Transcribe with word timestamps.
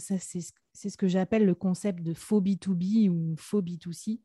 ça, 0.00 0.16
c'est 0.18 0.90
ce 0.90 0.96
que 0.96 1.08
j'appelle 1.08 1.46
le 1.46 1.54
concept 1.54 2.02
de 2.02 2.14
faux 2.14 2.40
B2B 2.40 3.08
ou 3.08 3.34
faux 3.36 3.62
B2C. 3.62 4.20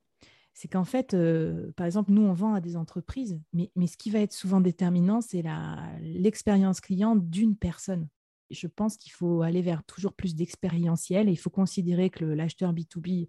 C'est 0.53 0.69
qu'en 0.69 0.85
fait, 0.85 1.13
euh, 1.13 1.71
par 1.75 1.85
exemple, 1.85 2.11
nous, 2.11 2.21
on 2.21 2.33
vend 2.33 2.53
à 2.53 2.61
des 2.61 2.77
entreprises, 2.77 3.39
mais, 3.51 3.71
mais 3.75 3.88
ce 3.88 3.97
qui 3.97 4.09
va 4.09 4.19
être 4.19 4.31
souvent 4.31 4.61
déterminant, 4.61 5.19
c'est 5.19 5.43
l'expérience 6.01 6.79
client 6.79 7.17
d'une 7.17 7.57
personne. 7.57 8.07
Je 8.49 8.67
pense 8.67 8.96
qu'il 8.96 9.11
faut 9.11 9.41
aller 9.41 9.61
vers 9.61 9.83
toujours 9.83 10.13
plus 10.13 10.33
d'expérientiel 10.33 11.27
et 11.27 11.31
il 11.31 11.38
faut 11.38 11.49
considérer 11.49 12.10
que 12.10 12.23
l'acheteur 12.23 12.73
B2B 12.73 13.28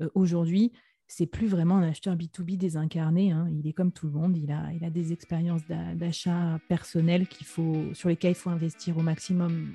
euh, 0.00 0.08
aujourd'hui, 0.14 0.72
c'est 1.06 1.26
plus 1.26 1.46
vraiment 1.46 1.76
un 1.76 1.88
acheteur 1.88 2.16
B2B 2.16 2.56
désincarné. 2.56 3.30
Hein. 3.30 3.48
Il 3.52 3.68
est 3.68 3.72
comme 3.72 3.92
tout 3.92 4.06
le 4.06 4.12
monde. 4.12 4.36
Il 4.36 4.50
a, 4.50 4.72
il 4.72 4.84
a 4.84 4.90
des 4.90 5.12
expériences 5.12 5.64
d'achat 5.66 6.58
personnelles 6.68 7.26
sur 7.92 8.08
lesquelles 8.08 8.32
il 8.32 8.36
faut 8.36 8.50
investir 8.50 8.96
au 8.96 9.02
maximum. 9.02 9.74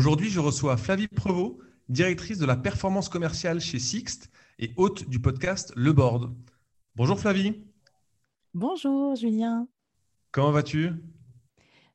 Aujourd'hui, 0.00 0.30
je 0.30 0.40
reçois 0.40 0.78
Flavie 0.78 1.08
Prevot, 1.08 1.60
directrice 1.90 2.38
de 2.38 2.46
la 2.46 2.56
performance 2.56 3.10
commerciale 3.10 3.60
chez 3.60 3.78
Sixt 3.78 4.30
et 4.58 4.72
hôte 4.78 5.06
du 5.10 5.20
podcast 5.20 5.74
Le 5.76 5.92
Board. 5.92 6.34
Bonjour 6.96 7.20
Flavie. 7.20 7.62
Bonjour 8.54 9.14
Julien. 9.14 9.68
Comment 10.32 10.52
vas-tu? 10.52 10.92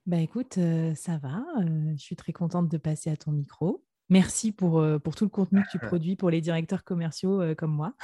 Bah 0.06 0.20
écoute, 0.20 0.60
euh, 0.60 0.94
ça 0.94 1.18
va. 1.18 1.44
Euh, 1.62 1.94
je 1.98 2.00
suis 2.00 2.16
très 2.16 2.32
contente 2.32 2.70
de 2.70 2.78
passer 2.78 3.10
à 3.10 3.18
ton 3.18 3.32
micro. 3.32 3.84
Merci 4.10 4.52
pour, 4.52 4.82
euh, 4.82 5.00
pour 5.00 5.16
tout 5.16 5.24
le 5.24 5.32
contenu 5.32 5.64
que 5.64 5.72
tu 5.72 5.80
produis 5.80 6.16
pour 6.16 6.30
les 6.30 6.42
directeurs 6.42 6.84
commerciaux 6.84 7.56
comme 7.58 7.74
moi. 7.74 7.96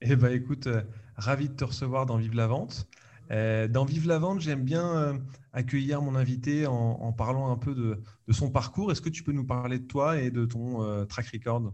Eh 0.00 0.16
bien 0.16 0.30
écoute, 0.30 0.68
ravi 1.14 1.48
de 1.48 1.54
te 1.54 1.62
recevoir 1.62 2.06
dans 2.06 2.16
Vive 2.16 2.34
la 2.34 2.48
Vente. 2.48 2.88
Dans 3.28 3.84
Vive 3.84 4.06
la 4.08 4.18
Vente, 4.18 4.40
j'aime 4.40 4.64
bien 4.64 5.20
accueillir 5.52 6.02
mon 6.02 6.14
invité 6.14 6.66
en, 6.66 7.12
parlant 7.12 7.50
un 7.50 7.56
peu 7.56 7.74
de, 7.74 8.00
de 8.26 8.32
son 8.32 8.50
parcours. 8.50 8.90
Est-ce 8.92 9.00
que 9.02 9.10
tu 9.10 9.22
peux 9.22 9.32
nous 9.32 9.46
parler 9.46 9.78
de 9.78 9.86
toi 9.86 10.18
et 10.18 10.30
de 10.30 10.44
ton 10.44 11.06
track 11.06 11.26
record? 11.28 11.72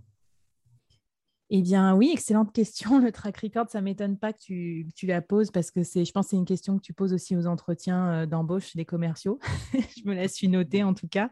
Eh 1.50 1.60
bien, 1.60 1.94
oui, 1.94 2.10
excellente 2.12 2.52
question. 2.52 2.98
Le 3.04 3.12
track 3.12 3.36
record, 3.38 3.68
ça 3.68 3.80
ne 3.80 3.84
m'étonne 3.84 4.18
pas 4.18 4.32
que 4.32 4.38
tu, 4.38 5.06
la 5.06 5.22
poses 5.22 5.50
parce 5.50 5.70
que 5.70 5.82
je 5.82 6.10
pense 6.10 6.26
que 6.26 6.30
c'est 6.30 6.36
une 6.36 6.44
question 6.44 6.76
que 6.76 6.82
tu 6.82 6.92
poses 6.92 7.12
aussi 7.12 7.36
aux 7.36 7.46
entretiens 7.46 8.08
euh, 8.08 8.26
d'embauche 8.26 8.74
des 8.74 8.84
commerciaux. 8.84 9.38
je 9.72 10.08
me 10.08 10.14
la 10.14 10.28
suis 10.28 10.48
notée 10.48 10.82
en 10.82 10.94
tout 10.94 11.08
cas. 11.08 11.30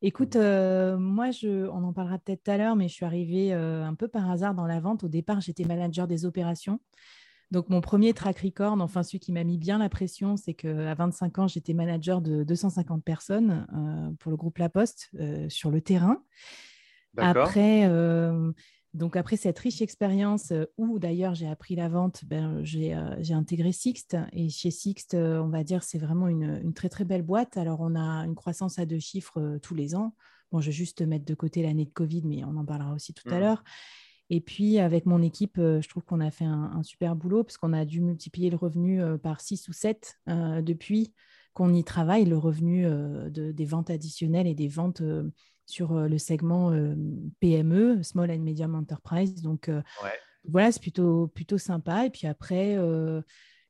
Écoute, 0.00 0.36
euh, 0.36 0.96
moi, 0.96 1.32
je, 1.32 1.66
on 1.68 1.82
en 1.82 1.92
parlera 1.92 2.18
peut-être 2.18 2.44
tout 2.44 2.50
à 2.52 2.56
l'heure, 2.56 2.76
mais 2.76 2.86
je 2.86 2.94
suis 2.94 3.04
arrivée 3.04 3.52
euh, 3.52 3.84
un 3.84 3.94
peu 3.94 4.06
par 4.06 4.30
hasard 4.30 4.54
dans 4.54 4.66
la 4.66 4.78
vente. 4.78 5.02
Au 5.02 5.08
départ, 5.08 5.40
j'étais 5.40 5.64
manager 5.64 6.06
des 6.06 6.24
opérations. 6.24 6.80
Donc, 7.50 7.70
mon 7.70 7.80
premier 7.80 8.12
track 8.12 8.40
record, 8.40 8.78
enfin 8.80 9.02
celui 9.02 9.20
qui 9.20 9.32
m'a 9.32 9.44
mis 9.44 9.58
bien 9.58 9.78
la 9.78 9.88
pression, 9.88 10.36
c'est 10.36 10.54
qu'à 10.54 10.94
25 10.94 11.38
ans, 11.38 11.48
j'étais 11.48 11.72
manager 11.72 12.20
de 12.20 12.44
250 12.44 13.02
personnes 13.02 13.66
pour 14.20 14.30
le 14.30 14.36
groupe 14.36 14.58
La 14.58 14.68
Poste 14.68 15.10
sur 15.48 15.70
le 15.70 15.80
terrain. 15.80 16.22
Après, 17.16 17.88
donc 18.94 19.16
après 19.16 19.36
cette 19.36 19.58
riche 19.58 19.82
expérience 19.82 20.50
euh, 20.50 20.64
où 20.78 20.98
d'ailleurs 20.98 21.34
j'ai 21.34 21.46
appris 21.46 21.76
la 21.76 21.88
vente, 21.88 22.24
ben, 22.24 22.64
j'ai 22.64 22.94
euh, 22.94 23.14
intégré 23.30 23.70
Sixt. 23.70 24.16
Et 24.32 24.48
chez 24.48 24.70
Sixt, 24.70 25.14
euh, 25.14 25.40
on 25.40 25.48
va 25.48 25.62
dire, 25.62 25.82
c'est 25.82 25.98
vraiment 25.98 26.26
une, 26.28 26.72
très 26.72 26.88
très 26.88 27.04
belle 27.04 27.22
boîte. 27.22 27.56
Alors 27.56 27.80
on 27.80 27.94
a 27.94 28.24
une 28.24 28.34
croissance 28.34 28.78
à 28.78 28.86
deux 28.86 28.98
chiffres 28.98 29.58
tous 29.62 29.74
les 29.74 29.94
ans. 29.94 30.14
Bon, 30.50 30.60
je 30.60 30.66
vais 30.66 30.72
juste 30.72 31.02
mettre 31.02 31.26
de 31.26 31.34
côté 31.34 31.62
l'année 31.62 31.84
de 31.84 31.90
Covid, 31.90 32.22
mais 32.24 32.42
on 32.44 32.56
en 32.56 32.64
parlera 32.64 32.94
aussi 32.94 33.12
tout 33.12 33.28
à 33.28 33.36
mmh. 33.36 33.40
l'heure. 33.40 33.64
Et 34.30 34.40
puis 34.40 34.78
avec 34.78 35.06
mon 35.06 35.22
équipe, 35.22 35.56
je 35.56 35.88
trouve 35.88 36.04
qu'on 36.04 36.20
a 36.20 36.30
fait 36.30 36.44
un, 36.44 36.82
super 36.82 37.16
boulot 37.16 37.44
parce 37.44 37.56
qu'on 37.56 37.72
a 37.72 37.84
dû 37.84 38.00
multiplier 38.00 38.50
le 38.50 38.56
revenu 38.56 39.00
par 39.22 39.40
6 39.40 39.68
ou 39.68 39.72
7 39.72 40.18
depuis 40.26 41.14
qu'on 41.54 41.72
y 41.72 41.82
travaille, 41.82 42.26
le 42.26 42.36
revenu 42.36 42.86
des 43.30 43.64
ventes 43.64 43.90
additionnelles 43.90 44.46
et 44.46 44.54
des 44.54 44.68
ventes 44.68 45.02
sur 45.64 45.94
le 45.94 46.18
segment 46.18 46.72
PME, 47.40 48.02
Small 48.02 48.30
and 48.30 48.40
Medium 48.40 48.74
Enterprise. 48.74 49.40
Donc 49.42 49.70
voilà, 50.46 50.72
c'est 50.72 50.80
plutôt, 50.80 51.28
plutôt 51.28 51.58
sympa. 51.58 52.04
Et 52.04 52.10
puis 52.10 52.26
après, 52.26 52.76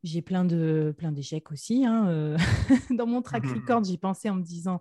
j'ai 0.02 0.22
plein 0.22 0.44
de 0.44 0.92
plein 0.98 1.12
d'échecs 1.12 1.52
aussi. 1.52 1.84
Hein, 1.86 2.36
dans 2.90 3.06
mon 3.06 3.22
track 3.22 3.44
record, 3.46 3.84
j'y 3.84 3.98
pensais 3.98 4.28
en 4.28 4.34
me 4.34 4.42
disant 4.42 4.80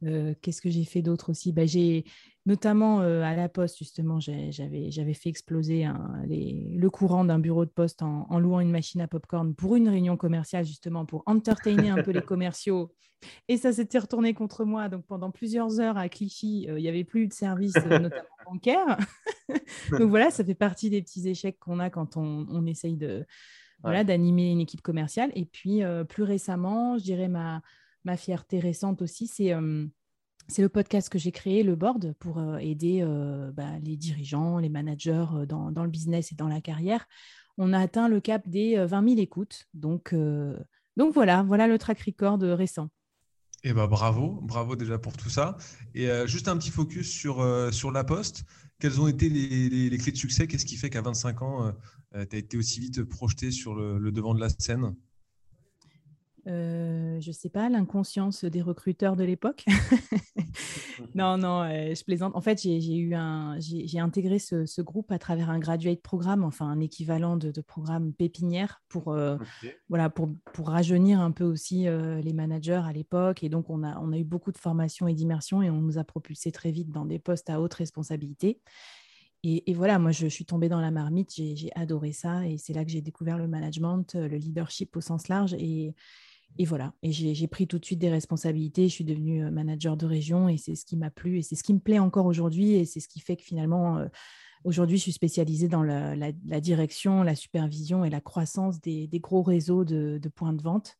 qu'est-ce 0.00 0.62
que 0.62 0.70
j'ai 0.70 0.84
fait 0.84 1.02
d'autre 1.02 1.30
aussi? 1.30 1.52
Bah, 1.52 1.66
J'ai 1.66 2.04
notamment 2.46 3.00
à 3.00 3.34
la 3.36 3.48
poste, 3.48 3.78
justement, 3.78 4.18
j'avais 4.20 5.14
fait 5.14 5.28
exploser 5.28 5.86
le 6.28 6.88
courant 6.88 7.24
d'un 7.24 7.38
bureau 7.38 7.64
de 7.64 7.70
poste 7.70 8.02
en, 8.02 8.38
louant 8.38 8.60
une 8.60 8.70
machine 8.70 9.00
à 9.00 9.08
popcorn 9.08 9.54
pour 9.54 9.76
une 9.76 9.88
réunion 9.88 10.16
commerciale, 10.16 10.64
justement, 10.64 11.06
pour 11.06 11.22
entertainer 11.26 11.90
un 11.90 12.02
peu 12.02 12.10
les 12.10 12.22
commerciaux. 12.22 12.92
Et 13.46 13.56
ça 13.56 13.72
s'était 13.72 14.00
retourné 14.00 14.34
contre 14.34 14.64
moi. 14.64 14.88
Donc 14.88 15.06
pendant 15.06 15.30
plusieurs 15.30 15.78
heures 15.78 15.96
à 15.96 16.08
Clichy, 16.08 16.64
il 16.68 16.74
n'y 16.74 16.88
avait 16.88 17.04
plus 17.04 17.28
de 17.28 17.32
service, 17.32 17.76
notamment 17.76 18.10
bancaire. 18.46 18.98
Donc 19.90 20.08
voilà, 20.08 20.30
ça 20.32 20.44
fait 20.44 20.56
partie 20.56 20.90
des 20.90 21.02
petits 21.02 21.28
échecs 21.28 21.58
qu'on 21.60 21.78
a 21.78 21.90
quand 21.90 22.16
on, 22.16 22.66
essaye 22.66 22.96
de 22.96 23.24
voilà, 23.84 24.02
d'animer 24.02 24.50
une 24.50 24.60
équipe 24.60 24.82
commerciale. 24.82 25.30
Et 25.36 25.44
puis 25.44 25.82
plus 26.08 26.24
récemment, 26.24 26.98
je 26.98 27.04
dirais 27.04 27.28
ma 27.28 27.62
ma 28.04 28.16
fierté 28.16 28.58
récente 28.58 29.00
aussi, 29.02 29.28
c'est 29.28 29.54
c'est 30.48 30.62
le 30.62 30.68
podcast 30.68 31.08
que 31.08 31.18
j'ai 31.18 31.32
créé, 31.32 31.62
le 31.62 31.76
board, 31.76 32.14
pour 32.18 32.42
aider 32.58 33.04
bah, 33.54 33.78
les 33.82 33.96
dirigeants, 33.96 34.58
les 34.58 34.68
managers 34.68 35.26
dans, 35.48 35.70
dans, 35.70 35.84
le 35.84 35.90
business 35.90 36.32
et 36.32 36.34
dans 36.34 36.48
la 36.48 36.60
carrière. 36.60 37.06
On 37.58 37.72
a 37.72 37.78
atteint 37.78 38.08
le 38.08 38.20
cap 38.20 38.48
des 38.48 38.76
20 38.84 39.08
000 39.08 39.20
écoutes. 39.20 39.68
Donc, 39.74 40.14
voilà, 41.12 41.42
voilà 41.42 41.66
le 41.66 41.78
track 41.78 42.00
record 42.00 42.40
récent. 42.40 42.88
Eh 43.64 43.72
ben 43.72 43.86
bravo, 43.86 44.40
bravo 44.42 44.74
déjà 44.74 44.98
pour 44.98 45.16
tout 45.16 45.30
ça. 45.30 45.56
Et 45.94 46.08
juste 46.26 46.48
un 46.48 46.56
petit 46.56 46.70
focus 46.70 47.10
sur, 47.10 47.42
la 47.92 48.04
poste. 48.04 48.44
Quelles 48.78 49.00
ont 49.00 49.08
été 49.08 49.28
les, 49.28 49.88
les, 49.88 49.98
clés 49.98 50.12
de 50.12 50.16
succès? 50.16 50.46
Qu'est-ce 50.46 50.66
qui 50.66 50.76
fait 50.76 50.90
qu'à 50.90 51.02
25 51.02 51.42
ans, 51.42 51.72
tu 52.12 52.36
as 52.36 52.38
été 52.38 52.56
aussi 52.56 52.80
vite 52.80 53.04
projeté 53.04 53.50
sur 53.50 53.74
le 53.74 54.10
devant 54.12 54.34
de 54.34 54.40
la 54.40 54.48
scène? 54.48 54.94
Euh, 56.48 57.20
je 57.20 57.28
ne 57.28 57.32
sais 57.32 57.48
pas, 57.48 57.68
l'inconscience 57.68 58.44
des 58.44 58.62
recruteurs 58.62 59.14
de 59.14 59.22
l'époque. 59.22 59.64
non, 61.14 61.38
non, 61.38 61.62
euh, 61.62 61.94
je 61.94 62.02
plaisante. 62.02 62.34
En 62.34 62.40
fait, 62.40 62.60
j'ai 62.62 62.96
eu 62.96 63.14
un, 63.14 63.56
j'ai 63.60 64.00
intégré 64.00 64.38
ce, 64.40 64.80
groupe 64.82 65.12
à 65.12 65.18
travers 65.18 65.50
un 65.50 65.60
graduate 65.60 66.02
programme, 66.02 66.42
enfin 66.42 66.66
un 66.66 66.80
équivalent 66.80 67.36
de, 67.36 67.60
programme 67.60 68.12
pépinière 68.12 68.82
pour, 68.88 69.12
euh, 69.12 69.36
voilà, 69.88 70.10
pour, 70.10 70.30
pour 70.52 70.68
rajeunir 70.68 71.20
un 71.20 71.30
peu 71.30 71.44
aussi 71.44 71.84
les 71.84 72.32
managers 72.32 72.82
à 72.84 72.92
l'époque. 72.92 73.44
Et 73.44 73.48
donc, 73.48 73.70
on 73.70 73.84
a, 73.84 73.98
on 74.00 74.12
a 74.12 74.18
eu 74.18 74.24
beaucoup 74.24 74.50
de 74.50 74.58
formation 74.58 75.06
et 75.06 75.14
d'immersion 75.14 75.62
et 75.62 75.70
on 75.70 75.80
nous 75.80 75.98
a 75.98 76.04
propulsé 76.04 76.50
très 76.50 76.72
vite 76.72 76.90
dans 76.90 77.06
des 77.06 77.20
postes 77.20 77.50
à 77.50 77.60
haute 77.60 77.74
responsabilité. 77.74 78.60
Et, 79.44 79.70
et, 79.70 79.74
voilà, 79.74 79.98
moi, 79.98 80.10
je, 80.10 80.26
suis 80.26 80.44
tombée 80.44 80.68
dans 80.68 80.80
la 80.80 80.90
marmite, 80.90 81.34
j'ai 81.34 81.70
adoré 81.76 82.12
ça. 82.12 82.46
Et 82.46 82.58
c'est 82.58 82.72
là 82.72 82.84
que 82.84 82.90
j'ai 82.90 83.00
découvert 83.00 83.38
le 83.38 83.46
management, 83.46 84.14
le 84.14 84.36
leadership 84.36 84.96
au 84.96 85.00
sens 85.00 85.28
large. 85.28 85.54
Et, 85.54 85.94
et 86.58 86.64
voilà. 86.64 86.92
Et 87.02 87.12
j'ai 87.12 87.46
pris 87.46 87.66
tout 87.66 87.78
de 87.78 87.84
suite 87.84 87.98
des 87.98 88.10
responsabilités. 88.10 88.88
Je 88.88 88.92
suis 88.92 89.04
devenue 89.04 89.50
manager 89.50 89.96
de 89.96 90.06
région 90.06 90.48
et 90.48 90.56
c'est 90.56 90.74
ce 90.74 90.84
qui 90.84 90.96
m'a 90.96 91.10
plu 91.10 91.38
et 91.38 91.42
c'est 91.42 91.56
ce 91.56 91.62
qui 91.62 91.74
me 91.74 91.78
plaît 91.78 91.98
encore 91.98 92.26
aujourd'hui. 92.26 92.72
Et 92.72 92.84
c'est 92.84 93.00
ce 93.00 93.08
qui 93.08 93.20
fait 93.20 93.36
que 93.36 93.42
finalement, 93.42 94.04
aujourd'hui, 94.64 94.98
je 94.98 95.02
suis 95.02 95.12
spécialisée 95.12 95.68
dans 95.68 95.82
la, 95.82 96.32
direction, 96.60 97.22
la 97.22 97.34
supervision 97.34 98.04
et 98.04 98.10
la 98.10 98.20
croissance 98.20 98.80
des, 98.80 99.08
gros 99.14 99.42
réseaux 99.42 99.84
de, 99.84 100.20
points 100.34 100.52
de 100.52 100.62
vente. 100.62 100.98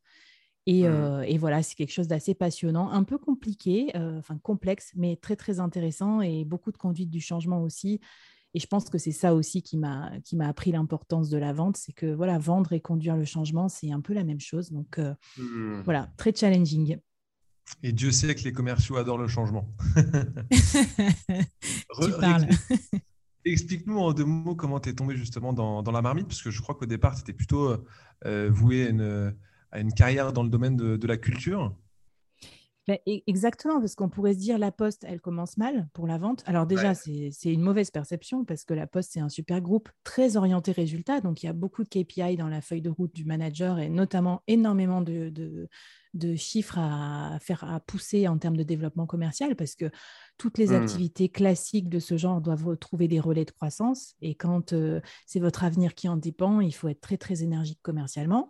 Mmh. 0.65 1.23
Et, 1.27 1.37
voilà, 1.37 1.61
c'est 1.61 1.75
quelque 1.75 1.91
chose 1.91 2.07
d'assez 2.07 2.33
passionnant, 2.33 2.89
un 2.89 3.03
peu 3.03 3.19
compliqué, 3.19 3.91
enfin 3.95 4.39
complexe, 4.39 4.91
mais 4.95 5.17
très, 5.17 5.35
très 5.35 5.59
intéressant 5.59 6.21
et 6.21 6.45
beaucoup 6.45 6.71
de 6.71 6.77
conduite 6.77 7.09
du 7.09 7.21
changement 7.21 7.61
aussi. 7.61 7.99
Et 8.53 8.59
je 8.59 8.67
pense 8.67 8.89
que 8.89 8.97
c'est 8.97 9.11
ça 9.11 9.33
aussi 9.33 9.63
qui 9.63 9.77
m'a 9.77 10.11
appris 10.41 10.71
l'importance 10.71 11.29
de 11.29 11.37
la 11.37 11.53
vente, 11.53 11.77
c'est 11.77 11.93
que 11.93 12.13
voilà, 12.13 12.37
vendre 12.37 12.73
et 12.73 12.81
conduire 12.81 13.17
le 13.17 13.25
changement, 13.25 13.67
c'est 13.67 13.91
un 13.91 14.01
peu 14.01 14.13
la 14.13 14.23
même 14.23 14.39
chose. 14.39 14.71
Donc 14.71 14.99
mmh. 14.99 15.81
voilà, 15.83 16.11
très 16.17 16.33
challenging. 16.35 16.97
Et 17.81 17.91
Dieu 17.91 18.11
sait 18.11 18.35
que 18.35 18.43
les 18.43 18.51
commerciaux 18.51 18.97
adorent 18.97 19.17
le 19.17 19.27
changement. 19.27 19.67
tu 22.01 22.11
parles. 22.19 22.47
Explique-nous 23.45 23.97
en 23.97 24.13
deux 24.13 24.23
mots 24.23 24.55
comment 24.55 24.79
tu 24.79 24.89
es 24.89 24.93
tombé 24.93 25.17
justement 25.17 25.51
dans, 25.53 25.81
la 25.91 26.01
marmite, 26.01 26.27
parce 26.27 26.41
que 26.41 26.49
je 26.49 26.61
crois 26.61 26.75
qu'au 26.75 26.85
départ, 26.85 27.15
tu 27.15 27.21
étais 27.21 27.33
plutôt 27.33 27.75
euh, 28.25 28.49
voué 28.49 28.87
à 29.71 29.79
une, 29.79 29.93
carrière 29.93 30.31
dans 30.31 30.43
le 30.43 30.49
domaine 30.49 30.77
de, 30.77 31.07
la 31.07 31.17
culture. 31.17 31.75
Ben, 32.87 32.97
e, 33.07 33.21
exactement, 33.27 33.79
parce 33.79 33.95
qu'on 33.95 34.09
pourrait 34.09 34.33
se 34.33 34.39
dire 34.39 34.57
la 34.57 34.71
Poste, 34.71 35.05
elle 35.07 35.21
commence 35.21 35.57
mal 35.57 35.87
pour 35.93 36.05
la 36.05 36.17
vente. 36.17 36.43
Alors 36.45 36.65
déjà, 36.65 36.93
c'est 36.93 37.31
une 37.45 37.61
mauvaise 37.61 37.91
perception 37.91 38.43
parce 38.43 38.65
que 38.65 38.73
la 38.73 38.87
Poste, 38.87 39.11
c'est 39.13 39.21
un 39.21 39.29
super 39.29 39.61
groupe 39.61 39.89
très 40.03 40.35
orienté 40.35 40.71
résultat. 40.71 41.21
Donc, 41.21 41.43
il 41.43 41.45
y 41.45 41.49
a 41.49 41.53
beaucoup 41.53 41.83
de 41.83 41.89
KPI 41.89 42.35
dans 42.35 42.49
la 42.49 42.61
feuille 42.61 42.81
de 42.81 42.89
route 42.89 43.13
du 43.13 43.25
manager 43.25 43.79
et 43.79 43.89
notamment 43.89 44.41
énormément 44.47 45.01
de, 45.01 45.31
de 46.13 46.35
chiffres 46.35 46.77
à 46.77 47.37
faire 47.41 47.63
à 47.63 47.79
pousser 47.79 48.27
en 48.27 48.37
termes 48.37 48.57
de 48.57 48.63
développement 48.63 49.05
commercial 49.05 49.55
parce 49.55 49.75
que 49.75 49.89
toutes 50.37 50.57
les 50.57 50.67
mmh. 50.67 50.81
activités 50.81 51.29
classiques 51.29 51.89
de 51.89 51.99
ce 51.99 52.17
genre 52.17 52.41
doivent 52.41 52.77
trouver 52.77 53.07
des 53.07 53.19
relais 53.19 53.45
de 53.45 53.51
croissance 53.51 54.15
et 54.21 54.35
quand 54.35 54.73
euh, 54.73 55.01
c'est 55.25 55.39
votre 55.39 55.63
avenir 55.63 55.95
qui 55.95 56.07
en 56.07 56.17
dépend, 56.17 56.61
il 56.61 56.73
faut 56.73 56.87
être 56.87 57.01
très 57.01 57.17
très 57.17 57.43
énergique 57.43 57.79
commercialement. 57.81 58.49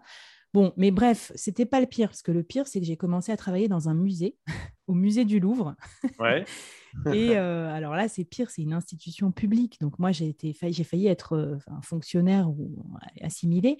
Bon, 0.53 0.71
mais 0.77 0.91
bref, 0.91 1.31
c'était 1.35 1.65
pas 1.65 1.79
le 1.79 1.87
pire 1.87 2.09
parce 2.09 2.21
que 2.21 2.31
le 2.31 2.43
pire 2.43 2.67
c'est 2.67 2.79
que 2.79 2.85
j'ai 2.85 2.97
commencé 2.97 3.31
à 3.31 3.37
travailler 3.37 3.67
dans 3.67 3.89
un 3.89 3.95
musée, 3.95 4.37
au 4.87 4.93
musée 4.93 5.25
du 5.25 5.39
Louvre. 5.39 5.75
Ouais. 6.19 6.45
et 7.13 7.37
euh, 7.37 7.73
alors 7.73 7.95
là, 7.95 8.07
c'est 8.07 8.23
pire, 8.23 8.51
c'est 8.51 8.61
une 8.61 8.73
institution 8.73 9.31
publique. 9.31 9.79
Donc 9.81 9.97
moi, 9.97 10.11
j'ai 10.11 10.29
été, 10.29 10.55
j'ai 10.61 10.83
failli 10.83 11.07
être 11.07 11.33
euh, 11.33 11.57
un 11.67 11.81
fonctionnaire 11.81 12.49
ou 12.49 12.83
assimilé. 13.21 13.77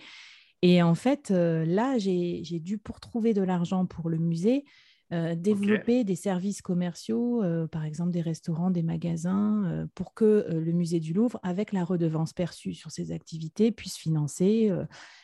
Et 0.63 0.81
en 0.81 0.95
fait, 0.95 1.29
euh, 1.29 1.65
là, 1.65 1.97
j'ai 1.97 2.41
dû, 2.61 2.77
pour 2.77 3.01
trouver 3.01 3.33
de 3.33 3.41
l'argent 3.41 3.85
pour 3.85 4.09
le 4.09 4.17
musée, 4.17 4.63
euh, 5.11 5.35
développer 5.35 6.05
des 6.05 6.15
services 6.15 6.61
commerciaux, 6.61 7.43
euh, 7.43 7.67
par 7.67 7.83
exemple 7.83 8.11
des 8.11 8.21
restaurants, 8.21 8.71
des 8.71 8.81
magasins, 8.81 9.85
pour 9.93 10.13
que 10.13 10.47
le 10.49 10.71
musée 10.71 11.01
du 11.01 11.11
Louvre, 11.11 11.37
avec 11.43 11.73
la 11.73 11.83
redevance 11.83 12.31
perçue 12.31 12.73
sur 12.73 12.91
ses 12.91 13.11
activités, 13.11 13.73
puisse 13.73 13.97
financer 13.97 14.71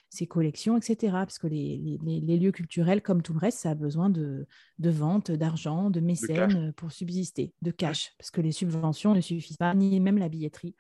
ses 0.10 0.28
collections, 0.28 0.78
etc. 0.78 1.14
Parce 1.14 1.40
que 1.40 1.48
les, 1.48 2.00
lieux 2.38 2.52
culturels, 2.52 3.02
comme 3.02 3.22
tout 3.22 3.34
le 3.34 3.40
reste, 3.40 3.60
ça 3.60 3.72
a 3.72 3.76
besoin 3.76 4.10
de, 4.10 4.48
de 4.80 4.90
vente, 4.90 5.32
d'argent, 5.32 5.90
de 5.90 6.00
mécènes 6.00 6.74
pour 6.74 6.92
subsister, 6.92 7.54
de 7.62 7.72
cash, 7.72 8.14
parce 8.18 8.32
que 8.32 8.42
les 8.42 8.52
subventions 8.52 9.14
ne 9.14 9.22
suffisent 9.22 9.58
pas, 9.58 9.74
ni 9.74 10.00
même 10.00 10.18
la 10.18 10.30
billetterie. 10.30 10.76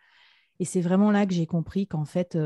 Et 0.59 0.65
c'est 0.65 0.81
vraiment 0.81 1.11
là 1.11 1.25
que 1.25 1.33
j'ai 1.33 1.45
compris 1.45 1.87
qu'en 1.87 2.05
fait, 2.05 2.37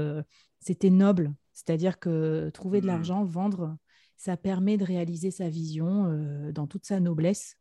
c'était 0.60 0.90
noble 0.90 1.34
c'est-à-dire 1.54 2.00
que 2.00 2.50
trouver 2.50 2.82
de 2.82 2.86
mmh. 2.86 2.90
l'argent, 2.90 3.24
vendre, 3.24 3.78
ça 4.18 4.36
permet 4.38 4.78
de 4.78 4.84
réaliser 4.84 5.32
sa 5.32 5.48
vision 5.48 6.08
euh, 6.08 6.52
dans 6.52 6.68
toute 6.68 6.86
sa 6.86 7.00
noblesse. 7.00 7.58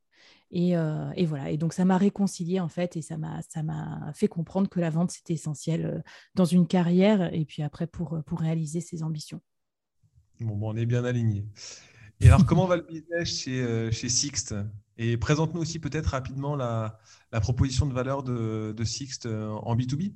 Euh, 0.54 1.10
et, 1.16 1.26
voilà. 1.26 1.50
Et 1.50 1.56
donc, 1.56 1.72
ça 1.72 1.84
m'a 1.84 1.96
réconcilié, 1.96 2.60
en 2.60 2.68
fait, 2.68 2.96
et 2.96 3.02
ça 3.02 3.16
m'a, 3.16 3.40
ça 3.48 3.62
m'a 3.62 4.12
fait 4.14 4.28
comprendre 4.28 4.68
que 4.68 4.80
la 4.80 4.90
vente, 4.90 5.10
c'était 5.10 5.34
essentiel 5.34 5.86
euh, 5.86 6.00
dans 6.34 6.44
une 6.44 6.66
carrière 6.66 7.32
et 7.32 7.44
puis 7.44 7.62
après 7.62 7.86
pour, 7.86 8.22
pour 8.26 8.40
réaliser 8.40 8.80
ses 8.80 9.02
ambitions. 9.02 9.40
Bon, 10.40 10.58
on 10.60 10.76
est 10.76 10.86
bien 10.86 11.04
aligné. 11.04 11.46
Et 12.20 12.28
alors, 12.28 12.44
comment 12.46 12.66
va 12.66 12.76
le 12.76 12.82
business 12.82 13.28
chez, 13.28 13.90
chez 13.92 14.08
Sixt? 14.08 14.54
Et 14.98 15.16
présente-nous 15.16 15.60
aussi 15.60 15.78
peut-être 15.78 16.06
rapidement 16.06 16.54
la, 16.54 17.00
proposition 17.40 17.86
de 17.86 17.94
valeur 17.94 18.22
de, 18.22 18.74
de 18.76 18.84
Sixt 18.84 19.26
en 19.26 19.74
B2B. 19.74 20.12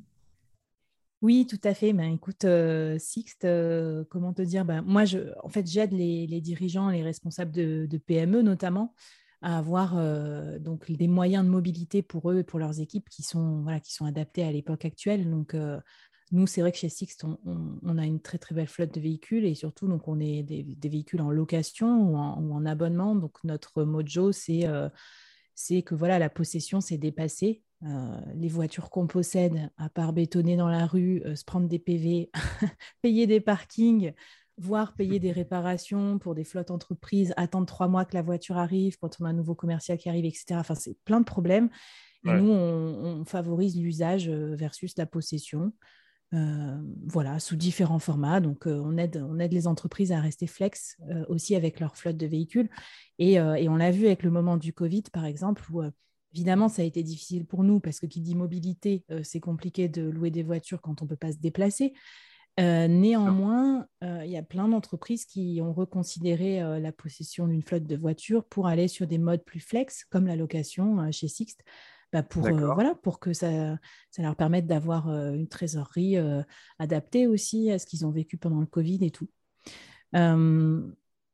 Oui, 1.23 1.47
tout 1.49 1.61
à 1.65 1.75
fait. 1.75 1.93
Ben, 1.93 2.13
écoute, 2.13 2.45
euh, 2.45 2.99
Sixte, 2.99 3.45
euh, 3.45 4.05
comment 4.11 4.33
te 4.35 4.43
dire? 4.43 4.65
Ben, 4.65 4.83
Moi, 4.83 5.07
je, 5.07 5.19
en 5.43 5.49
fait, 5.49 5.67
j'aide 5.67 5.93
les, 5.93 6.41
dirigeants, 6.41 6.91
les 6.91 7.03
responsables 7.03 7.53
de, 7.53 7.99
PME 7.99 8.43
notamment, 8.43 8.95
à 9.43 9.59
avoir 9.59 9.97
euh, 9.97 10.59
donc 10.59 10.91
des 10.91 11.09
moyens 11.09 11.45
de 11.45 11.51
mobilité 11.51 12.03
pour 12.03 12.31
eux 12.31 12.39
et 12.39 12.45
pour 12.45 12.59
leurs 12.59 12.81
équipes 12.81 13.09
qui 13.09 13.23
sont, 13.23 13.63
voilà, 13.63 13.81
qui 13.81 13.93
sont 13.93 14.07
adaptés 14.07 14.45
à 14.45 14.53
l'époque 14.53 14.85
actuelle. 14.85 15.29
Donc, 15.31 15.57
nous, 16.33 16.47
c'est 16.47 16.61
vrai 16.61 16.73
que 16.73 16.79
chez 16.79 16.89
Sixte, 16.89 17.25
on, 17.25 17.99
a 17.99 18.05
une 18.05 18.21
très 18.21 18.39
très 18.39 18.55
belle 18.55 18.67
flotte 18.67 18.93
de 18.93 19.01
véhicules 19.01 19.45
et 19.45 19.55
surtout, 19.55 19.87
donc, 19.87 20.09
on 20.09 20.19
est 20.19 20.43
des, 20.43 20.89
véhicules 20.89 21.21
en 21.21 21.31
location 21.31 22.11
ou 22.11 22.17
en, 22.17 22.67
abonnement. 22.67 23.15
Donc, 23.15 23.37
notre 23.45 23.85
mojo, 23.85 24.33
c'est 24.33 24.67
c'est 25.57 25.83
que 25.83 25.95
voilà, 25.95 26.21
la 26.21 26.31
possession 26.31 26.81
s'est 26.81 26.99
dépassée. 26.99 27.63
Euh, 27.83 28.21
les 28.35 28.49
voitures 28.49 28.91
qu'on 28.91 29.07
possède, 29.07 29.71
à 29.79 29.89
part 29.89 30.13
bétonner 30.13 30.57
dans 30.57 30.69
la 30.69 30.87
rue, 30.87 31.23
euh, 31.25 31.35
se 31.35 31.45
prendre 31.45 31.67
des 31.67 31.79
PV, 31.79 32.31
payer 33.03 33.27
des 33.27 33.41
parkings, 33.41 34.13
voire 34.59 34.95
payer 34.95 35.19
des 35.19 35.33
réparations 35.33 36.19
pour 36.19 36.35
des 36.35 36.45
flottes 36.45 36.71
entreprises, 36.71 37.35
attendre 37.37 37.67
trois 37.67 37.89
mois 37.89 38.05
que 38.05 38.15
la 38.15 38.23
voiture 38.23 38.57
arrive 38.57 38.99
quand 38.99 39.17
on 39.21 39.25
a 39.25 39.29
un 39.29 39.35
nouveau 39.35 39.55
commercial 39.55 39.99
qui 39.99 40.09
arrive, 40.09 40.25
etc. 40.25 40.47
Enfin, 40.55 40.75
c'est 40.75 40.97
plein 41.05 41.21
de 41.21 41.25
problèmes. 41.25 41.69
Et 42.25 42.33
nous, 42.33 42.51
on, 42.51 43.25
favorise 43.25 43.79
l'usage 43.79 44.29
euh, 44.29 44.57
versus 44.57 44.97
la 44.99 45.07
possession. 45.07 45.73
voilà, 46.33 47.39
sous 47.39 47.55
différents 47.55 48.01
formats. 48.01 48.41
Donc, 48.41 48.67
on, 48.67 48.97
aide, 48.99 49.25
on 49.29 49.39
aide 49.39 49.53
les 49.53 49.69
entreprises 49.69 50.11
à 50.11 50.21
rester 50.21 50.49
flex 50.49 50.97
aussi 51.29 51.55
avec 51.55 51.79
leur 51.79 51.97
flotte 51.97 52.17
de 52.17 52.27
véhicules. 52.27 52.69
Et, 53.19 53.35
et 53.35 53.69
on 53.69 53.77
l'a 53.77 53.93
vu 53.93 54.07
avec 54.07 54.25
le 54.25 54.31
moment 54.31 54.57
du 54.57 54.73
Covid, 54.73 55.05
par 55.13 55.25
exemple, 55.25 55.63
où 55.71 55.83
Évidemment, 56.37 56.69
ça 56.69 56.83
a 56.83 56.85
été 56.85 57.03
difficile 57.03 57.47
pour 57.47 57.65
nous 57.65 57.81
parce 57.81 57.99
que 57.99 58.05
qui 58.05 58.21
dit 58.21 58.35
mobilité, 58.35 59.05
euh, 59.11 59.23
c'est 59.23 59.41
compliqué 59.41 59.89
de 59.89 60.03
louer 60.03 60.31
des 60.31 60.43
voitures 60.43 60.83
quand 60.83 61.01
on 61.01 61.07
ne 61.07 61.09
peut 61.09 61.17
pas 61.17 61.33
se 61.33 61.39
déplacer. 61.39 61.95
Euh, 62.59 62.89
néanmoins, 62.89 63.87
euh, 64.03 64.23
il 64.25 64.31
y 64.31 64.37
a 64.37 64.43
plein 64.43 64.69
d'entreprises 64.69 65.27
qui 65.27 65.61
ont 65.63 65.73
reconsidéré 65.73 66.61
la 66.81 66.93
possession 66.93 67.47
d'une 67.47 67.63
flotte 67.63 67.85
de 67.85 67.97
voitures 67.97 68.45
pour 68.45 68.67
aller 68.67 68.89
sur 68.89 69.07
des 69.07 69.19
modes 69.19 69.45
plus 69.45 69.61
flex, 69.61 70.05
comme 70.05 70.27
la 70.27 70.37
location 70.37 71.11
chez 71.13 71.29
Sixt, 71.29 71.63
bah, 72.13 72.23
pour, 72.23 72.49
voilà, 72.49 72.95
pour 72.95 73.21
que 73.21 73.33
ça, 73.33 73.77
ça 74.11 74.23
leur 74.23 74.37
permette 74.37 74.67
d'avoir 74.67 75.09
une 75.09 75.49
trésorerie 75.49 76.17
adaptée 76.79 77.27
aussi 77.27 77.71
à 77.71 77.79
ce 77.79 77.87
qu'ils 77.87 78.07
ont 78.07 78.11
vécu 78.11 78.37
pendant 78.39 78.61
le 78.61 78.67
Covid 78.67 79.05
et 79.05 79.11
tout. 79.11 79.29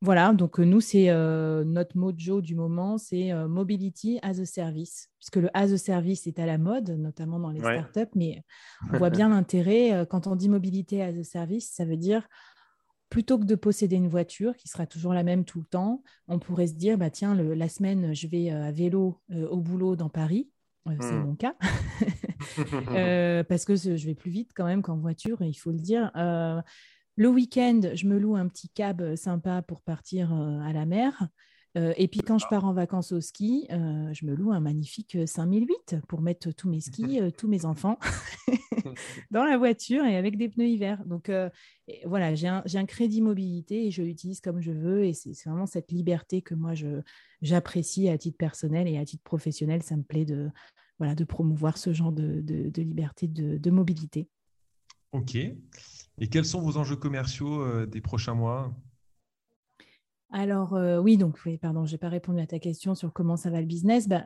Voilà, 0.02 0.32
donc 0.32 0.58
euh, 0.58 0.64
nous, 0.64 0.80
c'est 0.80 1.10
euh, 1.10 1.62
notre 1.62 1.96
mojo 1.96 2.40
du 2.40 2.56
moment, 2.56 2.98
c'est 2.98 3.30
euh, 3.30 3.46
Mobility 3.46 4.18
as 4.22 4.40
a 4.40 4.44
Service, 4.44 5.10
puisque 5.20 5.36
le 5.36 5.48
as 5.56 5.72
a 5.72 5.78
Service 5.78 6.26
est 6.26 6.40
à 6.40 6.46
la 6.46 6.58
mode, 6.58 6.90
notamment 6.90 7.38
dans 7.38 7.50
les 7.50 7.60
startups, 7.60 8.10
mais 8.16 8.42
on 8.92 8.98
voit 8.98 9.10
bien 9.10 9.28
l'intérêt. 9.28 10.04
quand 10.10 10.26
on 10.26 10.34
dit 10.34 10.48
mobilité 10.48 11.04
as 11.04 11.16
a 11.16 11.22
Service, 11.22 11.70
ça 11.70 11.84
veut 11.84 11.96
dire 11.96 12.26
plutôt 13.10 13.38
que 13.38 13.44
de 13.44 13.54
posséder 13.54 13.94
une 13.94 14.08
voiture 14.08 14.56
qui 14.56 14.68
sera 14.68 14.86
toujours 14.86 15.14
la 15.14 15.22
même 15.22 15.44
tout 15.44 15.60
le 15.60 15.66
temps, 15.66 16.02
on 16.26 16.40
pourrait 16.40 16.66
se 16.66 16.74
dire, 16.74 16.98
bah, 16.98 17.10
tiens, 17.10 17.36
la 17.36 17.68
semaine, 17.68 18.12
je 18.12 18.26
vais 18.26 18.50
à 18.50 18.72
vélo 18.72 19.20
au 19.30 19.60
boulot 19.60 19.94
dans 19.94 20.08
Paris. 20.08 20.50
C'est 21.00 21.12
mmh. 21.12 21.24
mon 21.24 21.36
cas, 21.36 21.54
parce 23.48 23.64
que 23.64 23.76
je 23.76 24.04
vais 24.04 24.16
plus 24.16 24.32
vite 24.32 24.50
quand 24.52 24.64
même 24.64 24.82
qu'en 24.82 24.96
voiture, 24.96 25.40
il 25.42 25.54
faut 25.54 25.70
le 25.70 25.78
dire. 25.78 26.10
Le 27.22 27.28
week-end, 27.28 27.82
je 27.94 28.08
me 28.08 28.18
loue 28.18 28.34
un 28.34 28.48
petit 28.48 28.68
cab 28.68 29.00
euh, 29.00 29.14
sympa 29.14 29.62
pour 29.62 29.80
partir 29.80 30.34
euh, 30.34 30.58
à 30.58 30.72
la 30.72 30.86
mer. 30.86 31.28
Euh, 31.78 31.94
et 31.96 32.08
puis 32.08 32.18
quand 32.18 32.36
je 32.38 32.48
pars 32.48 32.64
en 32.64 32.72
vacances 32.72 33.12
au 33.12 33.20
ski, 33.20 33.68
je 33.70 34.26
me 34.26 34.34
loue 34.34 34.50
un 34.50 34.58
magnifique 34.58 35.16
5008 35.24 35.98
pour 36.08 36.20
mettre 36.20 36.50
tous 36.50 36.68
mes 36.68 36.80
skis, 36.80 37.20
tous 37.38 37.46
mes 37.46 37.64
enfants 37.64 37.96
dans 39.30 39.44
la 39.44 39.56
voiture 39.56 40.04
et 40.04 40.16
avec 40.16 40.36
des 40.36 40.48
pneus 40.48 40.66
hiver. 40.66 41.00
Donc 41.06 41.30
voilà, 42.04 42.34
j'ai 42.34 42.48
un, 42.48 42.86
crédit 42.86 43.22
mobilité 43.22 43.86
et 43.86 43.92
je 43.92 44.02
l'utilise 44.02 44.40
comme 44.40 44.60
je 44.60 44.72
veux. 44.72 45.04
Et 45.04 45.12
c'est 45.12 45.32
vraiment 45.46 45.66
cette 45.66 45.92
liberté 45.92 46.42
que 46.42 46.56
moi 46.56 46.72
j'apprécie 47.40 48.08
à 48.08 48.18
titre 48.18 48.36
personnel 48.36 48.88
et 48.88 48.98
à 48.98 49.04
titre 49.04 49.22
professionnel. 49.22 49.84
Ça 49.84 49.96
me 49.96 50.02
plaît 50.02 50.24
de, 50.24 50.50
voilà, 50.98 51.14
de 51.14 51.24
promouvoir 51.24 51.78
ce 51.78 51.92
genre 51.92 52.12
de, 52.12 52.42
liberté 52.76 53.28
de 53.28 53.70
mobilité. 53.70 54.28
Ok. 55.12 55.38
Et 56.18 56.28
quels 56.28 56.44
sont 56.44 56.60
vos 56.60 56.76
enjeux 56.76 56.96
commerciaux 56.96 57.62
euh, 57.62 57.86
des 57.86 58.00
prochains 58.00 58.34
mois? 58.34 58.72
Alors, 60.30 60.74
euh, 60.74 60.98
oui, 60.98 61.16
donc, 61.16 61.38
oui, 61.44 61.58
pardon, 61.58 61.84
je 61.84 61.92
n'ai 61.92 61.98
pas 61.98 62.08
répondu 62.08 62.40
à 62.40 62.46
ta 62.46 62.58
question 62.58 62.94
sur 62.94 63.12
comment 63.12 63.36
ça 63.36 63.50
va 63.50 63.60
le 63.60 63.66
business. 63.66 64.08
Bah, 64.08 64.24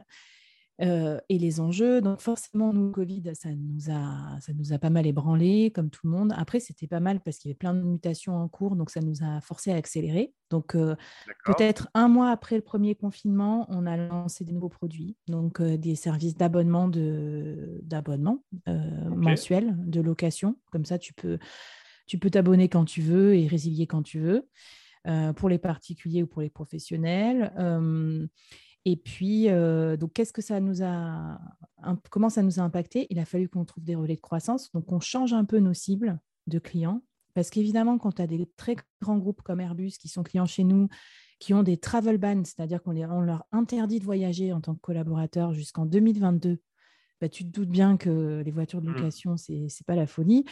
euh, 0.83 1.18
et 1.30 1.38
les 1.38 1.61
enjeux. 1.61 2.02
Donc 2.02 2.21
forcément, 2.21 2.75
nous, 2.75 2.90
Covid, 2.90 3.35
ça 3.35 3.49
nous, 3.50 3.90
a, 3.90 4.38
ça 4.40 4.52
nous 4.52 4.75
a 4.75 4.78
pas 4.78 4.90
mal 4.90 5.06
ébranlé, 5.06 5.71
comme 5.71 5.88
tout 5.88 6.00
le 6.04 6.11
monde. 6.11 6.35
Après, 6.37 6.61
c'était 6.61 6.87
pas 6.87 7.00
mal 7.00 7.21
parce 7.21 7.38
qu'il 7.38 7.49
y 7.49 7.52
avait 7.52 7.59
plein 7.59 7.73
de 7.73 7.80
mutations 7.80 8.37
en 8.37 8.47
cours, 8.47 8.76
donc 8.76 8.90
ça 8.90 9.00
nous 9.00 9.23
a 9.23 9.40
forcé 9.40 9.73
à 9.73 9.76
accélérer. 9.76 10.35
Donc 10.50 10.75
euh, 10.75 10.95
peut-être 11.47 11.88
un 11.95 12.09
mois 12.09 12.30
après 12.30 12.56
le 12.56 12.62
premier 12.62 12.95
confinement, 12.95 13.66
on 13.71 13.87
a 13.87 13.97
lancé 13.97 14.45
des 14.45 14.52
nouveaux 14.52 14.68
produits, 14.68 15.16
donc 15.28 15.61
euh, 15.61 15.78
des 15.78 15.95
services 15.95 16.37
d'abonnement 16.37 16.88
de, 16.88 17.80
d'abonnement 17.83 18.45
mensuel, 19.09 19.75
de 19.78 20.02
location. 20.02 20.56
Comme 20.73 20.85
ça, 20.85 20.99
tu 20.99 21.14
peux 21.14 21.38
tu 22.06 22.18
peux 22.18 22.30
t'abonner 22.30 22.68
quand 22.68 22.85
tu 22.85 23.00
veux 23.00 23.35
et 23.35 23.47
résilier 23.47 23.87
quand 23.87 24.02
tu 24.02 24.21
veux. 24.21 24.47
pour 25.37 25.49
les 25.49 25.59
particuliers 25.59 26.23
ou 26.23 26.26
pour 26.26 26.42
les 26.42 26.50
professionnels. 26.50 27.50
Et 28.88 28.95
puis, 28.95 29.50
euh, 29.50 29.97
donc, 29.97 30.12
qu'est-ce 30.12 30.33
que 30.33 30.40
ça 30.40 30.61
nous 30.61 30.81
a, 30.85 31.40
comment 32.09 32.31
ça 32.31 32.45
nous 32.45 32.61
a 32.61 32.62
impacté? 32.62 33.09
Il 33.11 33.19
a 33.19 33.25
fallu 33.25 33.49
qu'on 33.49 33.64
trouve 33.64 33.83
des 33.83 33.97
relais 33.97 34.14
de 34.14 34.21
croissance. 34.21 34.71
Donc, 34.71 34.93
on 34.93 35.00
change 35.00 35.33
un 35.33 35.45
peu 35.45 35.59
nos 35.59 35.75
cibles 35.75 36.21
de 36.47 36.61
clients. 36.61 37.02
Parce 37.35 37.50
qu'évidemment, 37.50 37.99
quand 37.99 38.12
tu 38.12 38.23
as 38.23 38.28
des 38.28 38.49
très 38.57 38.76
grands 39.02 39.19
groupes 39.19 39.43
comme 39.43 39.61
Airbus 39.61 39.99
qui 40.00 40.07
sont 40.09 40.23
clients 40.23 40.47
chez 40.47 40.62
nous, 40.62 40.88
qui 41.40 41.52
ont 41.52 41.64
des 41.64 41.78
travel 41.78 42.16
bans, 42.16 42.45
c'est-à-dire 42.45 42.81
qu'on 42.81 42.93
leur 42.93 43.45
interdit 43.50 43.99
de 43.99 44.05
voyager 44.05 44.52
en 44.52 44.61
tant 44.61 44.76
que 44.76 44.81
collaborateur 44.81 45.52
jusqu'en 45.52 45.85
2022, 45.85 46.61
bah, 47.21 47.28
tu 47.28 47.43
te 47.43 47.50
doutes 47.50 47.69
bien 47.69 47.97
que 47.97 48.40
les 48.45 48.52
voitures 48.52 48.81
de 48.81 48.88
mmh. 48.88 48.95
location, 48.95 49.37
ce 49.37 49.52
n'est 49.52 49.69
pas 49.85 49.97
la 49.97 50.07
folie 50.07 50.45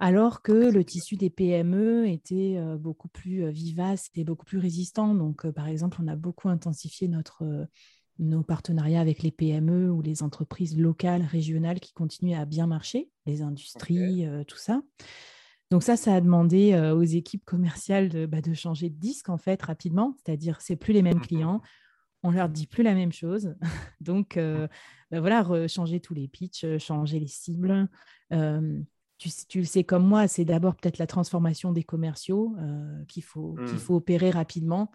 alors 0.00 0.42
que 0.42 0.52
le 0.52 0.84
tissu 0.84 1.16
des 1.16 1.30
PME 1.30 2.08
était 2.08 2.58
beaucoup 2.78 3.08
plus 3.08 3.48
vivace 3.50 4.10
et 4.14 4.24
beaucoup 4.24 4.44
plus 4.44 4.58
résistant. 4.58 5.14
Donc, 5.14 5.48
par 5.50 5.68
exemple, 5.68 5.98
on 6.02 6.08
a 6.08 6.16
beaucoup 6.16 6.48
intensifié 6.48 7.08
notre, 7.08 7.66
nos 8.18 8.42
partenariats 8.42 9.00
avec 9.00 9.22
les 9.22 9.30
PME 9.30 9.90
ou 9.90 10.02
les 10.02 10.22
entreprises 10.22 10.78
locales, 10.78 11.22
régionales 11.22 11.80
qui 11.80 11.92
continuent 11.92 12.36
à 12.36 12.44
bien 12.44 12.66
marcher, 12.66 13.10
les 13.26 13.42
industries, 13.42 14.26
tout 14.46 14.58
ça. 14.58 14.82
Donc 15.70 15.82
ça, 15.82 15.96
ça 15.96 16.14
a 16.14 16.20
demandé 16.20 16.76
aux 16.94 17.02
équipes 17.02 17.44
commerciales 17.44 18.08
de, 18.08 18.26
bah, 18.26 18.40
de, 18.40 18.54
changer 18.54 18.90
de 18.90 18.98
disque 18.98 19.28
en 19.28 19.38
fait 19.38 19.60
rapidement, 19.62 20.14
c'est-à-dire 20.16 20.60
c'est 20.60 20.76
plus 20.76 20.92
les 20.92 21.02
mêmes 21.02 21.18
mmh 21.18 21.26
clients, 21.26 21.62
on 22.22 22.30
leur 22.30 22.48
dit 22.48 22.66
plus 22.66 22.82
la 22.82 22.94
même 22.94 23.12
chose. 23.12 23.54
Donc 24.00 24.36
mmh. 24.36 24.68
bah, 25.10 25.20
voilà, 25.20 25.66
changer 25.68 26.00
tous 26.00 26.14
les 26.14 26.28
pitchs, 26.28 26.64
changer 26.78 27.18
les 27.18 27.26
cibles 27.26 27.88
tu, 29.48 29.58
le 29.58 29.64
sais 29.64 29.84
comme 29.84 30.06
moi, 30.06 30.28
c'est 30.28 30.44
d'abord 30.44 30.76
peut-être 30.76 30.98
la 30.98 31.06
transformation 31.06 31.72
des 31.72 31.82
commerciaux 31.82 32.54
euh, 32.58 33.04
qu'il 33.06 33.22
faut, 33.22 33.54
qu'il 33.66 33.76
mmh. 33.76 33.78
faut 33.78 33.94
opérer 33.96 34.30
rapidement 34.30 34.90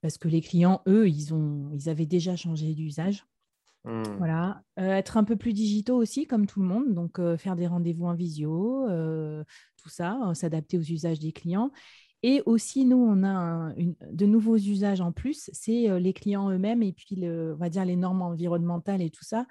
parce 0.00 0.18
que 0.18 0.28
les 0.28 0.40
clients, 0.40 0.82
eux, 0.88 1.08
ils, 1.08 1.32
ont, 1.32 1.70
ils 1.72 1.88
avaient 1.88 2.06
déjà 2.06 2.36
changé 2.36 2.74
d'usage. 2.74 3.24
Mmh. 3.84 4.02
Voilà. 4.18 4.62
Euh, 4.78 4.92
être 4.92 5.16
un 5.16 5.24
peu 5.24 5.36
plus 5.36 5.52
digitaux 5.52 5.96
aussi, 5.96 6.26
comme 6.26 6.46
tout 6.46 6.60
le 6.60 6.66
monde. 6.66 6.92
Donc, 6.94 7.18
euh, 7.18 7.36
faire 7.36 7.56
des 7.56 7.66
rendez-vous 7.66 8.06
en 8.06 8.14
visio, 8.14 8.86
tout 9.76 9.88
ça, 9.88 10.18
s'adapter 10.34 10.78
aux 10.78 10.82
usages 10.82 11.18
des 11.18 11.32
clients. 11.32 11.70
Et 12.24 12.40
aussi, 12.46 12.84
nous, 12.84 12.96
on 12.96 13.24
a 13.24 13.72
de 14.12 14.26
nouveaux 14.26 14.56
usages 14.56 15.00
en 15.00 15.10
plus. 15.10 15.50
C'est 15.52 15.98
les 15.98 16.12
clients 16.12 16.50
eux-mêmes 16.50 16.82
et 16.82 16.92
puis, 16.92 17.16
le, 17.16 17.54
on 17.54 17.56
va 17.56 17.68
dire, 17.68 17.84
les 17.84 17.96
normes 17.96 18.22
environnementales 18.22 19.02
et 19.02 19.10
tout 19.10 19.24
ça 19.24 19.46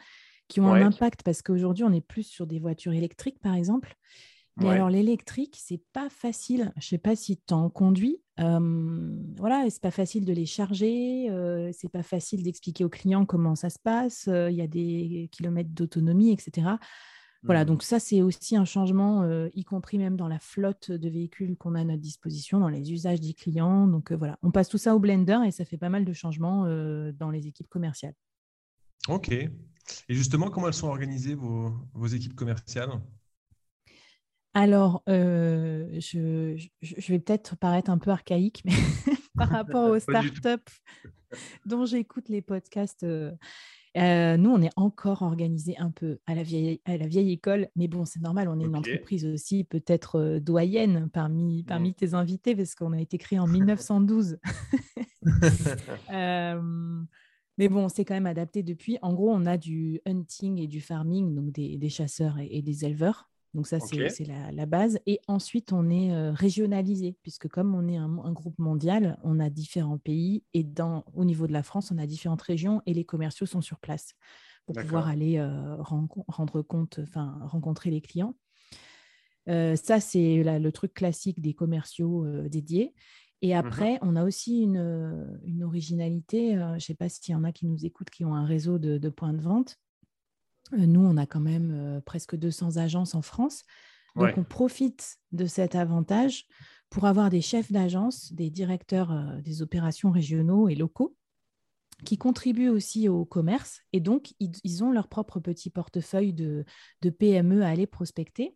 qui 0.52 0.60
ont 0.60 0.74
un 0.74 0.82
impact 0.82 1.24
parce 1.24 1.42
qu'aujourd'hui, 1.42 1.86
on 1.86 1.94
est 1.94 2.06
plus 2.06 2.24
sur 2.24 2.46
des 2.46 2.60
voitures 2.60 2.92
électriques, 2.92 3.40
par 3.40 3.56
exemple. 3.56 3.96
Mais 4.58 4.68
alors, 4.68 4.90
l'électrique, 4.90 5.58
c'est 5.58 5.82
pas 5.94 6.10
facile. 6.10 6.74
Je 6.78 6.86
sais 6.86 6.98
pas 6.98 7.16
si 7.16 7.38
tu 7.38 7.54
en 7.54 7.70
conduis. 7.70 8.22
Euh, 8.40 9.18
voilà, 9.38 9.66
c'est 9.70 9.82
pas 9.82 9.92
facile 9.92 10.26
de 10.26 10.34
les 10.34 10.46
charger. 10.46 11.30
Euh, 11.30 11.72
c'est 11.74 11.90
pas 11.90 12.04
facile 12.04 12.44
d'expliquer 12.44 12.84
aux 12.84 12.90
clients 12.90 13.26
comment 13.26 13.56
ça 13.56 13.70
se 13.70 13.80
passe. 13.80 14.28
Il 14.28 14.54
y 14.54 14.62
a 14.62 14.68
des 14.68 15.30
kilomètres 15.32 15.72
d'autonomie, 15.72 16.32
etc. 16.32 16.68
Voilà, 17.44 17.64
mmh. 17.64 17.68
donc 17.68 17.82
ça, 17.82 18.00
c'est 18.00 18.22
aussi 18.22 18.58
un 18.58 18.66
changement, 18.66 19.26
y 19.56 19.64
compris 19.64 19.98
même 19.98 20.18
dans 20.18 20.28
la 20.28 20.38
flotte 20.38 20.92
de 20.92 21.10
véhicules 21.10 21.56
qu'on 21.56 21.74
a 21.74 21.80
à 21.80 21.86
notre 21.86 22.02
disposition, 22.02 22.60
dans 22.60 22.70
les 22.70 22.92
usages 22.92 23.22
des 23.22 23.34
clients. 23.34 23.88
Donc 23.88 24.12
voilà, 24.12 24.38
on 24.44 24.52
passe 24.52 24.68
tout 24.68 24.78
ça 24.78 24.96
au 24.96 25.00
blender 25.00 25.40
et 25.46 25.52
ça 25.52 25.64
fait 25.64 25.78
pas 25.78 25.90
mal 25.90 26.04
de 26.04 26.14
changements 26.14 26.66
dans 27.14 27.32
les 27.32 27.48
équipes 27.48 27.70
commerciales. 27.70 28.16
Ok, 29.08 29.34
et 30.10 30.14
justement, 30.14 30.50
comment 30.50 30.68
elles 30.68 30.74
sont 30.74 30.88
organisées, 30.88 31.36
vos, 31.36 31.74
vos 31.94 32.08
équipes 32.08 32.36
commerciales? 32.36 33.00
Alors, 34.54 35.02
euh, 35.08 35.88
je, 35.94 36.62
je, 36.82 37.12
vais 37.12 37.20
peut-être 37.20 37.56
paraître 37.56 37.90
un 37.90 37.98
peu 37.98 38.12
archaïque, 38.12 38.64
mais 38.66 38.74
par 39.36 39.50
rapport 39.50 39.90
aux 39.90 40.00
startups 40.00 40.72
dont 41.66 41.86
j'écoute 41.86 42.28
les 42.28 42.42
podcasts, 42.42 43.04
euh, 43.04 43.32
euh, 43.98 44.36
nous, 44.36 44.50
on 44.50 44.62
est 44.62 44.72
encore 44.76 45.22
organisé 45.22 45.78
un 45.78 45.90
peu 45.90 46.20
à 46.26 46.36
la, 46.36 46.44
vieille, 46.44 46.82
à 46.84 46.98
la 46.98 47.08
vieille 47.08 47.32
école, 47.32 47.70
mais 47.78 47.88
bon, 47.88 48.04
c'est 48.04 48.22
normal, 48.22 48.50
on 48.50 48.60
est 48.60 48.66
une 48.66 48.76
entreprise 48.76 49.26
aussi 49.26 49.64
peut-être 49.64 50.40
doyenne 50.40 51.10
parmi, 51.14 51.64
parmi 51.64 51.92
mmh. 51.92 51.96
tes 51.96 52.14
invités, 52.14 52.56
parce 52.56 52.76
qu'on 52.76 52.92
a 52.92 53.00
été 53.00 53.18
créé 53.18 53.40
en 53.40 53.48
1912. 53.48 54.38
Mais 57.62 57.70
bon, 57.70 57.90
c'est 57.90 58.06
quand 58.06 58.16
même 58.16 58.26
adapté 58.26 58.64
depuis. 58.64 58.98
En 59.04 59.14
gros, 59.14 59.30
on 59.30 59.46
a 59.46 59.56
du 59.56 60.02
hunting 60.08 60.58
et 60.58 60.66
du 60.66 60.82
farming, 60.82 61.36
donc 61.36 61.52
des, 61.52 61.90
chasseurs 61.90 62.40
et, 62.40 62.64
des 62.64 62.86
éleveurs. 62.86 63.30
Donc 63.54 63.68
ça, 63.68 63.80
c'est 63.80 64.26
la, 64.26 64.66
base. 64.66 64.98
Et 65.06 65.20
ensuite, 65.28 65.72
on 65.72 65.88
est 65.92 66.12
euh, 66.12 66.32
régionalisé, 66.32 67.16
puisque 67.22 67.48
comme 67.48 67.76
on 67.76 67.88
est 67.88 67.98
un, 67.98 68.32
groupe 68.32 68.58
mondial, 68.58 69.20
on 69.24 69.40
a 69.40 69.52
différents 69.52 70.00
pays. 70.00 70.44
Et 70.56 70.64
dans, 70.64 71.06
au 71.14 71.24
niveau 71.24 71.46
de 71.46 71.54
la 71.54 71.62
France, 71.62 71.92
on 71.92 72.00
a 72.00 72.08
différentes 72.08 72.42
régions 72.42 72.82
et 72.88 72.96
les 72.96 73.06
commerciaux 73.06 73.46
sont 73.46 73.62
sur 73.62 73.78
place 73.78 74.16
pour 74.66 74.76
pouvoir 74.76 75.08
aller 75.08 75.38
euh, 75.38 75.76
rendre 75.78 76.64
compte, 76.64 77.00
enfin, 77.04 77.38
rencontrer 77.44 77.92
les 77.92 78.02
clients. 78.02 78.34
Euh, 79.50 79.76
ça, 79.76 80.00
c'est 80.00 80.42
le 80.44 80.72
truc 80.72 80.96
classique 80.96 81.40
des 81.42 81.54
commerciaux 81.54 82.26
dédiés. 82.48 82.96
Et 83.42 83.54
mmh 83.54 83.58
après, 83.58 84.00
on 84.02 84.16
a 84.16 84.24
aussi 84.24 84.62
une, 84.62 85.40
une 85.44 85.64
originalité. 85.64 86.54
je 86.54 86.74
ne 86.74 86.80
sais 86.80 86.94
pas 86.94 87.10
s'il 87.10 87.34
y 87.34 87.36
en 87.36 87.44
a 87.44 87.52
qui 87.52 87.66
nous 87.66 87.86
écoutent, 87.86 88.10
qui 88.10 88.24
ont 88.24 88.36
un 88.36 88.46
réseau 88.46 88.78
de, 88.78 89.10
points 89.10 89.34
de 89.34 89.42
vente. 89.42 89.78
nous, 90.72 91.02
on 91.02 91.18
a 91.18 91.26
quand 91.26 91.40
même 91.40 92.02
presque 92.06 92.36
200 92.36 92.78
agences 92.78 93.16
en 93.16 93.22
France. 93.22 93.64
Donc, 94.16 94.38
on 94.38 94.44
profite 94.44 95.18
de 95.32 95.46
cet 95.46 95.76
avantage 95.76 96.46
pour 96.90 97.06
avoir 97.06 97.30
des 97.30 97.42
chefs 97.42 97.72
d'agence, 97.72 98.34
des 98.34 98.50
directeurs 98.50 99.42
des 99.42 99.62
opérations 99.62 100.12
régionaux 100.12 100.68
et 100.68 100.76
locaux 100.76 101.16
qui 102.06 102.18
contribuent 102.18 102.70
aussi 102.70 103.10
au 103.10 103.26
commerce. 103.26 103.82
Et 103.94 104.00
donc, 104.00 104.34
ils, 104.40 104.84
ont 104.84 104.92
leur 104.92 105.08
propre 105.08 105.40
petit 105.40 105.70
portefeuille 105.70 106.34
de, 106.34 106.66
de, 107.02 107.10
PME 107.10 107.64
à 107.64 107.70
aller 107.70 107.88
prospecter. 107.88 108.56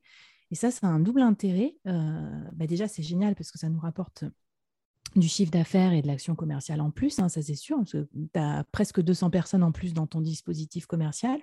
Et 0.52 0.56
ça, 0.56 0.72
ça 0.72 0.88
a 0.88 0.90
un 0.90 1.00
double 1.00 1.22
intérêt. 1.22 1.76
Bah 1.86 2.68
déjà, 2.68 2.88
c'est 2.88 3.04
génial 3.04 3.36
parce 3.36 3.52
que 3.52 3.60
ça 3.60 3.70
nous 3.70 3.80
rapporte 3.80 4.26
du 5.16 5.28
chiffre 5.28 5.52
d'affaires 5.52 5.94
et 5.94 6.02
de 6.02 6.08
l'action 6.08 6.36
commerciale 6.36 6.82
en 6.82 6.92
plus, 6.92 7.20
hein, 7.20 7.30
ça 7.30 7.42
c'est 7.42 7.56
sûr, 7.56 7.78
parce 7.78 7.92
que 7.92 8.08
tu 8.14 8.40
as 8.40 8.64
presque 8.72 9.02
200 9.02 9.30
personnes 9.30 9.64
en 9.64 9.72
plus 9.72 9.94
dans 9.94 10.08
ton 10.08 10.22
dispositif 10.22 10.86
commercial. 10.86 11.40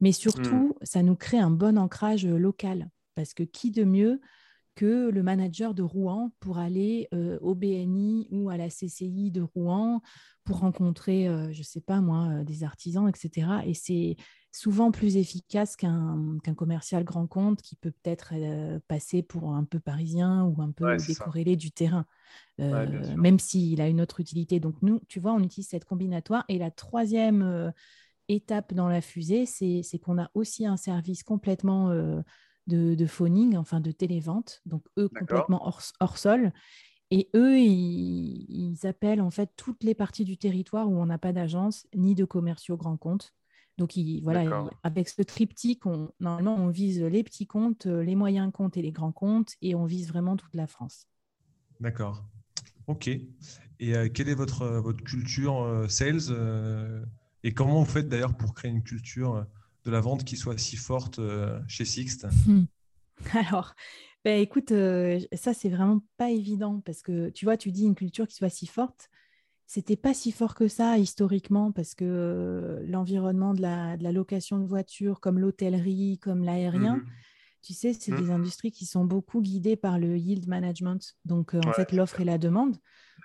Mais 0.00 0.12
surtout, 0.12 0.68
mmh. 0.68 0.74
ça 0.82 1.02
nous 1.02 1.16
crée 1.16 1.38
un 1.38 1.50
bon 1.50 1.76
ancrage 1.76 2.24
euh, 2.24 2.36
local, 2.36 2.88
parce 3.14 3.34
que 3.34 3.42
qui 3.42 3.70
de 3.70 3.84
mieux 3.84 4.20
que 4.78 5.10
le 5.10 5.22
manager 5.24 5.74
de 5.74 5.82
Rouen 5.82 6.30
pour 6.38 6.58
aller 6.58 7.08
euh, 7.12 7.36
au 7.40 7.56
BNI 7.56 8.28
ou 8.30 8.48
à 8.48 8.56
la 8.56 8.68
CCI 8.68 9.32
de 9.32 9.42
Rouen 9.42 10.00
pour 10.44 10.60
rencontrer, 10.60 11.26
euh, 11.26 11.52
je 11.52 11.58
ne 11.58 11.64
sais 11.64 11.80
pas 11.80 12.00
moi, 12.00 12.44
des 12.44 12.62
artisans, 12.62 13.08
etc. 13.08 13.48
Et 13.66 13.74
c'est 13.74 14.14
souvent 14.52 14.92
plus 14.92 15.16
efficace 15.16 15.74
qu'un 15.74 16.38
commercial 16.56 17.02
grand 17.02 17.26
compte 17.26 17.60
qui 17.60 17.74
peut 17.74 17.90
peut-être 17.90 18.34
passer 18.86 19.24
pour 19.24 19.52
un 19.52 19.64
peu 19.64 19.80
parisien 19.80 20.44
ou 20.44 20.62
un 20.62 20.70
peu 20.70 20.96
décorrélé 20.96 21.56
du 21.56 21.72
terrain. 21.72 22.06
Euh, 22.60 23.16
même 23.16 23.38
s'il 23.38 23.80
a 23.80 23.88
une 23.88 24.00
autre 24.00 24.20
utilité. 24.20 24.58
Donc, 24.58 24.76
nous, 24.82 25.00
tu 25.08 25.20
vois, 25.20 25.32
on 25.32 25.42
utilise 25.42 25.68
cette 25.68 25.84
combinatoire. 25.84 26.44
Et 26.48 26.58
la 26.58 26.70
troisième 26.70 27.42
euh, 27.42 27.70
étape 28.28 28.74
dans 28.74 28.88
la 28.88 29.00
fusée, 29.00 29.46
c'est 29.46 29.98
qu'on 29.98 30.18
a 30.18 30.30
aussi 30.34 30.66
un 30.66 30.76
service 30.76 31.22
complètement 31.22 31.90
euh, 32.72 32.96
de, 32.96 33.06
phoning, 33.06 33.56
enfin 33.56 33.80
de 33.80 33.90
télévente, 33.90 34.60
donc 34.66 34.82
eux 34.98 35.08
complètement 35.08 35.66
hors, 35.66 36.18
sol. 36.18 36.52
Et 37.10 37.30
eux, 37.34 37.58
ils, 37.58 38.76
appellent 38.84 39.22
en 39.22 39.30
fait 39.30 39.50
toutes 39.56 39.82
les 39.82 39.94
parties 39.94 40.24
du 40.24 40.36
territoire 40.36 40.90
où 40.90 41.00
on 41.00 41.06
n'a 41.06 41.18
pas 41.18 41.32
d'agence 41.32 41.86
ni 41.94 42.14
de 42.14 42.24
commerciaux 42.24 42.76
grands 42.76 42.98
comptes. 42.98 43.34
Donc, 43.78 43.96
voilà, 44.22 44.68
avec 44.82 45.08
ce 45.08 45.22
triptyque, 45.22 45.86
on, 45.86 46.10
normalement, 46.20 46.56
on 46.56 46.68
vise 46.68 47.00
les 47.00 47.22
petits 47.22 47.46
comptes, 47.46 47.86
les 47.86 48.16
moyens 48.16 48.50
comptes 48.52 48.76
et 48.76 48.82
les 48.82 48.90
grands 48.90 49.12
comptes, 49.12 49.54
et 49.62 49.76
on 49.76 49.84
vise 49.84 50.08
vraiment 50.08 50.36
toute 50.36 50.54
la 50.54 50.66
France. 50.66 51.06
D'accord. 51.80 52.24
Ok. 52.88 53.08
Et 53.80 53.94
euh, 53.94 54.08
quelle 54.08 54.28
est 54.28 54.34
votre, 54.34 54.62
euh, 54.62 54.80
votre 54.80 55.02
culture 55.04 55.62
euh, 55.62 55.88
sales 55.88 56.34
et 57.44 57.54
comment 57.54 57.80
vous 57.80 57.90
faites 57.90 58.08
d'ailleurs 58.08 58.36
pour 58.36 58.52
créer 58.52 58.70
une 58.70 58.82
culture 58.82 59.46
de 59.88 59.92
la 59.92 60.00
vente 60.00 60.24
qui 60.24 60.36
soit 60.36 60.58
si 60.58 60.76
forte 60.76 61.18
chez 61.66 61.84
Sixt 61.84 62.26
hmm. 62.46 62.64
Alors, 63.34 63.74
ben, 64.24 64.40
écoute, 64.40 64.72
ça 65.32 65.54
c'est 65.54 65.70
vraiment 65.70 66.02
pas 66.16 66.30
évident 66.30 66.80
parce 66.84 67.02
que 67.02 67.30
tu 67.30 67.46
vois, 67.46 67.56
tu 67.56 67.72
dis 67.72 67.84
une 67.84 67.94
culture 67.94 68.28
qui 68.28 68.36
soit 68.36 68.50
si 68.50 68.66
forte. 68.66 69.08
c'était 69.66 69.96
pas 69.96 70.14
si 70.14 70.30
fort 70.30 70.54
que 70.54 70.68
ça 70.68 70.98
historiquement 70.98 71.72
parce 71.72 71.94
que 71.94 72.84
l'environnement 72.86 73.54
de 73.54 73.62
la, 73.62 73.96
location 74.12 74.58
de 74.58 74.66
voitures, 74.66 75.20
comme 75.20 75.38
l'hôtellerie, 75.38 76.18
comme 76.18 76.44
l'aérien, 76.44 76.96
mmh 76.96 77.06
tu 77.62 77.74
sais, 77.74 77.92
c'est 77.92 78.12
des 78.12 78.30
industries 78.30 78.70
qui 78.70 78.86
sont 78.86 79.04
beaucoup 79.04 79.42
guidées 79.42 79.76
par 79.76 79.98
le 79.98 80.16
yield 80.16 80.46
management, 80.48 81.16
donc 81.24 81.54
en 81.54 81.72
fait 81.72 81.92
l'offre 81.92 82.20
et 82.20 82.24
la 82.24 82.38
demande. 82.38 82.76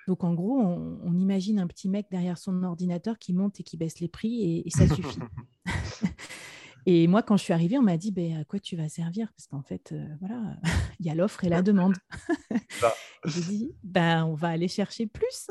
Donc 0.07 0.23
en 0.23 0.33
gros, 0.33 0.59
on, 0.59 1.17
imagine 1.17 1.59
un 1.59 1.67
petit 1.67 1.87
mec 1.87 2.07
derrière 2.11 2.37
son 2.37 2.63
ordinateur 2.63 3.17
qui 3.19 3.31
monte 3.33 3.59
et 3.59 3.63
qui 3.63 3.77
baisse 3.77 3.99
les 3.99 4.09
prix 4.09 4.63
et 4.65 4.69
ça 4.69 4.87
suffit. 4.87 5.19
Et 6.85 7.07
moi, 7.07 7.23
quand 7.23 7.37
je 7.37 7.43
suis 7.43 7.53
arrivée, 7.53 7.77
on 7.77 7.83
m'a 7.83 7.97
dit 7.97 8.11
ben, 8.11 8.41
à 8.41 8.43
quoi 8.43 8.59
tu 8.59 8.75
vas 8.75 8.89
servir? 8.89 9.31
Parce 9.35 9.47
qu'en 9.47 9.61
fait, 9.61 9.91
euh, 9.91 10.05
voilà, 10.19 10.57
il 10.99 11.05
y 11.05 11.09
a 11.09 11.15
l'offre 11.15 11.43
et 11.43 11.49
la 11.49 11.61
demande. 11.63 11.95
J'ai 13.25 13.41
dit 13.41 13.71
ben, 13.83 14.25
on 14.25 14.33
va 14.33 14.49
aller 14.49 14.67
chercher 14.67 15.07
plus. 15.07 15.47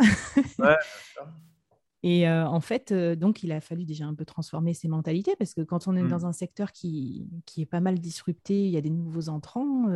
et 2.03 2.29
euh, 2.29 2.47
en 2.47 2.61
fait, 2.61 2.93
euh, 2.93 3.17
donc, 3.17 3.43
il 3.43 3.53
a 3.53 3.61
fallu 3.61 3.85
déjà 3.85 4.05
un 4.05 4.15
peu 4.15 4.25
transformer 4.25 4.75
ses 4.75 4.89
mentalités 4.89 5.35
parce 5.39 5.55
que 5.55 5.63
quand 5.63 5.89
on 5.89 5.97
est 5.97 6.03
mmh. 6.03 6.09
dans 6.09 6.27
un 6.27 6.33
secteur 6.33 6.73
qui, 6.73 7.27
qui, 7.47 7.63
est 7.63 7.67
pas 7.67 7.81
mal 7.81 7.99
disrupté, 7.99 8.65
il 8.65 8.71
y 8.71 8.77
a 8.77 8.83
des 8.83 8.91
nouveaux 8.91 9.29
entrants. 9.29 9.87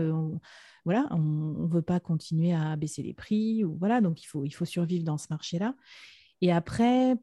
voilà, 0.85 1.07
on 1.11 1.19
ne 1.19 1.69
veut 1.69 1.83
pas 1.83 2.01
continuer 2.01 2.55
à 2.55 2.77
baisser 2.77 3.03
les 3.03 3.15
prix. 3.15 3.63
Ou, 3.65 3.77
voilà, 3.77 4.01
donc 4.01 4.23
il 4.23 4.27
faut, 4.27 4.45
il 4.45 4.53
faut 4.53 4.65
survivre 4.65 5.05
dans 5.05 5.19
ce 5.19 5.27
marché-là. 5.31 5.75
Et 6.41 6.53
après, 6.53 7.17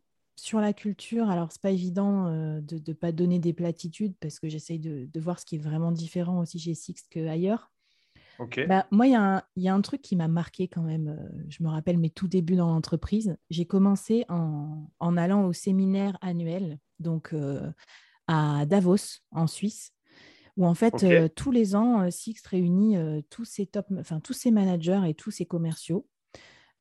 sur 0.43 0.59
la 0.59 0.73
culture, 0.73 1.29
alors 1.29 1.53
c'est 1.53 1.62
pas 1.62 1.71
évident 1.71 2.27
euh, 2.27 2.59
de 2.59 2.81
ne 2.85 2.93
pas 2.93 3.13
donner 3.13 3.39
des 3.39 3.53
platitudes 3.53 4.13
parce 4.19 4.41
que 4.41 4.50
j'essaye 4.50 4.77
de, 4.77 5.07
voir 5.17 5.39
ce 5.39 5.45
qui 5.45 5.55
est 5.55 5.59
vraiment 5.59 5.93
différent 5.93 6.41
aussi 6.41 6.59
chez 6.59 6.73
Six 6.73 7.07
qu'ailleurs. 7.09 7.71
Bah, 8.67 8.85
moi, 8.91 9.07
il 9.07 9.13
y, 9.63 9.69
a 9.69 9.73
un 9.73 9.81
truc 9.81 10.01
qui 10.01 10.17
m'a 10.17 10.27
marqué 10.27 10.67
quand 10.67 10.81
même. 10.81 11.07
Euh, 11.07 11.45
je 11.47 11.63
me 11.63 11.69
rappelle 11.69 11.97
mes 11.97 12.09
tout 12.09 12.27
débuts 12.27 12.57
dans 12.57 12.67
l'entreprise. 12.67 13.38
J'ai 13.50 13.65
commencé 13.65 14.25
en, 14.27 14.89
allant 15.15 15.45
au 15.45 15.53
séminaire 15.53 16.17
annuel, 16.19 16.77
donc 17.00 17.31
euh, 17.31 17.71
à 18.27 18.65
Davos, 18.65 19.21
en 19.31 19.47
Suisse, 19.47 19.93
où 20.57 20.65
en 20.65 20.73
fait, 20.73 21.33
tous 21.35 21.51
les 21.51 21.73
ans, 21.73 22.12
Six 22.12 22.45
réunit 22.45 22.97
tous 23.29 23.45
ses 23.45 23.65
top, 23.65 23.88
tous 24.21 24.33
ses 24.33 24.51
managers 24.51 25.01
et 25.07 25.13
tous 25.13 25.31
ses 25.31 25.45
commerciaux 25.45 26.05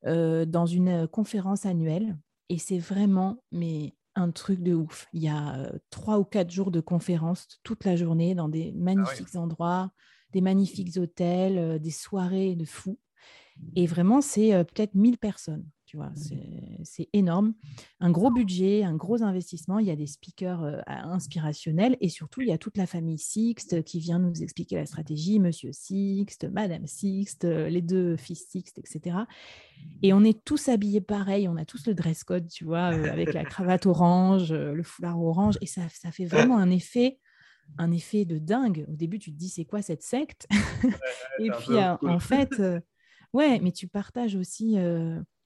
dans 0.05 0.67
une 0.67 1.07
conférence 1.07 1.65
annuelle 1.65 2.17
et 2.49 2.59
c'est 2.59 2.79
vraiment 2.79 3.43
mais 3.51 3.95
un 4.15 4.31
truc 4.31 4.63
de 4.63 4.75
ouf. 4.75 5.07
Il 5.13 5.23
y 5.23 5.29
a 5.29 5.73
trois 5.91 6.19
ou 6.19 6.25
quatre 6.25 6.51
jours 6.51 6.71
de 6.71 6.81
conférences 6.81 7.49
toute 7.63 7.85
la 7.85 7.97
journée 7.97 8.35
dans 8.35 8.49
des 8.49 8.73
ah 8.75 8.79
magnifiques 8.79 9.37
endroits, 9.37 9.91
des 10.33 10.43
magnifiques 10.43 10.97
hôtels, 10.99 11.81
des 11.81 11.91
soirées 11.91 12.55
de 12.55 12.67
fous. 12.67 12.99
Et 13.75 13.87
vraiment, 13.87 14.21
c'est 14.21 14.51
peut-être 14.65 14.95
1000 14.95 15.17
personnes. 15.17 15.65
Tu 15.93 15.99
vois, 15.99 16.11
c'est 16.85 17.11
énorme. 17.13 17.53
Un 18.01 18.11
gros 18.11 18.31
budget, 18.31 18.83
un 18.83 18.97
gros 18.97 19.23
investissement. 19.23 19.79
Il 19.79 19.87
y 19.87 19.91
a 19.91 19.95
des 19.95 20.07
speakers 20.07 20.63
euh, 20.63 20.81
inspirationnels 20.87 21.99
et 22.01 22.09
surtout, 22.09 22.41
il 22.41 22.49
y 22.49 22.53
a 22.53 22.57
toute 22.57 22.79
la 22.79 22.87
famille 22.87 23.19
Sixte 23.19 23.83
qui 23.85 24.01
vient 24.01 24.19
nous 24.19 24.43
expliquer 24.43 24.77
la 24.77 24.87
stratégie, 24.87 25.39
Monsieur 25.39 25.69
Sixte, 25.71 26.45
Madame 26.51 26.87
Sixte, 26.87 27.45
euh, 27.45 27.69
les 27.69 27.83
deux 27.83 28.17
fils 28.17 28.49
Sixte, 28.49 28.79
etc. 28.79 29.19
Et 30.03 30.15
on 30.15 30.25
est 30.25 30.43
tous 30.43 30.71
habillés 30.71 31.03
pareil. 31.03 31.47
On 31.47 31.59
a 31.59 31.67
tous 31.67 31.87
le 31.87 31.93
dress 31.93 32.25
code, 32.25 32.49
tu 32.49 32.65
vois, 32.65 32.95
euh, 32.95 33.13
avec 33.13 33.35
la 33.35 33.45
cravate 33.45 33.85
orange, 33.85 34.51
le 34.51 34.83
foulard 34.83 35.23
orange. 35.23 35.59
Et 35.61 35.67
ça, 35.67 35.83
ça 35.91 36.11
fait 36.11 36.25
vraiment 36.25 36.57
un 36.57 36.71
effet 36.71 37.19
un 37.77 37.93
effet 37.93 38.25
de 38.25 38.39
dingue. 38.39 38.87
Au 38.89 38.97
début, 38.97 39.19
tu 39.19 39.31
te 39.31 39.37
dis, 39.37 39.51
c'est 39.51 39.67
quoi 39.67 39.83
cette 39.83 40.03
secte? 40.03 40.47
Et 41.39 41.51
puis, 41.51 41.77
en 41.77 42.19
fait, 42.19 42.63
ouais, 43.35 43.61
mais 43.61 43.73
tu 43.73 43.89
partages 43.89 44.37
aussi 44.37 44.79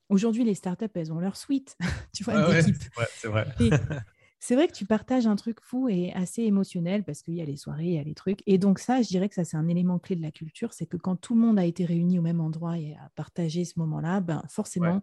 Aujourd'hui, 0.09 0.45
les 0.45 0.55
startups, 0.55 0.87
elles 0.95 1.13
ont 1.13 1.19
leur 1.19 1.37
suite, 1.37 1.77
tu 2.15 2.25
vois, 2.25 2.53
d'équipe. 2.53 2.77
c'est 3.11 3.29
vrai. 3.29 3.47
c'est 4.39 4.55
vrai 4.55 4.69
que 4.69 4.73
tu 4.73 4.87
partages 4.87 5.27
un 5.27 5.37
truc 5.37 5.61
fou 5.61 5.89
et 5.89 6.13
assez 6.13 6.43
émotionnel 6.43 7.03
parce 7.05 7.23
qu'il 7.23 7.35
y 7.35 7.43
a 7.43 7.45
les 7.45 7.57
soirées, 7.57 7.87
il 7.87 7.95
y 7.95 7.99
a 7.99 8.05
les 8.05 8.15
trucs. 8.15 8.43
Et 8.47 8.59
donc 8.59 8.79
ça, 8.79 9.03
je 9.03 9.09
dirais 9.09 9.29
que 9.29 9.35
ça, 9.35 9.45
c'est 9.45 9.57
un 9.57 9.69
élément 9.69 9.99
clé 9.99 10.15
de 10.17 10.23
la 10.23 10.31
culture, 10.31 10.73
c'est 10.73 10.87
que 10.87 10.97
quand 10.97 11.17
tout 11.17 11.35
le 11.35 11.41
monde 11.41 11.59
a 11.59 11.65
été 11.65 11.85
réuni 11.85 12.19
au 12.19 12.23
même 12.23 12.41
endroit 12.41 12.79
et 12.79 12.95
a 12.95 13.11
partagé 13.17 13.65
ce 13.65 13.79
moment-là, 13.79 14.21
ben, 14.21 14.43
forcément, 14.49 15.03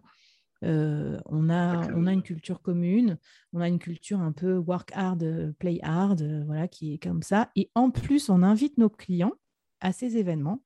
euh, 0.62 1.18
on, 1.26 1.50
a, 1.50 1.92
on 1.92 2.06
a 2.06 2.12
une 2.12 2.22
culture 2.22 2.62
commune, 2.62 3.18
on 3.52 3.60
a 3.60 3.68
une 3.68 3.78
culture 3.78 4.20
un 4.20 4.32
peu 4.32 4.56
work 4.56 4.90
hard, 4.94 5.54
play 5.58 5.78
hard, 5.82 6.22
voilà, 6.46 6.68
qui 6.68 6.94
est 6.94 6.98
comme 6.98 7.22
ça. 7.22 7.50
Et 7.56 7.70
en 7.74 7.90
plus, 7.90 8.30
on 8.30 8.42
invite 8.42 8.78
nos 8.78 8.88
clients 8.88 9.34
à 9.80 9.92
ces 9.92 10.16
événements. 10.16 10.62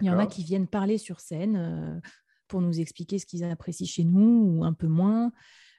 Il 0.00 0.06
y 0.06 0.10
en 0.10 0.18
a 0.18 0.26
qui 0.26 0.44
viennent 0.44 0.66
parler 0.66 0.98
sur 0.98 1.20
scène. 1.20 1.56
Euh, 1.56 2.00
pour 2.48 2.60
nous 2.60 2.80
expliquer 2.80 3.18
ce 3.18 3.26
qu'ils 3.26 3.44
apprécient 3.44 3.86
chez 3.86 4.04
nous 4.04 4.58
ou 4.58 4.64
un 4.64 4.72
peu 4.72 4.88
moins. 4.88 5.32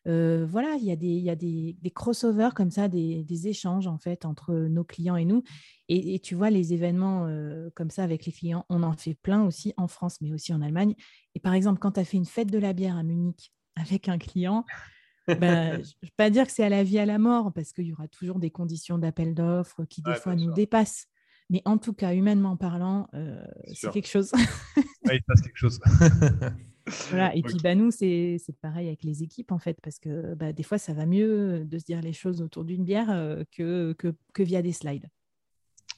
Euh, 0.07 0.45
voilà, 0.49 0.75
il 0.75 0.85
y 0.85 0.91
a 0.91 0.95
des, 0.95 1.07
il 1.07 1.23
y 1.23 1.29
a 1.29 1.35
des, 1.35 1.75
des 1.81 1.91
crossovers 1.91 2.53
comme 2.55 2.71
ça, 2.71 2.87
des, 2.87 3.23
des, 3.23 3.47
échanges 3.47 3.87
en 3.87 3.97
fait 3.97 4.25
entre 4.25 4.53
nos 4.53 4.83
clients 4.83 5.17
et 5.17 5.25
nous. 5.25 5.43
Et, 5.89 6.19
tu 6.19 6.35
vois, 6.35 6.49
les 6.49 6.73
événements 6.73 7.25
euh, 7.27 7.69
comme 7.75 7.89
ça 7.89 8.03
avec 8.03 8.25
les 8.25 8.31
clients, 8.31 8.65
on 8.69 8.83
en 8.83 8.93
fait 8.93 9.15
plein 9.15 9.43
aussi 9.43 9.73
en 9.75 9.87
France, 9.87 10.21
mais 10.21 10.31
aussi 10.31 10.53
en 10.53 10.61
Allemagne. 10.61 10.95
Et 11.35 11.39
par 11.39 11.53
exemple, 11.53 11.79
quand 11.79 11.93
tu 11.93 11.99
as 11.99 12.05
fait 12.05 12.17
une 12.17 12.25
fête 12.25 12.51
de 12.51 12.59
la 12.59 12.73
bière 12.73 12.95
à 12.95 13.03
Munich 13.03 13.51
avec 13.75 14.07
un 14.07 14.17
client, 14.17 14.65
bah, 15.27 15.73
je 15.73 15.79
ne 15.79 15.83
vais 16.03 16.13
pas 16.15 16.29
dire 16.29 16.45
que 16.45 16.51
c'est 16.51 16.63
à 16.63 16.69
la 16.69 16.83
vie, 16.83 16.99
à 16.99 17.05
la 17.05 17.17
mort, 17.17 17.51
parce 17.53 17.73
qu'il 17.73 17.85
y 17.85 17.93
aura 17.93 18.07
toujours 18.07 18.39
des 18.39 18.51
conditions 18.51 18.97
d'appel 18.97 19.33
d'offres 19.33 19.83
qui 19.85 20.01
des 20.01 20.15
fois 20.15 20.35
nous 20.35 20.53
dépassent. 20.53 21.07
Mais 21.49 21.63
en 21.65 21.79
tout 21.79 21.93
cas, 21.93 22.13
humainement 22.13 22.55
parlant, 22.55 23.07
euh, 23.15 23.43
c'est 23.73 23.91
quelque 23.91 24.07
chose. 24.07 24.31
il 25.13 25.19
se 25.19 25.25
passe 25.25 25.41
quelque 25.41 25.57
chose. 25.57 25.79
voilà. 27.09 27.35
Et 27.35 27.41
puis, 27.41 27.57
bah, 27.61 27.75
nous, 27.75 27.91
c'est 27.91 28.39
pareil 28.61 28.87
avec 28.87 29.03
les 29.03 29.23
équipes, 29.23 29.51
en 29.51 29.59
fait, 29.59 29.77
parce 29.81 29.99
que 29.99 30.33
bah, 30.35 30.53
des 30.53 30.63
fois, 30.63 30.77
ça 30.77 30.93
va 30.93 31.05
mieux 31.05 31.65
de 31.65 31.77
se 31.77 31.85
dire 31.85 32.01
les 32.01 32.13
choses 32.13 32.41
autour 32.41 32.65
d'une 32.65 32.83
bière 32.83 33.09
euh, 33.09 33.43
que, 33.51 33.93
que, 33.93 34.15
que, 34.33 34.43
via 34.43 34.61
des 34.61 34.73
slides. 34.73 35.09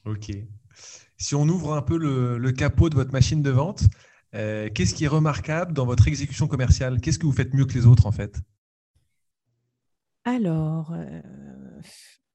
OK. 0.05 0.31
Si 1.17 1.35
on 1.35 1.47
ouvre 1.47 1.73
un 1.73 1.81
peu 1.81 1.97
le, 1.97 2.37
le 2.37 2.51
capot 2.51 2.89
de 2.89 2.95
votre 2.95 3.11
machine 3.11 3.41
de 3.41 3.51
vente, 3.51 3.83
euh, 4.33 4.69
qu'est-ce 4.73 4.95
qui 4.95 5.05
est 5.05 5.09
remarquable 5.09 5.73
dans 5.73 5.85
votre 5.85 6.07
exécution 6.07 6.47
commerciale? 6.47 6.99
Qu'est-ce 7.01 7.19
que 7.19 7.25
vous 7.25 7.31
faites 7.31 7.53
mieux 7.53 7.65
que 7.65 7.73
les 7.73 7.85
autres, 7.85 8.05
en 8.05 8.11
fait? 8.11 8.39
Alors, 10.23 10.93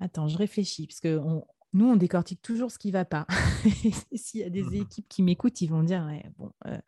attends, 0.01 0.27
je 0.27 0.37
réfléchis, 0.37 0.89
parce 0.89 1.01
qu'on 1.01 1.47
nous, 1.77 1.87
on 1.87 1.97
décortique 1.97 2.43
toujours 2.43 2.71
ce 2.71 2.79
qui 2.79 2.89
ne 2.89 2.93
va 2.95 3.05
pas. 3.05 3.27
S'il 4.15 4.41
y 4.41 4.45
a 4.45 4.51
des 4.51 4.63
mmh 4.63 4.75
équipes 4.75 5.09
qui 5.09 5.23
m'écoutent, 5.23 5.61
ils 5.61 5.69
vont 5.69 5.83
dire 5.83 6.09
bon, 6.39 6.51
euh, 6.67 6.79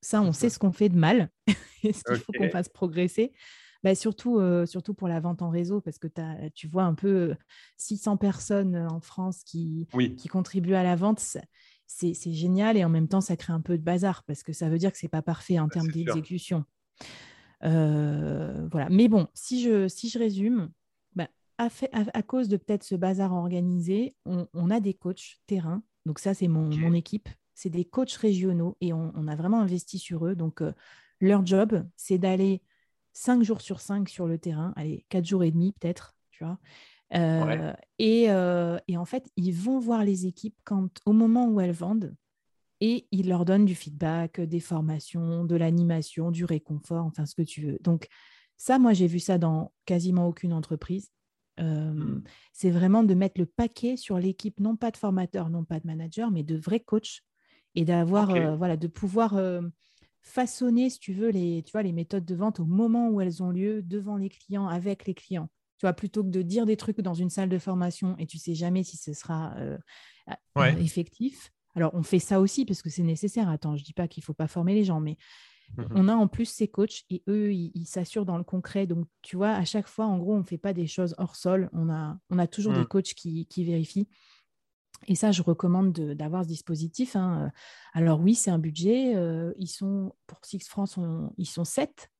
ça, 0.00 0.20
on 0.20 0.32
sait 0.32 0.50
ce 0.50 0.58
qu'on 0.58 0.72
fait 0.72 0.88
de 0.88 0.98
mal. 0.98 1.30
Est-ce 1.82 2.04
qu'il 2.04 2.16
faut 2.16 2.32
qu'on 2.32 2.50
fasse 2.50 2.68
progresser? 2.68 3.32
Bah, 3.82 3.94
surtout, 3.94 4.38
euh, 4.38 4.66
surtout 4.66 4.94
pour 4.94 5.08
la 5.08 5.20
vente 5.20 5.42
en 5.42 5.50
réseau, 5.50 5.80
parce 5.80 5.98
que 5.98 6.08
tu 6.54 6.68
vois 6.68 6.84
un 6.84 6.94
peu 6.94 7.34
600 7.76 8.16
personnes 8.16 8.76
en 8.76 9.00
France 9.00 9.44
qui, 9.44 9.88
qui 10.16 10.28
contribuent 10.28 10.74
à 10.74 10.82
la 10.82 10.96
vente. 10.96 11.20
C'est 11.86 12.32
génial 12.32 12.76
et 12.76 12.84
en 12.84 12.88
même 12.88 13.08
temps, 13.08 13.20
ça 13.20 13.36
crée 13.36 13.52
un 13.52 13.60
peu 13.60 13.78
de 13.78 13.82
bazar 13.82 14.24
parce 14.24 14.42
que 14.42 14.52
ça 14.52 14.68
veut 14.68 14.78
dire 14.78 14.92
que 14.92 14.98
ce 14.98 15.06
n'est 15.06 15.10
pas 15.10 15.22
parfait 15.22 15.58
en 15.58 15.68
termes 15.68 15.88
d'exécution. 15.88 16.64
Euh, 17.64 18.66
voilà. 18.70 18.88
Mais 18.90 19.08
bon, 19.08 19.28
si 19.34 19.62
je, 19.62 19.88
si 19.88 20.08
je 20.08 20.18
résume, 20.18 20.70
à, 21.58 22.22
cause 22.22 22.48
de 22.48 22.56
peut-être 22.56 22.82
ce 22.82 22.94
bazar 22.94 23.32
organisé, 23.32 24.14
on, 24.24 24.70
a 24.70 24.80
des 24.80 24.94
coachs 24.94 25.36
terrain. 25.46 25.82
Donc 26.06 26.18
ça, 26.18 26.34
c'est 26.34 26.48
mon, 26.48 26.92
équipe. 26.92 27.28
C'est 27.54 27.70
des 27.70 27.84
coachs 27.84 28.12
régionaux 28.14 28.76
et 28.80 28.92
on, 28.92 29.28
a 29.28 29.36
vraiment 29.36 29.60
investi 29.60 29.98
sur 29.98 30.26
eux. 30.26 30.34
Donc 30.34 30.62
euh, 30.62 30.72
leur 31.20 31.46
job, 31.46 31.86
c'est 31.96 32.18
d'aller 32.18 32.62
cinq 33.12 33.42
jours 33.42 33.60
sur 33.60 33.80
cinq 33.80 34.08
sur 34.08 34.26
le 34.26 34.38
terrain, 34.38 34.72
allez, 34.76 35.06
quatre 35.08 35.24
jours 35.24 35.44
et 35.44 35.50
demi 35.50 35.72
peut-être, 35.72 36.16
tu 36.30 36.44
vois. 36.44 36.58
Euh, 37.14 37.72
euh, 38.00 38.78
et, 38.88 38.96
en 38.96 39.04
fait, 39.04 39.30
ils 39.36 39.52
vont 39.52 39.78
voir 39.78 40.04
les 40.04 40.26
équipes 40.26 40.56
quand, 40.64 41.00
au 41.06 41.12
moment 41.12 41.46
où 41.46 41.60
elles 41.60 41.72
vendent 41.72 42.14
et 42.80 43.06
ils 43.12 43.28
leur 43.28 43.44
donnent 43.44 43.64
du 43.64 43.76
feedback, 43.76 44.40
des 44.40 44.60
formations, 44.60 45.44
de 45.44 45.54
l'animation, 45.54 46.30
du 46.30 46.44
réconfort, 46.44 47.04
enfin 47.04 47.24
ce 47.24 47.36
que 47.36 47.42
tu 47.42 47.66
veux. 47.66 47.78
Donc 47.82 48.08
ça, 48.56 48.78
moi, 48.78 48.92
j'ai 48.92 49.06
vu 49.06 49.20
ça 49.20 49.38
dans 49.38 49.72
quasiment 49.84 50.26
aucune 50.26 50.52
entreprise. 50.52 51.10
Mmh. 51.58 52.22
C'est 52.52 52.70
vraiment 52.70 53.04
de 53.04 53.14
mettre 53.14 53.40
le 53.40 53.46
paquet 53.46 53.96
sur 53.96 54.18
l'équipe, 54.18 54.58
non 54.60 54.76
pas 54.76 54.90
de 54.90 54.96
formateur, 54.96 55.50
non 55.50 55.64
pas 55.64 55.78
de 55.78 55.86
manager, 55.86 56.30
mais 56.30 56.42
de 56.42 56.56
vrais 56.56 56.80
coachs 56.80 57.20
et 57.74 57.84
d'avoir, 57.84 58.56
voilà, 58.56 58.76
de 58.76 58.86
pouvoir 58.86 59.40
façonner, 60.20 60.90
si 60.90 60.98
tu 60.98 61.12
veux, 61.12 61.28
les, 61.28 61.62
tu 61.62 61.72
vois, 61.72 61.82
les 61.82 61.92
méthodes 61.92 62.24
de 62.24 62.34
vente 62.34 62.60
au 62.60 62.64
moment 62.64 63.08
où 63.10 63.20
elles 63.20 63.42
ont 63.42 63.50
lieu, 63.50 63.82
devant 63.82 64.16
les 64.16 64.30
clients, 64.30 64.66
avec 64.66 65.06
les 65.06 65.14
clients. 65.14 65.48
Tu 65.78 65.86
vois, 65.86 65.92
plutôt 65.92 66.22
que 66.22 66.30
de 66.30 66.42
dire 66.42 66.66
des 66.66 66.76
trucs 66.76 67.00
dans 67.00 67.14
une 67.14 67.30
salle 67.30 67.48
de 67.48 67.58
formation 67.58 68.16
et 68.18 68.26
tu 68.26 68.38
sais 68.38 68.54
jamais 68.54 68.84
si 68.84 68.96
ce 68.96 69.12
sera 69.12 69.54
effectif. 70.78 71.52
Alors, 71.76 71.92
on 71.94 72.02
fait 72.02 72.20
ça 72.20 72.40
aussi 72.40 72.64
parce 72.64 72.82
que 72.82 72.90
c'est 72.90 73.02
nécessaire. 73.02 73.48
Attends, 73.48 73.76
je 73.76 73.84
dis 73.84 73.92
pas 73.92 74.06
qu'il 74.06 74.22
faut 74.22 74.34
pas 74.34 74.46
former 74.46 74.74
les 74.74 74.84
gens, 74.84 75.00
mais 75.00 75.16
Mmh 75.76 75.84
on 75.90 76.08
a 76.08 76.14
en 76.14 76.28
plus 76.28 76.46
ces 76.46 76.68
coachs 76.68 77.04
et 77.10 77.22
eux, 77.28 77.52
ils 77.52 77.86
s'assurent 77.86 78.26
dans 78.26 78.38
le 78.38 78.44
concret. 78.44 78.86
Donc, 78.86 79.06
tu 79.22 79.36
vois, 79.36 79.50
à 79.50 79.64
chaque 79.64 79.88
fois, 79.88 80.06
en 80.06 80.18
gros, 80.18 80.34
on 80.34 80.38
ne 80.38 80.44
fait 80.44 80.58
pas 80.58 80.72
des 80.72 80.86
choses 80.86 81.14
hors 81.18 81.36
sol. 81.36 81.68
On 81.72 81.90
a, 81.90 82.18
on 82.30 82.38
a 82.38 82.46
toujours 82.46 82.72
des 82.72 82.82
mmh. 82.82 82.86
coachs 82.86 83.14
qui, 83.14 83.46
vérifient. 83.64 84.08
Et 85.06 85.14
ça, 85.14 85.32
je 85.32 85.42
recommande 85.42 85.92
d'avoir 85.92 86.44
ce 86.44 86.48
dispositif. 86.48 87.16
Hein. 87.16 87.50
Alors 87.92 88.20
oui, 88.20 88.34
c'est 88.34 88.50
un 88.50 88.58
budget. 88.58 89.16
Euh, 89.16 89.52
ils 89.58 89.68
sont, 89.68 90.14
pour 90.26 90.38
Six 90.44 90.66
France, 90.68 90.98
ils 91.38 91.46
sont 91.46 91.64
sept. 91.64 92.10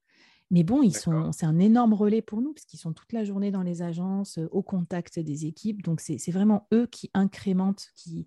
Mais 0.51 0.63
bon, 0.63 0.83
ils 0.83 0.95
sont, 0.95 1.33
c'est 1.33 1.47
un 1.47 1.59
énorme 1.59 1.95
relais 1.95 2.23
pour 2.23 2.43
nous 2.43 2.53
parce 2.53 2.67
qu'ils 2.67 2.79
sont 2.79 2.93
toute 2.93 3.13
la 3.13 3.25
journée 3.25 3.51
dans 3.51 3.63
les 3.63 3.83
agences, 3.83 4.39
au 4.51 4.63
contact 4.63 5.19
des 5.19 5.47
équipes. 5.47 5.83
Donc, 5.83 6.01
c'est 6.01 6.31
vraiment 6.31 6.69
eux 6.73 6.87
qui 6.87 7.11
incrémentent, 7.15 7.89
qui, 7.95 8.27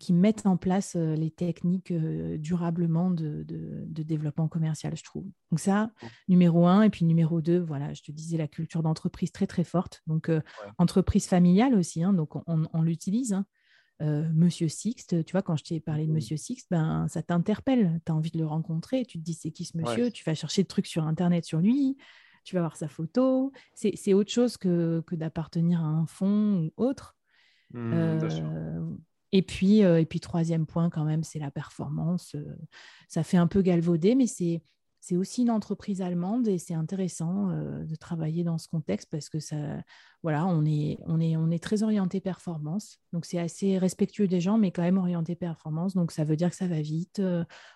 qui 0.00 0.12
mettent 0.14 0.46
en 0.46 0.56
place 0.56 0.96
les 0.96 1.30
techniques 1.30 1.92
durablement 1.92 3.10
de, 3.10 3.44
développement 3.86 4.48
commercial, 4.48 4.96
je 4.96 5.04
trouve. 5.04 5.26
Donc 5.50 5.60
ça, 5.60 5.92
numéro 6.26 6.66
un. 6.66 6.82
Et 6.82 6.90
puis 6.90 7.04
numéro 7.04 7.40
deux, 7.40 7.60
voilà, 7.60 7.92
je 7.92 8.02
te 8.02 8.10
disais 8.10 8.38
la 8.38 8.48
culture 8.48 8.82
d'entreprise 8.82 9.30
très, 9.30 9.46
très 9.46 9.62
forte. 9.62 10.02
Donc, 10.06 10.30
entreprise 10.78 11.26
familiale 11.26 11.74
aussi, 11.74 12.02
hein, 12.02 12.12
donc 12.12 12.30
on, 12.46 12.82
l'utilise. 12.82 13.34
Hein. 13.34 13.46
Monsieur 14.32 14.68
Sixte, 14.68 15.22
tu 15.24 15.32
vois, 15.32 15.42
quand 15.42 15.56
je 15.56 15.64
t'ai 15.64 15.80
parlé 15.80 16.06
de 16.06 16.10
mmh. 16.10 16.14
Monsieur 16.14 16.36
Sixte, 16.38 16.68
ben, 16.70 17.06
ça 17.08 17.22
t'interpelle. 17.22 18.00
Tu 18.06 18.10
as 18.10 18.14
envie 18.14 18.30
de 18.30 18.38
le 18.38 18.46
rencontrer. 18.46 19.04
Tu 19.04 19.18
te 19.18 19.22
dis, 19.22 19.34
c'est 19.34 19.50
qui 19.50 19.66
ce 19.66 19.76
monsieur? 19.76 20.10
Tu 20.10 20.24
vas 20.24 20.34
chercher 20.34 20.62
des 20.62 20.68
trucs 20.68 20.86
sur 20.86 21.04
Internet 21.04 21.44
sur 21.44 21.60
lui. 21.60 21.98
Tu 22.44 22.54
vas 22.54 22.62
voir 22.62 22.76
sa 22.76 22.88
photo. 22.88 23.52
C'est 23.74 24.14
autre 24.14 24.32
chose 24.32 24.56
que, 24.56 25.02
que 25.06 25.14
d'appartenir 25.14 25.80
à 25.80 25.88
un 25.88 26.06
fonds 26.06 26.64
ou 26.64 26.82
autre. 26.82 27.16
Mmh, 27.72 28.96
et 29.32 29.42
puis, 29.42 29.84
euh, 29.84 30.00
et 30.00 30.06
puis, 30.06 30.20
troisième 30.20 30.66
point, 30.66 30.90
quand 30.90 31.04
même, 31.04 31.22
c'est 31.22 31.38
la 31.38 31.50
performance. 31.50 32.34
Euh, 32.34 32.56
ça 33.08 33.22
fait 33.22 33.36
un 33.36 33.46
peu 33.46 33.62
galvauder, 33.62 34.14
mais 34.16 34.26
c'est, 34.26 34.62
c'est 35.00 35.16
aussi 35.16 35.42
une 35.42 35.50
entreprise 35.50 36.02
allemande 36.02 36.48
et 36.48 36.58
c'est 36.58 36.74
intéressant 36.74 37.50
euh, 37.50 37.84
de 37.84 37.94
travailler 37.94 38.42
dans 38.42 38.58
ce 38.58 38.68
contexte 38.68 39.08
parce 39.08 39.28
que 39.28 39.38
ça, 39.38 39.56
voilà, 40.24 40.44
on 40.46 40.64
est, 40.66 40.98
on 41.06 41.20
est, 41.20 41.36
on 41.36 41.50
est 41.50 41.62
très 41.62 41.84
orienté 41.84 42.20
performance. 42.20 42.98
Donc, 43.12 43.24
c'est 43.24 43.38
assez 43.38 43.78
respectueux 43.78 44.26
des 44.26 44.40
gens, 44.40 44.58
mais 44.58 44.72
quand 44.72 44.82
même 44.82 44.98
orienté 44.98 45.36
performance. 45.36 45.94
Donc, 45.94 46.10
ça 46.10 46.24
veut 46.24 46.36
dire 46.36 46.50
que 46.50 46.56
ça 46.56 46.66
va 46.66 46.82
vite, 46.82 47.22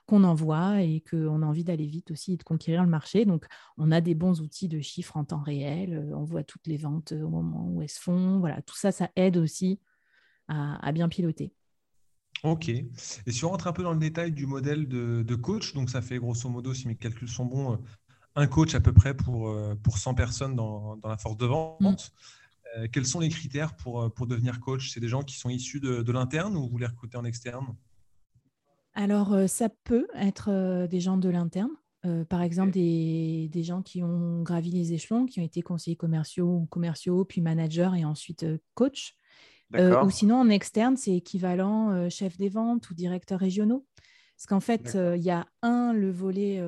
qu'on 0.07 0.25
envoie 0.25 0.83
et 0.83 1.05
qu'on 1.09 1.41
a 1.41 1.47
envie 1.47 1.65
d'aller 1.65 1.87
vite 1.87 2.11
aussi 2.11 2.33
et 2.33 2.37
de 2.37 2.43
conquérir 2.43 2.83
le 2.83 2.91
marché. 2.91 3.25
Donc, 3.27 3.47
on 3.79 3.93
a 3.93 4.01
des 4.01 4.15
bons 4.15 4.41
outils 4.41 4.69
de 4.69 4.81
chiffres 4.81 5.17
en 5.17 5.25
temps 5.25 5.43
réel. 5.43 6.11
on 6.15 6.25
voit 6.25 6.43
toutes 6.43 6.67
les 6.67 6.79
ventes 6.79 7.13
au 7.13 7.31
moment 7.31 7.65
où 7.69 7.81
elles 7.81 7.89
se 7.89 8.01
font. 8.01 8.41
Voilà, 8.41 8.61
tout 8.63 8.77
ça, 8.77 8.91
ça 8.93 9.09
aide 9.17 9.37
aussi 9.37 9.79
à, 10.49 10.93
bien 10.93 11.09
piloter. 11.09 11.53
Ok. 12.43 12.69
Et 12.69 13.33
si 13.33 13.45
on 13.45 13.51
rentre 13.51 13.67
un 13.67 13.73
peu 13.73 13.83
dans 13.83 13.93
le 13.93 13.99
détail 13.99 14.33
du 14.33 14.47
modèle 14.47 14.87
de, 14.87 15.35
coach, 15.35 15.75
donc 15.75 15.91
ça 15.91 16.03
fait 16.03 16.19
grosso 16.19 16.49
modo, 16.49 16.75
si 16.75 16.87
mes 16.87 16.97
calculs 16.97 17.29
sont 17.29 17.47
bons, 17.47 17.73
euh, 17.73 17.77
un 18.37 18.47
coach 18.47 18.75
à 18.75 18.81
peu 18.81 18.93
près 18.93 19.15
pour, 19.15 19.49
euh, 19.49 19.75
pour 19.83 19.97
100 19.97 20.15
personnes 20.15 20.55
dans, 20.55 20.99
la 21.05 21.17
force 21.17 21.37
de 21.37 21.47
vente. 21.47 21.81
Mm. 21.81 21.95
Euh, 22.77 22.89
quels 22.93 23.07
sont 23.07 23.21
les 23.21 23.29
critères 23.29 23.77
pour, 23.77 24.13
pour 24.13 24.27
devenir 24.27 24.61
coach? 24.61 24.91
C'est 24.93 25.01
des 25.01 25.09
gens 25.09 25.23
qui 25.23 25.37
sont 25.37 25.49
issus 25.49 25.81
de, 25.81 26.13
l'interne 26.13 26.57
ou 26.57 26.69
vous 26.69 26.79
les 26.79 26.87
recrutez 26.87 27.17
en 27.17 27.25
externe? 27.25 27.67
Alors, 28.95 29.37
ça 29.49 29.69
peut 29.85 30.07
être 30.15 30.87
des 30.87 31.01
gens 31.01 31.17
de 31.17 31.29
l'interne. 31.29 31.71
par 32.29 32.43
exemple, 32.43 32.73
des, 32.73 33.49
des, 33.51 33.63
gens 33.63 33.83
qui 33.83 34.03
ont 34.03 34.43
gravi 34.43 34.71
les 34.71 34.93
échelons, 34.93 35.27
qui 35.27 35.41
ont 35.41 35.45
été 35.45 35.63
conseillers 35.63 35.97
commerciaux, 35.97 36.67
commerciaux 36.71 37.25
puis 37.25 37.41
managers 37.41 37.91
et 37.97 38.05
ensuite 38.05 38.47
coach. 38.75 39.17
Euh, 39.77 40.03
ou 40.05 40.11
sinon, 40.11 40.37
en 40.37 40.49
externe, 40.49 40.97
c'est 40.97 41.15
équivalent 41.15 41.91
euh, 41.91 42.09
chef 42.09 42.37
des 42.37 42.49
ventes 42.49 42.89
ou 42.91 42.95
directeur 42.95 43.41
régionaux. 43.41 43.87
Parce 44.37 44.47
qu'en 44.47 44.61
fait, 44.61 44.95
euh, 44.95 45.17
il 45.17 45.23
y 45.23 45.31
a 45.31 45.47
un, 45.63 45.93
le 45.93 46.11
volet 46.11 46.63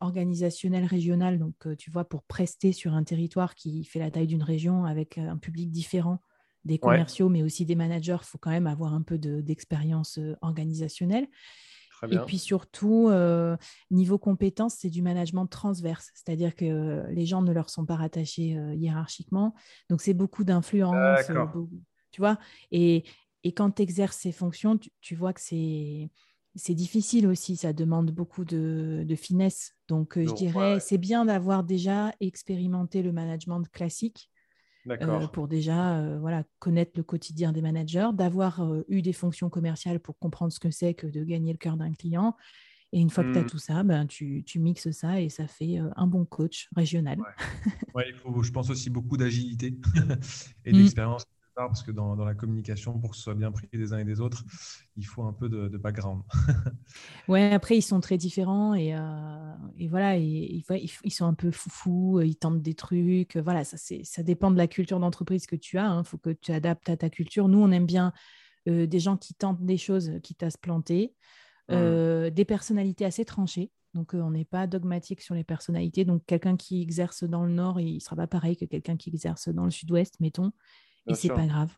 organisationnel 0.00 0.84
régional, 0.84 1.38
donc 1.38 1.54
tu 1.76 1.90
vois, 1.90 2.04
pour 2.04 2.22
prester 2.22 2.72
sur 2.72 2.94
un 2.94 3.04
territoire 3.04 3.54
qui 3.54 3.84
fait 3.84 3.98
la 3.98 4.10
taille 4.10 4.28
d'une 4.28 4.42
région 4.42 4.84
avec 4.84 5.18
un 5.18 5.36
public 5.36 5.70
différent 5.70 6.20
des 6.64 6.78
commerciaux, 6.78 7.28
mais 7.28 7.42
aussi 7.42 7.64
des 7.64 7.74
managers, 7.74 8.18
il 8.20 8.26
faut 8.26 8.38
quand 8.38 8.50
même 8.50 8.66
avoir 8.66 8.94
un 8.94 9.02
peu 9.02 9.18
d'expérience 9.18 10.18
organisationnelle. 10.42 11.26
Et 12.08 12.18
puis 12.20 12.38
surtout, 12.38 13.10
niveau 13.90 14.16
compétences, 14.18 14.76
c'est 14.78 14.90
du 14.90 15.02
management 15.02 15.46
transverse, 15.46 16.10
c'est-à-dire 16.14 16.54
que 16.54 17.04
les 17.10 17.26
gens 17.26 17.42
ne 17.42 17.52
leur 17.52 17.68
sont 17.68 17.84
pas 17.84 17.96
rattachés 17.96 18.56
hiérarchiquement. 18.76 19.54
Donc 19.90 20.02
c'est 20.02 20.14
beaucoup 20.14 20.44
d'influence, 20.44 20.94
tu 22.10 22.20
vois. 22.20 22.38
Et, 22.70 23.04
quand 23.56 23.70
tu 23.70 23.82
exerces 23.82 24.18
ces 24.18 24.32
fonctions, 24.32 24.78
tu, 25.00 25.14
vois 25.14 25.32
que 25.32 25.40
c'est 25.40 26.10
c'est 26.54 26.74
difficile 26.74 27.26
aussi, 27.26 27.56
ça 27.56 27.72
demande 27.72 28.10
beaucoup 28.10 28.44
de, 28.44 29.06
finesse. 29.16 29.74
Donc, 29.86 30.18
euh, 30.18 30.26
je 30.26 30.34
dirais, 30.34 30.80
c'est 30.80 30.98
bien 30.98 31.24
d'avoir 31.24 31.64
déjà 31.64 32.12
expérimenté 32.20 33.02
le 33.02 33.12
management 33.12 33.62
classique 33.70 34.30
euh, 34.88 35.26
pour 35.28 35.48
déjà 35.48 35.98
euh, 35.98 36.18
voilà, 36.18 36.44
connaître 36.58 36.92
le 36.96 37.02
quotidien 37.02 37.52
des 37.52 37.62
managers, 37.62 38.08
d'avoir 38.12 38.62
eu 38.88 39.02
des 39.02 39.12
fonctions 39.12 39.50
commerciales 39.50 40.00
pour 40.00 40.18
comprendre 40.18 40.52
ce 40.52 40.60
que 40.60 40.70
c'est 40.70 40.94
que 40.94 41.06
de 41.06 41.24
gagner 41.24 41.52
le 41.52 41.58
cœur 41.58 41.76
d'un 41.76 41.92
client. 41.92 42.36
Et 42.92 43.00
une 43.00 43.10
fois 43.10 43.22
que 43.22 43.32
tu 43.32 43.38
as 43.38 43.42
mmh. 43.42 43.46
tout 43.46 43.58
ça, 43.58 43.82
ben, 43.82 44.06
tu, 44.06 44.42
tu, 44.44 44.58
mixes 44.58 44.90
ça 44.92 45.20
et 45.20 45.28
ça 45.28 45.46
fait 45.46 45.78
un 45.96 46.06
bon 46.06 46.24
coach 46.24 46.68
régional. 46.74 47.18
Ouais. 47.94 48.04
il 48.08 48.14
faut, 48.14 48.42
je 48.42 48.52
pense 48.52 48.70
aussi 48.70 48.90
beaucoup 48.90 49.16
d'agilité 49.16 49.74
et 50.64 50.72
mmh. 50.72 50.88
Parce 51.66 51.82
que 51.82 51.90
dans, 51.90 52.14
la 52.14 52.34
communication, 52.34 52.98
pour 52.98 53.10
que 53.10 53.16
ce 53.16 53.22
soit 53.22 53.34
bien 53.34 53.50
pris 53.50 53.68
des 53.72 53.92
uns 53.92 53.98
et 53.98 54.04
des 54.04 54.20
autres, 54.20 54.44
il 54.96 55.04
faut 55.04 55.24
un 55.24 55.32
peu 55.32 55.48
de, 55.48 55.76
background. 55.76 56.22
ouais, 57.28 57.52
après, 57.52 57.76
ils 57.76 57.82
sont 57.82 58.00
très 58.00 58.16
différents 58.16 58.74
et, 58.74 58.94
euh, 58.94 59.88
voilà, 59.88 60.16
ils, 60.16 60.64
sont 61.10 61.26
un 61.26 61.34
peu 61.34 61.50
foufous, 61.50 62.20
ils 62.22 62.36
tentent 62.36 62.62
des 62.62 62.74
trucs. 62.74 63.36
Voilà, 63.36 63.64
ça, 63.64 63.76
ça 63.76 64.22
dépend 64.22 64.50
de 64.50 64.56
la 64.56 64.68
culture 64.68 65.00
d'entreprise 65.00 65.46
que 65.46 65.56
tu 65.56 65.78
as. 65.78 65.84
Il 65.84 65.86
hein. 65.86 66.04
faut 66.04 66.18
que 66.18 66.30
tu 66.30 66.52
adaptes 66.52 66.88
à 66.88 66.96
ta 66.96 67.10
culture. 67.10 67.48
Nous, 67.48 67.60
on 67.60 67.70
aime 67.70 67.86
bien 67.86 68.12
euh, 68.68 68.86
des 68.86 69.00
gens 69.00 69.16
qui 69.16 69.34
tentent 69.34 69.64
des 69.64 69.78
choses, 69.78 70.12
qui 70.22 70.36
à 70.40 70.50
se 70.50 70.58
planter, 70.58 71.14
mmh. 71.68 71.72
euh, 71.72 72.30
des 72.30 72.44
personnalités 72.44 73.04
assez 73.04 73.24
tranchées. 73.24 73.70
Donc, 73.94 74.14
on 74.14 74.30
n'est 74.30 74.44
pas 74.44 74.66
dogmatique 74.66 75.22
sur 75.22 75.34
les 75.34 75.44
personnalités. 75.44 76.04
Donc, 76.04 76.22
quelqu'un 76.26 76.56
qui 76.56 76.82
exerce 76.82 77.24
dans 77.24 77.44
le 77.44 77.52
nord, 77.52 77.80
il 77.80 77.94
ne 77.94 78.00
sera 78.00 78.16
pas 78.16 78.26
pareil 78.26 78.56
que 78.56 78.66
quelqu'un 78.66 78.96
qui 78.96 79.08
exerce 79.08 79.48
dans 79.48 79.64
le 79.64 79.70
sud-ouest, 79.70 80.20
mettons 80.20 80.52
et 81.06 81.14
c'est 81.14 81.28
pas 81.28 81.46
grave. 81.46 81.70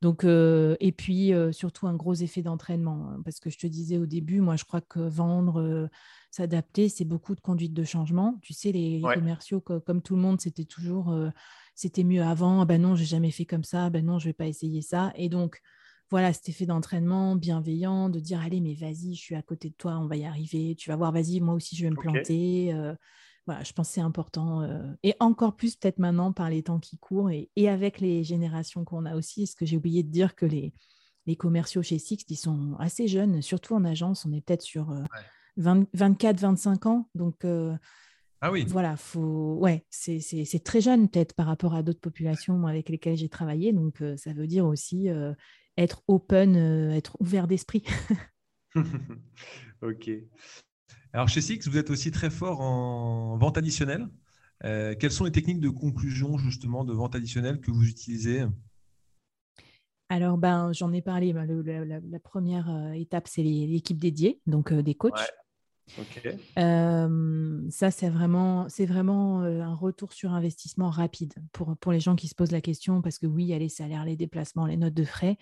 Donc, 0.00 0.24
euh, 0.24 0.76
et 0.80 0.92
puis 0.92 1.34
euh, 1.34 1.52
surtout 1.52 1.86
un 1.86 1.94
gros 1.94 2.14
effet 2.14 2.40
d'entraînement, 2.40 3.08
hein, 3.10 3.20
parce 3.22 3.38
que 3.38 3.50
je 3.50 3.58
te 3.58 3.66
disais 3.66 3.98
au 3.98 4.06
début, 4.06 4.40
moi 4.40 4.56
je 4.56 4.64
crois 4.64 4.80
que 4.80 4.98
vendre, 4.98 5.60
euh, 5.60 5.88
s'adapter, 6.30 6.88
c'est 6.88 7.04
beaucoup 7.04 7.34
de 7.34 7.40
conduite 7.40 7.74
de 7.74 7.84
changement. 7.84 8.38
Tu 8.40 8.54
sais, 8.54 8.72
les, 8.72 9.02
commerciaux, 9.02 9.60
comme 9.60 10.00
tout 10.00 10.16
le 10.16 10.22
monde, 10.22 10.40
c'était 10.40 10.64
toujours, 10.64 11.14
c'était 11.74 12.04
mieux 12.04 12.22
avant. 12.22 12.62
Ah 12.62 12.64
ben 12.64 12.80
non, 12.80 12.94
j'ai 12.94 13.04
jamais 13.04 13.30
fait 13.30 13.44
comme 13.44 13.64
ça. 13.64 13.86
Ah 13.86 13.90
ben 13.90 14.06
non, 14.06 14.18
je 14.18 14.26
vais 14.26 14.32
pas 14.32 14.46
essayer 14.46 14.80
ça. 14.80 15.12
Et 15.16 15.28
donc 15.28 15.60
voilà, 16.08 16.32
cet 16.32 16.48
effet 16.48 16.66
d'entraînement 16.66 17.36
bienveillant, 17.36 18.08
de 18.08 18.20
dire 18.20 18.40
allez, 18.40 18.60
mais 18.60 18.74
vas-y, 18.74 19.14
je 19.14 19.20
suis 19.20 19.34
à 19.34 19.42
côté 19.42 19.68
de 19.68 19.74
toi, 19.74 19.98
on 19.98 20.06
va 20.06 20.16
y 20.16 20.24
arriver. 20.24 20.76
Tu 20.76 20.88
vas 20.88 20.96
voir, 20.96 21.12
vas-y, 21.12 21.40
moi 21.40 21.54
aussi 21.54 21.76
je 21.76 21.84
vais 21.84 21.90
me 21.90 21.96
planter 21.96 22.72
je 23.48 23.72
pense 23.72 23.88
que 23.88 23.94
c'est 23.94 24.00
important. 24.00 24.62
Euh, 24.62 24.92
et 25.02 25.14
encore 25.20 25.56
plus 25.56 25.76
peut-être 25.76 25.98
maintenant 25.98 26.32
par 26.32 26.50
les 26.50 26.62
temps 26.62 26.78
qui 26.78 26.98
courent 26.98 27.30
et, 27.30 27.50
avec 27.68 28.00
les 28.00 28.24
générations 28.24 28.84
qu'on 28.84 29.06
a 29.06 29.16
aussi. 29.16 29.42
Parce 29.42 29.54
que 29.54 29.66
j'ai 29.66 29.76
oublié 29.76 30.02
de 30.02 30.10
dire 30.10 30.34
que 30.34 30.46
les, 30.46 30.72
les 31.26 31.36
commerciaux 31.36 31.82
chez 31.82 31.98
Six, 31.98 32.24
ils 32.28 32.36
sont 32.36 32.76
assez 32.78 33.08
jeunes, 33.08 33.42
surtout 33.42 33.74
en 33.74 33.84
agence. 33.84 34.26
On 34.26 34.32
est 34.32 34.40
peut-être 34.40 34.62
sur 34.62 34.94
24-25 35.58 36.86
euh, 36.86 36.88
ans. 36.88 37.08
Donc, 37.14 37.44
euh, 37.44 37.76
ah 38.40 38.50
oui. 38.50 38.64
voilà, 38.66 38.96
faut... 38.96 39.56
ouais, 39.56 39.84
c'est 39.90 40.64
très 40.64 40.80
jeune 40.80 41.08
peut-être 41.08 41.34
par 41.34 41.46
rapport 41.46 41.74
à 41.74 41.82
d'autres 41.82 42.00
populations 42.00 42.66
avec 42.66 42.88
lesquelles 42.88 43.16
j'ai 43.16 43.28
travaillé. 43.28 43.72
Donc, 43.72 44.02
ça 44.16 44.32
veut 44.32 44.46
dire 44.46 44.66
aussi 44.66 45.08
être 45.76 46.02
open, 46.08 46.56
être 46.92 47.16
ouvert 47.20 47.46
d'esprit. 47.46 47.84
ok. 49.82 50.10
Alors 51.12 51.28
chez 51.28 51.40
Six, 51.40 51.66
vous 51.66 51.76
êtes 51.76 51.90
aussi 51.90 52.10
très 52.10 52.30
fort 52.30 52.60
en 52.60 53.36
vente 53.36 53.58
additionnelle. 53.58 54.08
Euh, 54.64 54.94
quelles 54.98 55.12
sont 55.12 55.24
les 55.24 55.32
techniques 55.32 55.60
de 55.60 55.70
conclusion 55.70 56.36
justement 56.38 56.84
de 56.84 56.92
vente 56.92 57.14
additionnelle 57.14 57.60
que 57.60 57.70
vous 57.70 57.88
utilisez? 57.88 58.44
Alors, 60.08 60.38
ben, 60.38 60.72
j'en 60.72 60.92
ai 60.92 61.02
parlé. 61.02 61.32
Ben, 61.32 61.46
la, 61.84 62.20
première 62.20 62.68
euh, 62.70 62.92
étape, 62.92 63.28
c'est 63.28 63.42
l'équipe 63.42 63.98
dédiée, 63.98 64.40
donc 64.46 64.72
euh, 64.72 64.82
des 64.82 64.94
coachs. 64.94 65.14
ça, 67.70 67.90
c'est 67.90 68.10
vraiment, 68.10 68.68
c'est 68.68 68.86
vraiment 68.86 69.40
un 69.40 69.74
retour 69.74 70.12
sur 70.12 70.32
investissement 70.32 70.90
rapide 70.90 71.34
pour, 71.52 71.76
pour 71.76 71.92
les 71.92 72.00
gens 72.00 72.16
qui 72.16 72.28
se 72.28 72.34
posent 72.34 72.52
la 72.52 72.60
question, 72.60 73.02
parce 73.02 73.18
que 73.18 73.26
oui, 73.26 73.44
il 73.44 73.48
y 73.48 73.54
a 73.54 73.58
les 73.58 73.68
salaires, 73.68 74.04
les 74.04 74.16
déplacements, 74.16 74.66
les 74.66 74.76
notes 74.76 74.94
de 74.94 75.04
frais, 75.04 75.38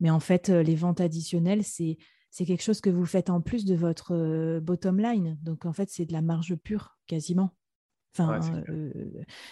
mais 0.00 0.10
en 0.10 0.20
fait, 0.20 0.48
les 0.48 0.74
ventes 0.74 1.00
additionnelles, 1.00 1.64
c'est 1.64 1.96
c'est 2.30 2.44
quelque 2.44 2.62
chose 2.62 2.80
que 2.80 2.90
vous 2.90 3.06
faites 3.06 3.30
en 3.30 3.40
plus 3.40 3.64
de 3.64 3.74
votre 3.74 4.60
bottom 4.60 5.00
line. 5.00 5.38
Donc, 5.42 5.64
en 5.66 5.72
fait, 5.72 5.88
c'est 5.90 6.06
de 6.06 6.12
la 6.12 6.22
marge 6.22 6.54
pure, 6.56 6.98
quasiment. 7.06 7.54
Enfin, 8.14 8.40
euh, 8.68 8.92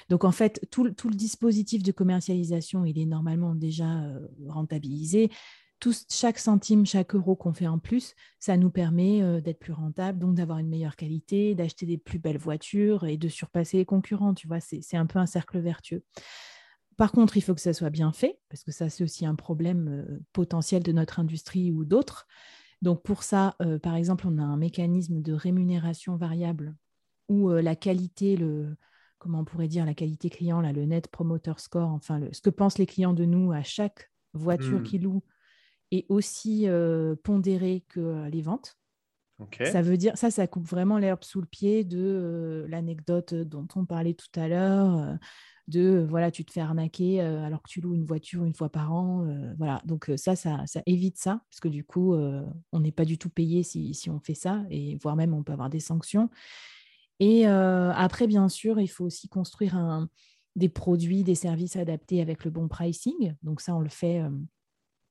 donc, 0.08 0.24
en 0.24 0.32
fait, 0.32 0.66
tout, 0.70 0.84
le 0.84 1.14
dispositif 1.14 1.82
de 1.82 1.92
commercialisation, 1.92 2.84
il 2.84 2.98
est 2.98 3.06
normalement 3.06 3.54
déjà 3.54 4.02
euh, 4.02 4.26
rentabilisé. 4.48 5.30
Tout, 5.78 5.94
chaque 6.10 6.38
centime, 6.38 6.86
chaque 6.86 7.14
euro 7.14 7.36
qu'on 7.36 7.52
fait 7.52 7.66
en 7.66 7.78
plus, 7.78 8.14
ça 8.38 8.56
nous 8.56 8.70
permet 8.70 9.42
d'être 9.42 9.58
plus 9.58 9.74
rentable, 9.74 10.18
donc 10.18 10.34
d'avoir 10.34 10.58
une 10.58 10.68
meilleure 10.68 10.96
qualité, 10.96 11.54
d'acheter 11.54 11.84
des 11.84 11.98
plus 11.98 12.18
belles 12.18 12.38
voitures 12.38 13.04
et 13.04 13.18
de 13.18 13.28
surpasser 13.28 13.76
les 13.76 13.84
concurrents. 13.84 14.32
Tu 14.32 14.48
vois, 14.48 14.60
c'est 14.60 14.96
un 14.96 15.04
peu 15.04 15.18
un 15.18 15.26
cercle 15.26 15.58
vertueux. 15.58 16.02
Par 16.96 17.12
contre, 17.12 17.36
il 17.36 17.42
faut 17.42 17.54
que 17.54 17.60
ça 17.60 17.74
soit 17.74 17.90
bien 17.90 18.10
fait, 18.10 18.40
parce 18.48 18.64
que 18.64 18.72
ça, 18.72 18.88
c'est 18.88 19.04
aussi 19.04 19.26
un 19.26 19.34
problème 19.34 20.06
potentiel 20.32 20.82
de 20.82 20.92
notre 20.92 21.20
industrie 21.20 21.70
ou 21.70 21.84
d'autres. 21.84 22.26
Donc 22.82 23.02
pour 23.02 23.22
ça, 23.22 23.56
euh, 23.62 23.78
par 23.78 23.94
exemple, 23.94 24.26
on 24.28 24.38
a 24.38 24.42
un 24.42 24.56
mécanisme 24.56 25.22
de 25.22 25.32
rémunération 25.32 26.16
variable 26.16 26.74
où 27.28 27.50
la 27.50 27.74
qualité, 27.74 28.36
le, 28.36 28.76
comment 29.18 29.40
on 29.40 29.44
pourrait 29.44 29.66
dire, 29.66 29.84
la 29.84 29.94
qualité 29.94 30.30
client, 30.30 30.60
là, 30.60 30.72
le 30.72 30.84
net 30.84 31.08
promoter 31.08 31.54
score, 31.56 31.90
enfin, 31.90 32.20
ce 32.30 32.40
que 32.40 32.50
pensent 32.50 32.78
les 32.78 32.86
clients 32.86 33.14
de 33.14 33.24
nous 33.24 33.50
à 33.50 33.64
chaque 33.64 34.12
voiture 34.32 34.78
hmm. 34.78 34.82
qu'ils 34.84 35.02
louent 35.02 35.24
est 35.90 36.06
aussi 36.08 36.68
pondéré 37.24 37.84
que 37.88 38.28
les 38.28 38.42
ventes. 38.42 38.78
Ça 39.64 39.82
veut 39.82 39.96
dire, 39.96 40.16
ça, 40.16 40.30
ça 40.30 40.46
coupe 40.46 40.68
vraiment 40.68 40.98
l'herbe 40.98 41.24
sous 41.24 41.40
le 41.40 41.48
pied 41.48 41.82
de 41.82 42.64
l'anecdote 42.68 43.34
dont 43.34 43.66
on 43.74 43.84
parlait 43.84 44.14
tout 44.14 44.40
à 44.40 44.46
l'heure, 44.46 45.18
de 45.68 46.06
voilà, 46.08 46.30
tu 46.30 46.44
te 46.44 46.52
fais 46.52 46.60
arnaquer 46.60 47.20
alors 47.20 47.62
que 47.62 47.68
tu 47.68 47.80
loues 47.80 47.94
une 47.94 48.04
voiture 48.04 48.44
une 48.44 48.54
fois 48.54 48.68
par 48.68 48.92
an. 48.92 49.26
voilà, 49.58 49.82
donc 49.84 50.10
ça, 50.16 50.36
ça, 50.36 50.64
évite 50.86 51.18
ça, 51.18 51.40
parce 51.50 51.60
que 51.60 51.68
du 51.68 51.84
coup, 51.84 52.14
on 52.14 52.80
n'est 52.80 52.92
pas 52.92 53.04
du 53.04 53.18
tout 53.18 53.30
payé 53.30 53.62
si, 53.62 53.94
si, 53.94 54.10
on 54.10 54.20
fait 54.20 54.34
ça, 54.34 54.64
et 54.70 54.96
voire 55.02 55.16
même 55.16 55.34
on 55.34 55.42
peut 55.42 55.52
avoir 55.52 55.70
des 55.70 55.80
sanctions. 55.80 56.30
Et 57.18 57.46
après, 57.46 58.26
bien 58.26 58.48
sûr, 58.48 58.80
il 58.80 58.88
faut 58.88 59.04
aussi 59.04 59.28
construire 59.28 60.06
des 60.54 60.68
produits, 60.68 61.24
des 61.24 61.34
services 61.34 61.76
adaptés 61.76 62.20
avec 62.20 62.44
le 62.44 62.50
bon 62.50 62.68
pricing. 62.68 63.34
Donc 63.42 63.60
ça, 63.60 63.74
on 63.74 63.80
le 63.80 63.88
fait, 63.88 64.22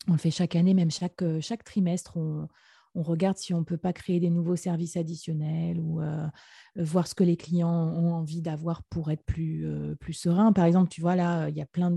on 0.08 0.14
le 0.14 0.18
fait 0.18 0.32
chaque 0.32 0.56
année, 0.56 0.74
même 0.74 0.92
chaque, 0.92 1.24
trimestre. 1.66 2.18
On 2.96 3.04
regarde 3.04 3.38
si 3.38 3.54
on 3.54 3.60
ne 3.60 3.66
peut 3.66 3.78
pas 3.78 3.94
créer 3.94 4.20
des 4.20 4.30
nouveaux 4.30 4.56
services 4.56 4.96
additionnels 4.96 5.80
ou 5.80 6.02
euh, 6.02 6.26
voir 6.78 7.08
ce 7.08 7.14
que 7.14 7.24
les 7.24 7.36
clients 7.36 7.70
ont 7.70 8.14
envie 8.14 8.42
d'avoir 8.42 8.84
pour 8.84 9.12
être 9.12 9.24
plus, 9.24 9.68
euh, 9.68 9.96
plus 9.96 10.14
serein. 10.14 10.54
Par 10.54 10.66
exemple, 10.66 10.90
tu 10.90 11.02
vois, 11.02 11.16
là, 11.16 11.50
il 11.50 11.56
y 11.56 11.62
a 11.62 11.66
plein 11.66 11.92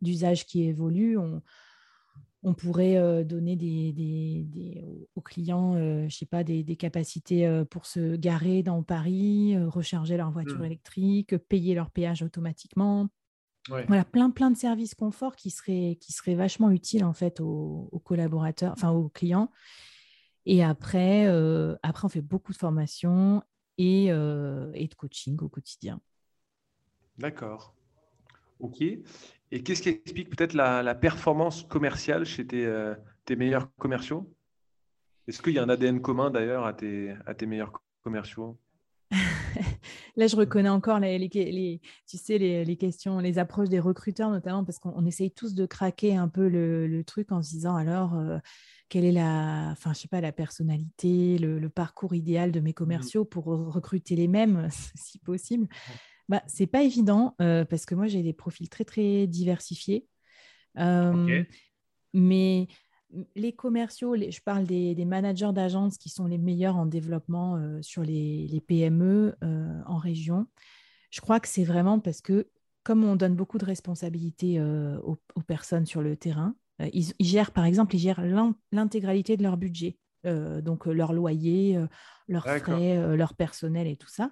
d'usages 0.00 0.44
qui 0.44 0.64
évoluent. 0.64 1.16
On, 2.44 2.54
pourrait 2.54 2.96
euh, 2.96 3.22
donner 3.22 3.54
des, 3.54 4.84
aux 5.14 5.20
clients, 5.20 5.76
je 6.08 6.14
sais 6.14 6.26
pas, 6.26 6.42
des, 6.42 6.64
capacités 6.76 7.62
pour 7.70 7.86
se 7.86 8.16
garer 8.16 8.64
dans 8.64 8.82
Paris, 8.82 9.56
recharger 9.56 10.16
leur 10.16 10.32
voiture 10.32 10.58
mmh. 10.58 10.64
électrique, 10.64 11.38
payer 11.38 11.76
leur 11.76 11.90
péage 11.90 12.22
automatiquement. 12.22 13.08
Voilà, 13.68 14.04
plein, 14.04 14.30
plein 14.30 14.50
de 14.50 14.56
services 14.56 14.96
confort 14.96 15.36
qui 15.36 15.50
seraient, 15.50 15.96
qui 16.00 16.12
seraient 16.12 16.34
vachement 16.34 16.72
utiles 16.72 17.04
en 17.04 17.12
fait 17.12 17.38
aux, 17.38 17.88
aux 17.92 18.00
collaborateurs, 18.00 18.72
enfin 18.72 18.90
aux 18.90 19.08
clients 19.08 19.52
et 20.46 20.62
après, 20.62 21.26
euh, 21.26 21.76
après, 21.82 22.04
on 22.04 22.08
fait 22.08 22.20
beaucoup 22.20 22.52
de 22.52 22.56
formations 22.56 23.42
et, 23.78 24.10
euh, 24.10 24.70
et 24.74 24.88
de 24.88 24.94
coaching 24.94 25.38
au 25.40 25.48
quotidien. 25.48 26.00
D'accord. 27.18 27.74
OK. 28.58 28.80
Et 28.80 29.62
qu'est-ce 29.62 29.82
qui 29.82 29.90
explique 29.90 30.30
peut-être 30.34 30.54
la, 30.54 30.94
performance 30.94 31.62
commerciale 31.62 32.24
chez 32.24 32.46
tes, 32.46 32.64
euh, 32.66 32.94
tes 33.24 33.36
meilleurs 33.36 33.72
commerciaux? 33.76 34.32
Est-ce 35.28 35.40
qu'il 35.40 35.52
y 35.52 35.58
a 35.58 35.62
un 35.62 35.68
ADN 35.68 36.00
commun 36.00 36.30
d'ailleurs 36.30 36.66
à 36.66 36.72
tes, 36.72 37.14
à 37.26 37.34
tes 37.34 37.46
meilleurs 37.46 37.72
commerciaux? 38.02 38.58
Là, 40.16 40.26
je 40.26 40.36
reconnais 40.36 40.68
encore 40.68 40.98
les, 40.98 41.18
les, 41.18 41.80
tu 42.08 42.16
sais, 42.16 42.38
les, 42.38 42.64
les, 42.64 42.76
questions, 42.76 43.18
les 43.18 43.38
approches 43.38 43.68
des 43.68 43.78
recruteurs 43.78 44.30
notamment, 44.30 44.64
parce 44.64 44.78
qu'on 44.78 45.04
essaye 45.06 45.30
tous 45.30 45.54
de 45.54 45.66
craquer 45.66 46.16
un 46.16 46.28
peu 46.28 46.48
le, 46.48 46.86
le 46.86 47.04
truc 47.04 47.30
en 47.30 47.42
se 47.42 47.50
disant 47.50 47.76
alors, 47.76 48.14
quelle 48.92 49.06
est 49.06 49.12
la, 49.12 49.70
enfin, 49.72 49.94
je 49.94 50.00
sais 50.00 50.08
pas, 50.08 50.20
la 50.20 50.32
personnalité, 50.32 51.38
le, 51.38 51.66
parcours 51.70 52.14
idéal 52.14 52.52
de 52.52 52.60
mes 52.60 52.72
mmh 52.72 52.74
commerciaux 52.74 53.24
pour 53.24 53.44
recruter 53.46 54.16
les 54.16 54.28
mêmes, 54.28 54.68
si 54.94 55.18
possible. 55.18 55.66
Bah, 56.28 56.42
c'est 56.46 56.66
pas 56.66 56.82
évident 56.82 57.34
euh, 57.40 57.64
parce 57.64 57.86
que 57.86 57.94
moi 57.94 58.06
j'ai 58.06 58.22
des 58.22 58.34
profils 58.34 58.68
très 58.68 58.84
très 58.84 59.26
diversifiés. 59.26 60.06
Mais 60.76 62.68
les 63.34 63.54
commerciaux, 63.54 64.14
je 64.14 64.40
parle 64.42 64.64
des, 64.64 65.04
managers 65.06 65.52
d'agences 65.54 65.96
qui 65.96 66.10
sont 66.10 66.26
les 66.26 66.36
meilleurs 66.36 66.76
en 66.76 66.84
développement 66.84 67.56
euh, 67.56 67.80
sur 67.80 68.02
les, 68.02 68.62
PME 68.66 69.34
euh, 69.42 69.80
en 69.86 69.96
région. 69.96 70.46
Je 71.10 71.22
crois 71.22 71.40
que 71.40 71.48
c'est 71.48 71.64
vraiment 71.64 71.98
parce 71.98 72.20
que 72.20 72.50
comme 72.82 73.04
on 73.04 73.16
donne 73.16 73.36
beaucoup 73.36 73.56
de 73.56 73.64
responsabilités 73.64 74.60
aux, 74.60 75.18
personnes 75.46 75.86
sur 75.86 76.02
le 76.02 76.14
terrain, 76.14 76.54
euh, 76.82 76.88
ils, 76.92 77.14
gèrent, 77.20 77.52
par 77.52 77.64
exemple, 77.64 77.94
ils 77.94 78.00
gèrent 78.00 78.22
l'intégralité 78.72 79.36
de 79.36 79.42
leur 79.42 79.56
budget, 79.56 79.98
euh, 80.26 80.60
donc 80.60 80.86
euh, 80.86 80.92
leur 80.92 81.12
loyer, 81.12 81.78
leurs 82.28 82.46
frais, 82.46 83.16
leur 83.16 83.34
personnel 83.34 83.86
et 83.86 83.96
tout 83.96 84.08
ça. 84.08 84.30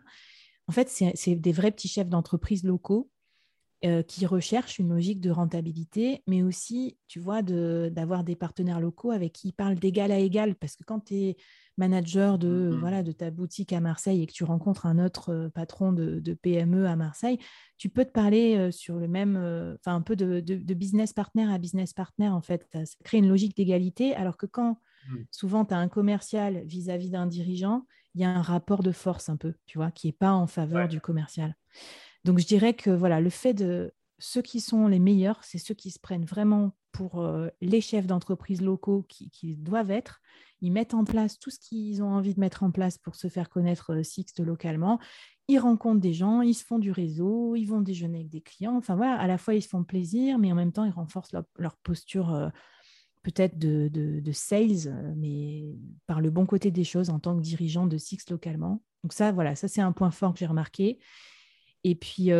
En 0.67 0.73
fait, 0.73 0.89
c'est 0.89 1.35
des 1.35 1.53
vrais 1.53 1.73
petits 1.73 1.89
chefs 1.89 2.09
d'entreprise 2.09 2.65
locaux 2.65 3.11
qui 4.07 4.27
recherchent 4.27 4.79
une 4.79 4.91
logique 4.91 5.21
de 5.21 5.31
rentabilité, 5.31 6.23
mais 6.27 6.43
aussi, 6.43 6.99
tu 7.09 7.19
vois, 7.19 7.43
d'avoir 7.43 8.25
des 8.25 8.37
partenaires 8.37 8.79
locaux 8.79 9.11
avec 9.11 9.33
qui 9.33 9.49
ils 9.49 9.53
parlent 9.53 9.79
d'égal 9.79 10.13
à 10.13 10.19
égal. 10.19 10.55
Parce 10.55 10.77
que 10.77 10.85
quand 10.85 11.01
tu 11.07 11.15
es 11.15 11.37
manager 11.81 12.39
de, 12.39 12.71
mmh 12.71 12.79
voilà, 12.79 13.03
de 13.03 13.11
ta 13.11 13.31
boutique 13.31 13.73
à 13.73 13.81
Marseille 13.81 14.23
et 14.23 14.27
que 14.27 14.33
tu 14.33 14.45
rencontres 14.45 14.87
un 14.87 15.05
autre 15.05 15.51
patron 15.55 15.93
de, 15.93 16.35
PME 16.35 16.87
à 16.87 16.95
Marseille, 16.95 17.39
tu 17.77 17.89
peux 17.89 18.05
te 18.05 18.13
parler 18.13 18.71
sur 18.71 18.97
le 18.97 19.09
même, 19.09 19.37
enfin 19.81 19.97
un 19.97 20.01
peu 20.03 20.15
de, 20.15 20.41
business 20.75 21.13
partner 21.13 21.53
à 21.53 21.59
business 21.59 21.93
partner 21.93 22.29
en 22.29 22.41
fait. 22.41 22.69
Ça 22.73 22.85
crée 23.05 23.19
une 23.19 23.29
logique 23.29 23.57
d'égalité, 23.57 24.15
alors 24.15 24.37
que 24.37 24.47
quand 24.47 24.79
mmh. 25.09 25.17
souvent 25.31 25.65
tu 25.65 25.75
as 25.75 25.79
un 25.79 25.89
commercial 25.89 26.63
vis-à-vis 26.65 27.11
d'un 27.11 27.27
dirigeant, 27.27 27.87
il 28.15 28.21
y 28.21 28.25
a 28.25 28.31
un 28.31 28.43
rapport 28.43 28.83
de 28.83 28.93
force 28.93 29.29
un 29.29 29.37
peu, 29.37 29.55
tu 29.67 29.79
vois, 29.79 29.91
qui 29.91 30.09
n'est 30.09 30.13
pas 30.13 30.33
en 30.33 30.47
faveur 30.47 30.89
du 30.89 31.01
commercial. 31.01 31.57
Donc 32.25 32.39
je 32.39 32.47
dirais 32.47 32.75
que 32.75 32.91
voilà, 32.91 33.21
le 33.21 33.31
fait 33.31 33.55
de 33.55 33.93
ceux 34.21 34.43
qui 34.43 34.61
sont 34.61 34.87
les 34.87 35.01
meilleurs, 35.01 35.43
c'est 35.43 35.59
ceux 35.59 35.75
qui 35.75 35.91
se 35.91 35.99
prennent 35.99 36.25
vraiment 36.25 36.77
pour 36.93 37.25
les 37.61 37.81
chefs 37.81 38.07
d'entreprise 38.07 38.61
locaux 38.61 39.05
qui, 39.09 39.57
doivent 39.57 39.91
être 39.91 40.21
ils 40.63 40.73
mettent 40.73 40.95
en 40.95 41.05
place 41.05 41.39
tout 41.39 41.51
ce 41.51 41.59
qu'ils 41.59 42.03
ont 42.03 42.11
envie 42.11 42.35
de 42.35 42.41
mettre 42.41 42.63
en 42.63 42.71
place 42.71 42.99
pour 42.99 43.17
se 43.17 43.29
faire 43.29 43.49
connaître 43.49 43.95
euh, 43.95 44.03
Sixte 44.03 44.41
localement. 44.41 44.99
Ils 45.49 45.59
rencontrent 45.59 46.01
des 46.01 46.13
gens, 46.13 46.43
ils 46.43 46.55
se 46.55 46.65
font 46.65 46.79
du 46.79 46.93
réseau, 46.93 47.57
ils 47.57 47.65
vont 47.65 47.81
déjeuner 47.81 48.19
avec 48.19 48.29
des 48.29 48.41
clients. 48.41 48.77
Enfin 48.77 48.95
voilà, 48.95 49.19
à 49.19 49.27
la 49.27 49.39
fois 49.39 49.55
ils 49.55 49.63
se 49.63 49.69
font 49.69 49.85
plaisir, 49.85 50.39
mais 50.39 50.53
en 50.53 50.55
même 50.55 50.73
temps 50.73 50.85
ils 50.85 50.93
renforcent 50.93 51.33
leur, 51.33 51.77
posture 51.79 52.35
euh, 52.35 52.49
peut-être 53.23 53.59
de, 53.59 54.33
sales, 54.33 54.87
euh, 54.87 55.15
mais 55.17 55.75
par 56.07 56.21
le 56.21 56.31
bon 56.31 56.47
côté 56.47 56.71
des 56.71 56.85
choses 56.85 57.11
en 57.11 57.19
tant 57.19 57.37
que 57.37 57.43
dirigeant 57.43 57.87
de 57.87 57.99
Sixte 57.99 58.31
localement. 58.31 58.83
Donc 59.03 59.13
ça, 59.13 59.33
voilà, 59.33 59.57
ça 59.57 59.67
c'est 59.67 59.81
un 59.81 59.93
point 59.93 60.11
fort 60.11 60.35
que 60.35 60.39
j'ai 60.39 60.47
remarqué. 60.47 60.99
Et 61.85 61.95
puis, 61.95 62.31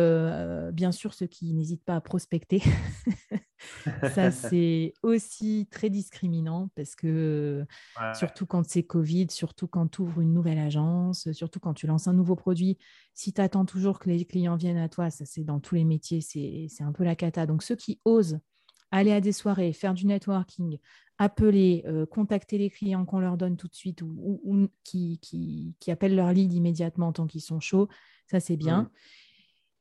bien 0.73 0.91
sûr, 0.91 1.13
ceux 1.13 1.27
qui 1.27 1.53
n'hésitent 1.53 1.83
pas 1.83 1.95
à 1.95 2.01
prospecter. 2.01 2.61
ça, 4.13 4.31
c'est 4.31 4.93
aussi 5.01 5.67
très 5.71 5.89
discriminant 5.89 6.69
parce 6.75 6.95
que, 6.95 7.65
surtout 8.13 8.45
quand 8.45 8.67
c'est 8.67 8.83
Covid, 8.83 9.27
surtout 9.29 9.67
quand 9.67 9.87
tu 9.87 10.01
ouvres 10.01 10.21
une 10.21 10.33
nouvelle 10.33 10.59
agence, 10.59 11.31
surtout 11.31 11.59
quand 11.59 11.73
tu 11.73 11.87
lances 11.87 12.07
un 12.07 12.13
nouveau 12.13 12.35
produit, 12.35 12.77
si 13.13 13.33
tu 13.33 13.41
attends 13.41 13.65
toujours 13.65 13.99
que 13.99 14.09
les 14.09 14.25
clients 14.25 14.57
viennent 14.57 14.77
à 14.77 14.89
toi, 14.89 15.09
ça, 15.09 15.25
c'est 15.25 15.43
dans 15.43 15.59
tous 15.59 15.75
les 15.75 15.85
métiers, 15.85 16.21
c'est 16.21 16.83
un 16.83 16.91
peu 16.91 17.03
la 17.03 17.15
cata. 17.15 17.45
Donc, 17.45 17.63
ceux 17.63 17.75
qui 17.75 17.99
osent 18.05 18.39
aller 18.91 19.11
à 19.11 19.21
des 19.21 19.31
soirées, 19.31 19.73
faire 19.73 19.93
du 19.93 20.05
networking, 20.05 20.77
appeler, 21.17 21.83
contacter 22.11 22.57
les 22.57 22.69
clients 22.69 23.05
qu'on 23.05 23.19
leur 23.19 23.37
donne 23.37 23.57
tout 23.57 23.67
de 23.67 23.75
suite 23.75 24.01
ou, 24.01 24.67
qui, 24.83 25.17
qui, 25.19 25.75
qui, 25.79 25.91
appellent 25.91 26.15
leur 26.15 26.31
lead 26.33 26.51
immédiatement 26.53 27.11
tant 27.11 27.25
qu'ils 27.25 27.41
sont 27.41 27.59
chauds, 27.59 27.87
ça, 28.27 28.39
c'est 28.39 28.57
bien. 28.57 28.89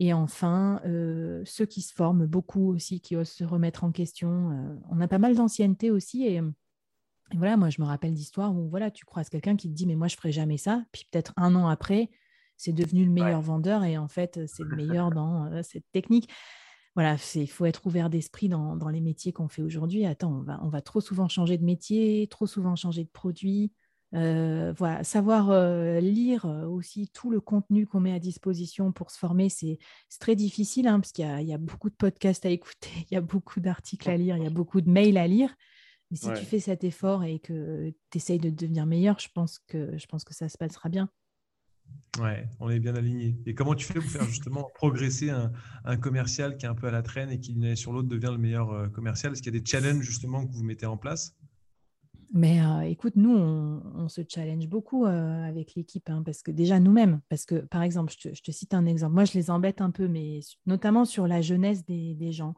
Et 0.00 0.14
enfin, 0.14 0.80
euh, 0.86 1.42
ceux 1.44 1.66
qui 1.66 1.82
se 1.82 1.92
forment, 1.92 2.26
beaucoup 2.26 2.72
aussi, 2.72 3.02
qui 3.02 3.16
osent 3.16 3.28
se 3.28 3.44
remettre 3.44 3.84
en 3.84 3.92
question. 3.92 4.50
Euh, 4.50 4.74
on 4.90 4.98
a 5.02 5.06
pas 5.06 5.18
mal 5.18 5.36
d'ancienneté 5.36 5.90
aussi. 5.90 6.24
Et, 6.24 6.40
voilà, 7.34 7.58
moi, 7.58 7.68
je 7.68 7.82
me 7.82 7.86
rappelle 7.86 8.14
d'histoires 8.14 8.56
où 8.56 8.68
voilà, 8.70 8.90
tu 8.90 9.04
croises 9.04 9.28
quelqu'un 9.28 9.56
qui 9.56 9.68
te 9.68 9.74
dit, 9.74 9.86
mais 9.86 9.96
moi, 9.96 10.08
je 10.08 10.16
ferai 10.16 10.32
jamais 10.32 10.56
ça. 10.56 10.82
Puis 10.90 11.06
peut-être 11.10 11.34
un 11.36 11.54
an 11.54 11.68
après, 11.68 12.08
c'est 12.56 12.72
devenu 12.72 13.04
le 13.04 13.10
meilleur 13.10 13.42
vendeur. 13.42 13.84
Et 13.84 13.98
en 13.98 14.08
fait, 14.08 14.40
c'est 14.46 14.64
le 14.64 14.74
meilleur 14.74 15.10
dans 15.14 15.52
euh, 15.52 15.62
cette 15.62 15.84
technique. 15.92 16.30
Voilà, 16.96 17.16
il 17.34 17.50
faut 17.50 17.66
être 17.66 17.86
ouvert 17.86 18.08
d'esprit 18.08 18.48
dans, 18.48 18.76
dans, 18.76 18.88
les 18.88 19.02
métiers 19.02 19.32
qu'on 19.32 19.48
fait 19.48 19.62
aujourd'hui. 19.62 20.06
Attends, 20.06 20.32
on 20.32 20.42
va, 20.42 20.60
on 20.64 20.68
va 20.68 20.80
trop 20.80 21.02
souvent 21.02 21.28
changer 21.28 21.58
de 21.58 21.64
métier, 21.64 22.26
trop 22.28 22.46
souvent 22.46 22.74
changer 22.74 23.04
de 23.04 23.10
produit. 23.10 23.70
Euh, 24.14 24.72
voilà, 24.76 25.04
savoir 25.04 25.50
euh, 25.50 26.00
lire 26.00 26.44
aussi 26.68 27.08
tout 27.08 27.30
le 27.30 27.40
contenu 27.40 27.86
qu'on 27.86 28.00
met 28.00 28.12
à 28.12 28.18
disposition 28.18 28.90
pour 28.90 29.10
se 29.10 29.18
former, 29.18 29.48
c'est 29.48 29.78
très 30.18 30.34
difficile 30.34 30.88
hein, 30.88 30.98
parce 30.98 31.12
qu'il 31.12 31.24
y, 31.24 31.52
a 31.52 31.58
beaucoup 31.58 31.90
de 31.90 31.94
podcasts 31.94 32.44
à 32.44 32.50
écouter, 32.50 32.90
il 33.10 33.14
y 33.14 33.16
a 33.16 33.20
beaucoup 33.20 33.60
d'articles 33.60 34.10
à 34.10 34.16
lire, 34.16 34.36
il 34.36 34.42
y 34.42 34.46
a 34.46 34.50
beaucoup 34.50 34.80
de 34.80 34.90
mails 34.90 35.16
à 35.16 35.26
lire. 35.26 35.54
Mais 36.10 36.16
si 36.16 36.26
tu 36.32 36.44
fais 36.44 36.58
cet 36.58 36.82
effort 36.82 37.22
et 37.22 37.38
que 37.38 37.94
tu 38.10 38.18
essayes 38.18 38.40
de 38.40 38.50
devenir 38.50 38.84
meilleur, 38.84 39.20
je 39.20 39.28
pense, 39.32 39.60
que, 39.60 39.96
je 39.96 40.06
pense 40.06 40.24
que 40.24 40.34
ça 40.34 40.48
se 40.48 40.58
passera 40.58 40.88
bien. 40.88 41.08
Ouais, 42.20 42.48
on 42.58 42.68
est 42.68 42.80
bien 42.80 42.96
aligné. 42.96 43.36
Et 43.46 43.54
comment 43.54 43.76
tu 43.76 43.86
fais 43.86 44.00
pour 44.00 44.10
faire 44.10 44.24
justement 44.24 44.68
progresser 44.74 45.30
un, 45.30 45.52
un, 45.84 45.96
commercial 45.96 46.56
qui 46.56 46.66
est 46.66 46.68
un 46.68 46.74
peu 46.74 46.88
à 46.88 46.90
la 46.90 47.02
traîne 47.02 47.30
et 47.30 47.38
qui 47.38 47.52
d'une 47.52 47.64
année 47.64 47.76
sur 47.76 47.92
l'autre 47.92 48.08
devient 48.08 48.32
le 48.32 48.38
meilleur 48.38 48.90
commercial? 48.90 49.32
Est-ce 49.32 49.42
qu'il 49.42 49.54
y 49.54 49.56
a 49.56 49.60
des 49.60 49.64
challenges 49.64 50.02
justement 50.02 50.44
que 50.44 50.52
vous 50.52 50.64
mettez 50.64 50.86
en 50.86 50.96
place? 50.96 51.36
Mais 52.32 52.60
euh, 52.60 52.82
écoute, 52.82 53.14
nous, 53.16 53.36
on, 53.36 54.08
se 54.08 54.20
challenge 54.28 54.68
beaucoup 54.68 55.04
euh, 55.04 55.48
avec 55.48 55.74
l'équipe, 55.74 56.08
hein, 56.10 56.22
parce 56.24 56.42
que 56.42 56.50
déjà 56.50 56.78
nous-mêmes, 56.78 57.20
parce 57.28 57.44
que 57.44 57.56
par 57.56 57.82
exemple, 57.82 58.12
je 58.16 58.40
te, 58.40 58.50
cite 58.52 58.74
un 58.74 58.86
exemple, 58.86 59.14
moi 59.14 59.24
je 59.24 59.34
les 59.34 59.50
embête 59.50 59.80
un 59.80 59.90
peu, 59.90 60.06
mais 60.06 60.40
notamment 60.66 61.04
sur 61.04 61.26
la 61.26 61.40
jeunesse 61.40 61.84
des, 61.84 62.32
gens. 62.32 62.54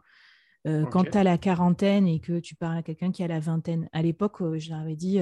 Euh, 0.66 0.84
quand 0.86 1.04
tu 1.04 1.16
as 1.16 1.24
la 1.24 1.38
quarantaine 1.38 2.06
et 2.06 2.20
que 2.20 2.38
tu 2.38 2.54
parles 2.54 2.78
à 2.78 2.82
quelqu'un 2.82 3.12
qui 3.12 3.22
a 3.22 3.28
la 3.28 3.40
vingtaine, 3.40 3.88
à 3.92 4.02
l'époque, 4.02 4.36
je 4.58 4.70
leur 4.70 4.80
avais 4.80 4.96
dit, 4.96 5.18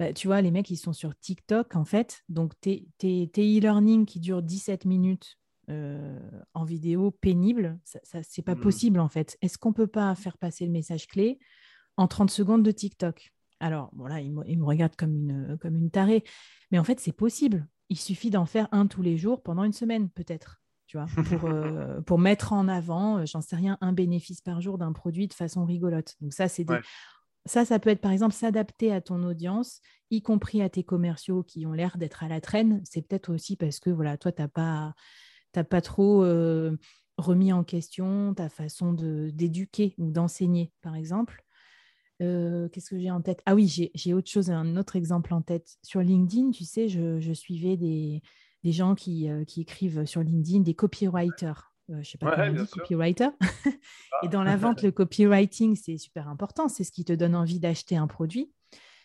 bah, 0.00 0.14
tu 0.14 0.28
vois, 0.28 0.40
les 0.40 0.50
mecs, 0.50 0.70
ils 0.70 0.78
sont 0.78 0.94
sur 0.94 1.14
TikTok, 1.14 1.76
en 1.76 1.84
fait. 1.84 2.22
Donc, 2.30 2.58
tes, 2.62 2.88
tes, 2.96 3.28
e-learning 3.36 4.06
qui 4.06 4.18
durent 4.18 4.42
17 4.42 4.86
minutes 4.86 5.36
euh, 5.68 6.18
en 6.54 6.64
vidéo 6.64 7.10
pénible, 7.10 7.78
ça, 7.84 8.00
ça 8.02 8.22
c'est 8.22 8.40
pas 8.40 8.54
mmh. 8.54 8.60
possible, 8.60 8.98
en 8.98 9.10
fait. 9.10 9.36
Est-ce 9.42 9.58
qu'on 9.58 9.74
peut 9.74 9.86
pas 9.86 10.14
faire 10.14 10.38
passer 10.38 10.64
le 10.64 10.72
message 10.72 11.06
clé 11.06 11.38
en 11.98 12.08
30 12.08 12.30
secondes 12.30 12.62
de 12.62 12.70
TikTok? 12.70 13.30
Alors, 13.60 13.90
voilà, 13.94 14.20
il 14.20 14.32
me, 14.32 14.42
il 14.48 14.58
me 14.58 14.64
regarde 14.64 14.96
comme 14.96 15.14
une, 15.14 15.58
comme 15.60 15.76
une 15.76 15.90
tarée. 15.90 16.24
Mais 16.70 16.78
en 16.78 16.84
fait, 16.84 16.98
c'est 17.00 17.12
possible. 17.12 17.68
Il 17.88 17.98
suffit 17.98 18.30
d'en 18.30 18.46
faire 18.46 18.68
un 18.72 18.86
tous 18.86 19.02
les 19.02 19.16
jours 19.16 19.42
pendant 19.42 19.64
une 19.64 19.72
semaine, 19.72 20.08
peut-être. 20.10 20.62
Tu 20.86 20.96
vois, 20.96 21.06
pour, 21.24 21.48
euh, 21.48 22.00
pour 22.06 22.18
mettre 22.18 22.52
en 22.52 22.66
avant, 22.66 23.18
euh, 23.18 23.26
j'en 23.26 23.40
sais 23.40 23.56
rien, 23.56 23.78
un 23.80 23.92
bénéfice 23.92 24.40
par 24.40 24.60
jour 24.60 24.78
d'un 24.78 24.92
produit 24.92 25.28
de 25.28 25.34
façon 25.34 25.64
rigolote. 25.64 26.16
Donc 26.20 26.32
ça, 26.32 26.48
c'est 26.48 26.64
des... 26.64 26.78
Ça, 27.46 27.64
ça 27.64 27.78
peut 27.78 27.88
être 27.90 28.02
par 28.02 28.12
exemple 28.12 28.34
s'adapter 28.34 28.92
à 28.92 29.00
ton 29.00 29.22
audience, 29.22 29.80
y 30.10 30.20
compris 30.20 30.60
à 30.60 30.68
tes 30.68 30.84
commerciaux 30.84 31.42
qui 31.42 31.64
ont 31.64 31.72
l'air 31.72 31.96
d'être 31.96 32.22
à 32.22 32.28
la 32.28 32.40
traîne. 32.40 32.82
C'est 32.84 33.00
peut-être 33.00 33.32
aussi 33.32 33.56
parce 33.56 33.80
que 33.80 33.88
voilà, 33.88 34.18
toi, 34.18 34.30
tu 34.30 34.42
n'as 34.42 34.48
pas, 34.48 34.94
pas 35.52 35.80
trop 35.80 36.22
euh, 36.22 36.76
remis 37.16 37.52
en 37.52 37.64
question 37.64 38.34
ta 38.34 38.48
façon 38.48 38.92
d'éduquer 38.92 39.94
ou 39.96 40.10
d'enseigner, 40.10 40.72
par 40.82 40.96
exemple. 40.96 41.42
Euh, 42.20 42.68
qu'est-ce 42.68 42.90
que 42.90 42.98
j'ai 42.98 43.10
en 43.10 43.20
tête? 43.20 43.42
Ah 43.46 43.54
oui, 43.54 43.90
j'ai 43.94 44.14
autre 44.14 44.30
chose, 44.30 44.50
un 44.50 44.76
autre 44.76 44.96
exemple 44.96 45.32
en 45.32 45.42
tête. 45.42 45.78
Sur 45.82 46.00
LinkedIn, 46.00 46.50
tu 46.50 46.64
sais, 46.64 46.88
je, 46.88 47.32
suivais 47.32 47.76
des, 47.76 48.22
des 48.62 48.72
gens 48.72 48.94
qui, 48.94 49.30
euh, 49.30 49.44
qui, 49.44 49.62
écrivent 49.62 50.04
sur 50.04 50.22
LinkedIn, 50.22 50.60
des 50.60 50.74
copywriters. 50.74 51.70
Euh, 51.90 51.94
je 51.94 51.98
ne 51.98 52.04
sais 52.04 52.18
pas 52.18 52.36
comment 52.36 52.60
on 52.60 52.62
dit, 52.62 52.70
copywriter. 52.70 53.28
et 54.22 54.28
dans 54.28 54.42
la 54.42 54.56
vente, 54.56 54.82
le 54.82 54.90
copywriting, 54.90 55.76
c'est 55.76 55.98
super 55.98 56.28
important. 56.28 56.68
C'est 56.68 56.84
ce 56.84 56.92
qui 56.92 57.04
te 57.04 57.12
donne 57.12 57.34
envie 57.34 57.60
d'acheter 57.60 57.96
un 57.96 58.06
produit. 58.06 58.50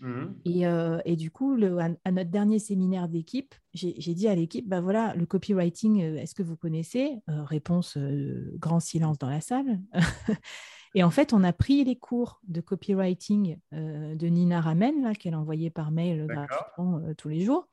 Mmh. 0.01 0.25
Et, 0.43 0.67
euh, 0.67 0.99
et, 1.05 1.15
du 1.15 1.31
coup, 1.31 1.55
le, 1.55 1.79
à, 1.79 2.11
notre 2.11 2.29
dernier 2.29 2.59
séminaire 2.59 3.07
d'équipe, 3.07 3.55
j'ai 3.73 4.13
dit 4.13 4.27
à 4.27 4.35
l'équipe, 4.35 4.67
bah 4.67 4.81
voilà, 4.81 5.15
le 5.15 5.25
copywriting, 5.25 6.03
euh, 6.03 6.17
est-ce 6.17 6.35
que 6.35 6.43
vous 6.43 6.57
connaissez? 6.57 7.19
Réponse, 7.27 7.97
grand 8.57 8.79
silence 8.79 9.17
dans 9.17 9.29
la 9.29 9.41
salle. 9.41 9.79
et 10.95 11.03
en 11.03 11.11
fait, 11.11 11.33
on 11.33 11.43
a 11.43 11.53
pris 11.53 11.83
les 11.83 11.95
cours 11.95 12.41
de 12.47 12.61
copywriting 12.61 13.57
de 13.71 14.27
Nina 14.27 14.61
Ramen, 14.61 15.13
qu'elle 15.17 15.35
envoyait 15.35 15.69
par 15.69 15.91
mail 15.91 16.25
gratuitement 16.25 17.01
tous 17.17 17.29
les 17.29 17.41
jours. 17.41 17.67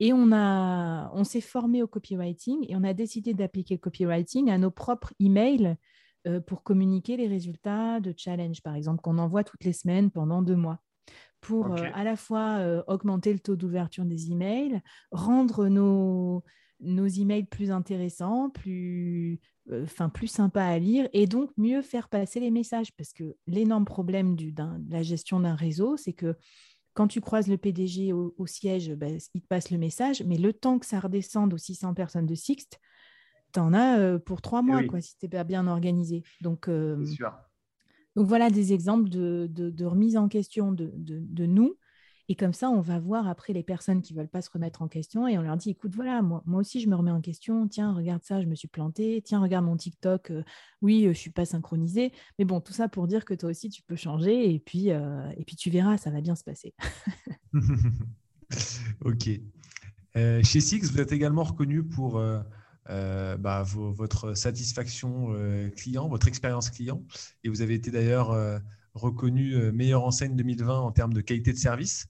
Et 0.00 0.12
on, 0.12 0.32
a, 0.32 1.12
on 1.14 1.22
s'est 1.22 1.40
formé 1.40 1.80
au 1.80 1.86
copywriting 1.86 2.66
et 2.68 2.74
on 2.74 2.82
a 2.82 2.92
décidé 2.92 3.34
d'appliquer 3.34 3.74
le 3.74 3.78
copywriting 3.78 4.50
à 4.50 4.58
nos 4.58 4.72
propres 4.72 5.12
emails 5.20 5.76
euh, 6.26 6.40
pour 6.40 6.62
communiquer 6.62 7.16
les 7.16 7.28
résultats 7.28 8.00
de 8.00 8.14
challenge, 8.16 8.62
par 8.62 8.74
exemple, 8.74 9.00
qu'on 9.00 9.18
envoie 9.18 9.44
toutes 9.44 9.64
les 9.64 9.72
semaines 9.72 10.10
pendant 10.10 10.42
deux 10.42 10.56
mois. 10.56 10.78
Pour 11.40 11.72
euh, 11.72 11.86
à 11.94 12.04
la 12.04 12.16
fois 12.16 12.58
euh, 12.58 12.82
augmenter 12.86 13.32
le 13.32 13.40
taux 13.40 13.56
d'ouverture 13.56 14.04
des 14.04 14.30
emails, 14.30 14.80
rendre 15.10 15.68
nos, 15.68 16.44
nos 16.80 17.06
emails 17.06 17.44
plus 17.44 17.70
intéressants, 17.72 18.50
plus, 18.50 19.40
enfin 19.70 20.08
plus 20.08 20.28
sympas 20.28 20.66
à 20.66 20.78
lire 20.78 21.08
et 21.12 21.26
donc 21.26 21.50
mieux 21.56 21.82
faire 21.82 22.08
passer 22.08 22.40
les 22.40 22.50
messages. 22.50 22.92
Parce 22.96 23.12
que 23.12 23.36
l'énorme 23.46 23.84
problème 23.84 24.36
du, 24.36 24.52
de 24.52 24.64
la 24.90 25.02
gestion 25.02 25.40
d'un 25.40 25.54
réseau, 25.54 25.96
c'est 25.96 26.12
que 26.12 26.34
quand 26.94 27.08
tu 27.08 27.20
croises 27.20 27.48
le 27.48 27.56
PDG 27.56 28.12
au, 28.12 28.46
siège, 28.46 28.92
bah, 28.94 29.06
il 29.34 29.40
te 29.40 29.46
passe 29.46 29.70
le 29.70 29.78
message, 29.78 30.22
mais 30.26 30.36
le 30.36 30.52
temps 30.52 30.78
que 30.78 30.84
ça 30.84 31.00
redescende 31.00 31.54
aux 31.54 31.58
600 31.58 31.94
personnes 31.94 32.26
de 32.26 32.34
Sixte, 32.34 32.78
tu 33.54 33.60
en 33.60 33.72
as 33.72 33.98
euh, 33.98 34.18
pour 34.18 34.42
trois 34.42 34.60
mois, 34.60 34.84
quoi, 34.84 35.00
si 35.00 35.16
tu 35.16 35.24
n'es 35.24 35.30
pas 35.30 35.44
bien 35.44 35.66
organisé. 35.66 36.22
Donc, 36.42 36.68
euh, 36.68 37.02
donc 38.14 38.26
voilà 38.26 38.50
des 38.50 38.74
exemples 38.74 39.08
de, 39.08 39.84
remise 39.84 40.18
en 40.18 40.28
question 40.28 40.72
de, 40.72 40.92
de 40.94 41.46
nous 41.46 41.76
et 42.32 42.34
comme 42.34 42.54
ça, 42.54 42.70
on 42.70 42.80
va 42.80 42.98
voir 42.98 43.28
après 43.28 43.52
les 43.52 43.62
personnes 43.62 44.00
qui 44.00 44.14
ne 44.14 44.18
veulent 44.18 44.26
pas 44.26 44.40
se 44.40 44.48
remettre 44.48 44.80
en 44.80 44.88
question 44.88 45.28
et 45.28 45.36
on 45.36 45.42
leur 45.42 45.58
dit, 45.58 45.68
écoute, 45.68 45.94
voilà, 45.94 46.22
moi, 46.22 46.42
aussi, 46.54 46.80
je 46.80 46.88
me 46.88 46.94
remets 46.94 47.10
en 47.10 47.20
question. 47.20 47.68
Tiens, 47.68 47.92
regarde 47.92 48.22
ça, 48.24 48.40
je 48.40 48.46
me 48.46 48.54
suis 48.54 48.68
planté. 48.68 49.20
Tiens, 49.22 49.42
regarde 49.42 49.66
mon 49.66 49.76
TikTok. 49.76 50.30
Euh, 50.30 50.42
oui, 50.80 51.00
euh, 51.00 51.02
je 51.02 51.08
ne 51.08 51.12
suis 51.12 51.30
pas 51.30 51.44
synchronisée. 51.44 52.10
Mais 52.38 52.46
bon, 52.46 52.62
tout 52.62 52.72
ça 52.72 52.88
pour 52.88 53.06
dire 53.06 53.26
que 53.26 53.34
toi 53.34 53.50
aussi, 53.50 53.68
tu 53.68 53.82
peux 53.82 53.96
changer 53.96 54.50
et 54.50 54.58
puis, 54.60 54.92
euh, 54.92 55.28
et 55.36 55.44
puis 55.44 55.56
tu 55.56 55.68
verras, 55.68 55.98
ça 55.98 56.10
va 56.10 56.22
bien 56.22 56.34
se 56.34 56.42
passer. 56.42 56.72
ok. 59.04 59.28
chez 60.14 60.60
Six, 60.62 60.90
vous 60.90 61.02
êtes 61.02 61.12
également 61.12 61.44
reconnu 61.44 61.84
pour 61.84 62.18
bah, 62.88 63.62
votre 63.66 64.32
satisfaction 64.32 65.36
client, 65.76 66.08
votre 66.08 66.28
expérience 66.28 66.70
client. 66.70 67.04
Et 67.44 67.50
vous 67.50 67.60
avez 67.60 67.74
été 67.74 67.90
d'ailleurs 67.90 68.34
reconnu 68.94 69.54
euh, 69.54 69.72
meilleure 69.72 70.04
enseigne 70.04 70.36
2020 70.36 70.80
en 70.80 70.92
termes 70.92 71.14
de 71.14 71.20
qualité 71.20 71.52
de 71.52 71.58
service. 71.58 72.06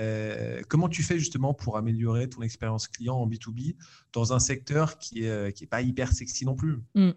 Euh, 0.00 0.60
comment 0.68 0.88
tu 0.88 1.02
fais 1.02 1.18
justement 1.18 1.54
pour 1.54 1.76
améliorer 1.76 2.28
ton 2.28 2.42
expérience 2.42 2.88
client 2.88 3.16
en 3.16 3.28
B2B 3.28 3.76
dans 4.12 4.32
un 4.32 4.40
secteur 4.40 4.98
qui 4.98 5.20
n'est 5.20 5.28
euh, 5.28 5.50
qui 5.50 5.64
est 5.64 5.68
pas 5.68 5.82
hyper 5.82 6.12
sexy 6.12 6.44
non 6.44 6.56
plus? 6.56 6.78
Mmh. 6.94 7.10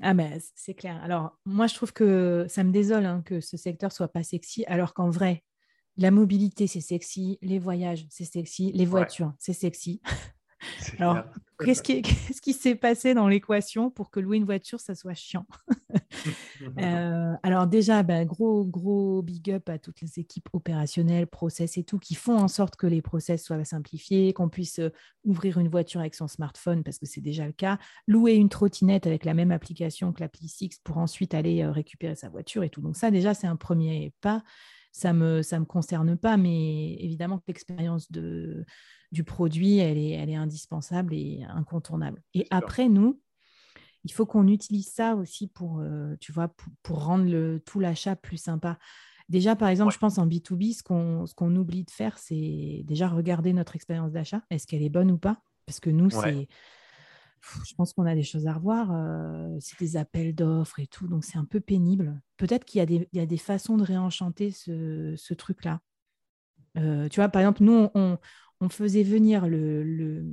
Ah 0.00 0.14
ben 0.14 0.38
c'est 0.54 0.74
clair. 0.74 1.02
Alors 1.02 1.38
moi 1.44 1.66
je 1.66 1.74
trouve 1.74 1.92
que 1.92 2.46
ça 2.48 2.64
me 2.64 2.72
désole 2.72 3.04
hein, 3.04 3.22
que 3.24 3.40
ce 3.40 3.56
secteur 3.56 3.92
soit 3.92 4.08
pas 4.08 4.22
sexy 4.22 4.64
alors 4.66 4.94
qu'en 4.94 5.10
vrai 5.10 5.44
la 5.96 6.10
mobilité 6.10 6.66
c'est 6.66 6.80
sexy, 6.80 7.38
les 7.42 7.58
voyages 7.58 8.06
c'est 8.08 8.24
sexy, 8.24 8.72
les 8.72 8.86
voitures 8.86 9.34
c'est 9.38 9.52
sexy. 9.52 10.00
Alors, 10.98 11.24
qu'est-ce 11.64 11.82
qui, 11.82 12.52
s'est 12.52 12.74
passé 12.74 13.14
dans 13.14 13.28
l'équation 13.28 13.90
pour 13.90 14.10
que 14.10 14.20
louer 14.20 14.36
une 14.36 14.44
voiture, 14.44 14.80
ça 14.80 14.94
soit 14.94 15.14
chiant? 15.14 15.46
Euh, 16.78 17.34
Alors 17.42 17.66
déjà, 17.66 18.02
ben, 18.02 18.26
gros, 18.26 18.64
gros 18.64 19.22
big 19.22 19.50
up 19.50 19.68
à 19.68 19.78
toutes 19.78 20.00
les 20.00 20.18
équipes 20.18 20.48
opérationnelles, 20.52 21.26
process 21.26 21.78
et 21.78 21.84
tout, 21.84 21.98
qui 21.98 22.14
font 22.14 22.36
en 22.36 22.48
sorte 22.48 22.76
que 22.76 22.86
les 22.86 23.00
process 23.00 23.44
soient 23.44 23.64
simplifiés, 23.64 24.32
qu'on 24.32 24.48
puisse 24.48 24.80
euh, 24.80 24.90
ouvrir 25.24 25.58
une 25.58 25.68
voiture 25.68 26.00
avec 26.00 26.14
son 26.14 26.26
smartphone, 26.26 26.82
parce 26.82 26.98
que 26.98 27.06
c'est 27.06 27.20
déjà 27.20 27.46
le 27.46 27.52
cas, 27.52 27.78
louer 28.06 28.34
une 28.34 28.48
trottinette 28.48 29.06
avec 29.06 29.24
la 29.24 29.34
même 29.34 29.52
application 29.52 30.12
que 30.12 30.20
l'appli 30.20 30.48
Six 30.48 30.80
pour 30.82 30.98
ensuite 30.98 31.34
aller 31.34 31.62
euh, 31.62 31.70
récupérer 31.70 32.16
sa 32.16 32.28
voiture 32.28 32.64
et 32.64 32.70
tout. 32.70 32.80
Donc 32.80 32.96
ça, 32.96 33.10
déjà, 33.10 33.34
c'est 33.34 33.46
un 33.46 33.56
premier 33.56 34.12
pas. 34.20 34.42
Ça 34.92 35.12
ne 35.12 35.18
me, 35.18 35.42
ça 35.42 35.60
me 35.60 35.64
concerne 35.64 36.16
pas, 36.16 36.36
mais 36.36 36.94
évidemment 36.94 37.38
que 37.38 37.44
l'expérience 37.48 38.10
de 38.10 38.64
du 39.10 39.24
produit, 39.24 39.78
elle 39.78 39.98
est, 39.98 40.10
elle 40.10 40.30
est 40.30 40.36
indispensable 40.36 41.14
et 41.14 41.42
incontournable. 41.48 42.22
Et 42.34 42.46
après, 42.50 42.88
nous, 42.88 43.20
il 44.04 44.12
faut 44.12 44.26
qu'on 44.26 44.46
utilise 44.48 44.92
ça 44.92 45.14
aussi 45.16 45.48
pour, 45.48 45.80
euh, 45.80 46.14
tu 46.20 46.32
vois, 46.32 46.54
pour, 46.82 47.04
rendre 47.04 47.24
le, 47.24 47.60
tout 47.64 47.80
l'achat 47.80 48.16
plus 48.16 48.36
sympa. 48.36 48.78
Déjà, 49.28 49.56
par 49.56 49.68
exemple, 49.68 49.92
je 49.92 49.98
pense 49.98 50.18
en 50.18 50.26
B2B, 50.26 50.74
ce 50.74 50.82
qu'on, 50.82 51.26
ce 51.26 51.34
qu'on 51.34 51.54
oublie 51.56 51.84
de 51.84 51.90
faire, 51.90 52.18
c'est 52.18 52.82
déjà 52.84 53.08
regarder 53.08 53.52
notre 53.52 53.76
expérience 53.76 54.12
d'achat. 54.12 54.42
Est-ce 54.50 54.66
qu'elle 54.66 54.82
est 54.82 54.88
bonne 54.88 55.10
ou 55.10 55.18
pas? 55.18 55.42
Parce 55.66 55.80
que 55.80 55.90
nous, 55.90 56.10
c'est... 56.10 56.48
Je 57.64 57.74
pense 57.74 57.92
qu'on 57.92 58.06
a 58.06 58.14
des 58.14 58.22
choses 58.22 58.46
à 58.46 58.54
revoir. 58.54 58.90
Euh, 58.92 59.56
c'est 59.60 59.78
des 59.78 59.96
appels 59.96 60.34
d'offres 60.34 60.80
et 60.80 60.86
tout, 60.86 61.06
donc 61.06 61.24
c'est 61.24 61.38
un 61.38 61.44
peu 61.44 61.60
pénible. 61.60 62.20
Peut-être 62.36 62.64
qu'il 62.64 62.78
y 62.78 62.82
a 62.82 62.86
des, 62.86 63.08
il 63.12 63.18
y 63.18 63.22
a 63.22 63.26
des 63.26 63.36
façons 63.36 63.76
de 63.76 63.84
réenchanter 63.84 64.50
ce, 64.50 65.14
ce 65.16 65.34
truc-là. 65.34 65.80
Euh, 66.76 67.08
tu 67.08 67.20
vois, 67.20 67.28
par 67.28 67.42
exemple, 67.42 67.62
nous, 67.62 67.88
on, 67.94 68.18
on 68.60 68.68
faisait 68.68 69.02
venir 69.02 69.48
le, 69.48 70.26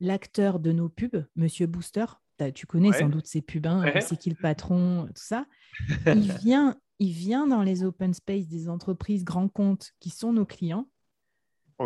l'acteur 0.00 0.58
de 0.58 0.72
nos 0.72 0.88
pubs, 0.88 1.26
Monsieur 1.36 1.66
Booster. 1.66 2.06
Tu 2.54 2.64
connais 2.64 2.92
sans 2.92 3.10
doute 3.10 3.26
ces 3.26 3.42
pubs, 3.42 3.66
hein, 3.66 3.84
c'est 4.00 4.16
qui 4.16 4.30
le 4.30 4.36
patron, 4.36 5.06
tout 5.08 5.22
ça. 5.22 5.46
Il 6.06 6.32
vient, 6.38 6.74
il 6.98 7.12
vient 7.12 7.46
dans 7.46 7.62
les 7.62 7.84
open 7.84 8.14
space 8.14 8.46
des 8.46 8.70
entreprises 8.70 9.24
grands 9.24 9.48
comptes 9.48 9.92
qui 10.00 10.08
sont 10.08 10.32
nos 10.32 10.46
clients 10.46 10.88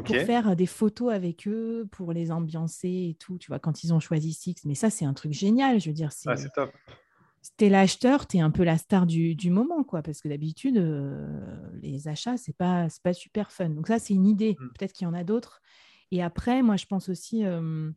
pour 0.02 0.16
faire 0.16 0.56
des 0.56 0.66
photos 0.66 1.12
avec 1.12 1.46
eux, 1.46 1.86
pour 1.92 2.12
les 2.12 2.32
ambiancer 2.32 2.88
et 2.88 3.16
tout, 3.18 3.38
tu 3.38 3.48
vois, 3.48 3.58
quand 3.58 3.84
ils 3.84 3.94
ont 3.94 4.00
choisi 4.00 4.32
Six. 4.32 4.56
Mais 4.64 4.74
ça, 4.74 4.90
c'est 4.90 5.04
un 5.04 5.14
truc 5.14 5.32
génial, 5.32 5.80
je 5.80 5.88
veux 5.88 5.94
dire. 5.94 6.12
C'est, 6.12 6.52
top 6.54 6.72
t'es 7.56 7.68
l'acheteur, 7.68 8.26
tu 8.26 8.38
es 8.38 8.40
un 8.40 8.50
peu 8.50 8.64
la 8.64 8.78
star 8.78 9.06
du, 9.06 9.50
moment, 9.50 9.84
quoi, 9.84 10.02
parce 10.02 10.20
que 10.20 10.28
d'habitude, 10.28 10.76
euh, 10.78 11.70
les 11.82 12.08
achats, 12.08 12.36
c'est 12.36 12.56
pas, 12.56 12.88
pas 13.02 13.12
super 13.12 13.52
fun. 13.52 13.70
Donc 13.70 13.88
ça, 13.88 13.98
c'est 13.98 14.14
une 14.14 14.26
idée. 14.26 14.56
Mm. 14.58 14.68
Peut-être 14.78 14.92
qu'il 14.92 15.04
y 15.04 15.08
en 15.08 15.14
a 15.14 15.24
d'autres. 15.24 15.60
Et 16.10 16.22
après, 16.22 16.62
moi, 16.62 16.76
je 16.76 16.86
pense 16.86 17.08
aussi... 17.08 17.44
Euh, 17.44 17.90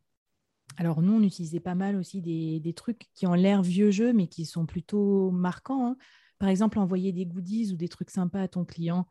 alors, 0.76 1.00
nous, 1.00 1.14
on 1.14 1.22
utilisait 1.22 1.60
pas 1.60 1.74
mal 1.74 1.96
aussi 1.96 2.20
des, 2.20 2.74
trucs 2.74 3.08
qui 3.14 3.26
ont 3.26 3.34
l'air 3.34 3.62
vieux 3.62 3.90
jeu, 3.90 4.12
mais 4.12 4.28
qui 4.28 4.44
sont 4.44 4.66
plutôt 4.66 5.30
marquants. 5.30 5.88
Hein. 5.88 5.96
Par 6.38 6.50
exemple, 6.50 6.78
envoyer 6.78 7.10
des 7.12 7.24
goodies 7.24 7.72
ou 7.72 7.76
des 7.76 7.88
trucs 7.88 8.10
sympas 8.10 8.42
à 8.42 8.48
ton 8.48 8.64
client. 8.64 9.08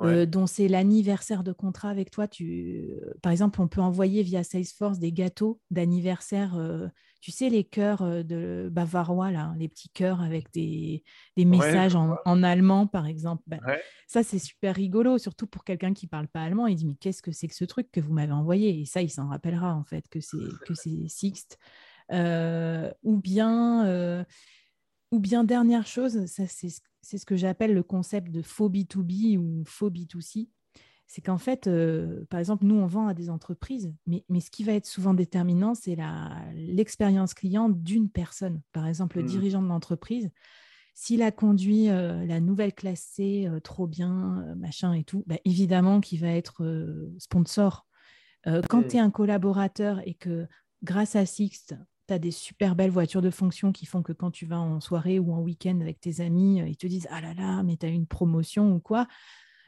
Euh, 0.00 0.26
dont 0.26 0.46
c'est 0.46 0.68
l'anniversaire 0.68 1.42
de 1.42 1.52
contrat 1.52 1.90
avec 1.90 2.10
toi. 2.10 2.28
Tu, 2.28 2.88
par 3.20 3.32
exemple, 3.32 3.60
on 3.60 3.66
peut 3.66 3.80
envoyer 3.80 4.22
via 4.22 4.44
Salesforce 4.44 4.98
des 5.00 5.12
gâteaux 5.12 5.60
d'anniversaire 5.70 6.56
tu 7.20 7.32
sais, 7.32 7.48
les 7.48 7.64
cœurs 7.64 8.24
de 8.24 8.68
bavarois, 8.70 9.32
là, 9.32 9.52
les 9.58 9.68
petits 9.68 9.88
cœurs 9.88 10.20
avec 10.20 10.52
des, 10.52 11.02
messages 11.36 11.96
en, 11.96 12.42
allemand, 12.42 12.86
par 12.86 13.06
exemple. 13.06 13.42
Ben, 13.46 13.60
ça, 14.06 14.22
c'est 14.22 14.38
super 14.38 14.74
rigolo, 14.74 15.18
surtout 15.18 15.46
pour 15.46 15.64
quelqu'un 15.64 15.92
qui 15.94 16.06
ne 16.06 16.10
parle 16.10 16.28
pas 16.28 16.42
allemand. 16.42 16.66
Il 16.68 16.76
dit, 16.76 16.86
mais 16.86 16.94
qu'est-ce 16.94 17.22
que 17.22 17.32
c'est 17.32 17.48
que 17.48 17.54
ce 17.54 17.64
truc 17.64 17.90
que 17.90 18.00
vous 18.00 18.12
m'avez 18.12 18.32
envoyé? 18.32 18.80
Et 18.80 18.84
ça, 18.84 19.02
il 19.02 19.10
s'en 19.10 19.28
rappellera, 19.28 19.74
en 19.74 19.84
fait, 19.84 20.08
que 20.08 20.20
c'est, 20.20 20.36
que 20.64 20.74
c'est 20.74 21.08
Sixte. 21.08 21.58
Euh, 22.12 22.92
ou 23.02 23.16
bien... 23.16 23.86
Euh, 23.86 24.24
ou 25.10 25.20
bien 25.20 25.44
dernière 25.44 25.86
chose, 25.86 26.26
ça 26.26 26.44
c'est 26.46 27.18
ce 27.18 27.26
que 27.26 27.36
j'appelle 27.36 27.74
le 27.74 27.82
concept 27.82 28.30
de 28.30 28.42
faux 28.42 28.68
B2B 28.68 29.38
ou 29.38 29.62
faux 29.64 29.90
B2C 29.90 30.48
c'est 31.08 31.22
qu'en 31.22 31.38
fait, 31.38 31.68
par 32.28 32.38
exemple, 32.38 32.66
nous, 32.66 32.74
on 32.74 32.86
vend 32.86 33.08
à 33.08 33.14
des 33.14 33.30
entreprises, 33.30 33.94
mais, 34.06 34.24
mais 34.28 34.40
ce 34.40 34.50
qui 34.50 34.62
va 34.62 34.74
être 34.74 34.86
souvent 34.86 35.14
déterminant, 35.14 35.74
c'est 35.74 35.96
l'expérience 36.54 37.32
client 37.32 37.70
d'une 37.70 38.10
personne. 38.10 38.60
Par 38.72 38.86
exemple, 38.86 39.16
le 39.16 39.22
mmh. 39.22 39.26
dirigeant 39.26 39.62
de 39.62 39.68
l'entreprise, 39.68 40.30
s'il 40.94 41.22
a 41.22 41.32
conduit 41.32 41.86
la 41.86 42.40
nouvelle 42.40 42.74
classe 42.74 43.00
C 43.00 43.48
trop 43.64 43.86
bien, 43.86 44.54
machin 44.58 44.92
et 44.92 45.02
tout, 45.02 45.24
bah, 45.26 45.38
évidemment 45.46 46.02
qu'il 46.02 46.20
va 46.20 46.28
être 46.28 46.62
sponsor. 47.18 47.86
quand 48.68 48.82
tu 48.86 48.96
es 48.96 49.00
un 49.00 49.10
collaborateur 49.10 50.06
et 50.06 50.12
que 50.12 50.46
grâce 50.82 51.16
à 51.16 51.24
Sixt, 51.24 51.74
tu 52.08 52.14
as 52.14 52.18
des 52.18 52.30
super 52.30 52.74
belles 52.74 52.90
voitures 52.90 53.22
de 53.22 53.30
fonction 53.30 53.70
qui 53.70 53.86
font 53.86 54.02
que 54.02 54.12
quand 54.12 54.30
tu 54.30 54.46
vas 54.46 54.58
en 54.58 54.80
soirée 54.80 55.18
ou 55.18 55.32
en 55.32 55.40
week-end 55.40 55.78
avec 55.80 56.00
tes 56.00 56.20
amis, 56.20 56.60
ils 56.66 56.76
te 56.76 56.86
disent 56.86 57.06
Ah 57.10 57.20
là 57.20 57.34
là, 57.34 57.62
mais 57.62 57.76
tu 57.76 57.86
as 57.86 57.90
une 57.90 58.06
promotion 58.06 58.74
ou 58.74 58.80
quoi? 58.80 59.06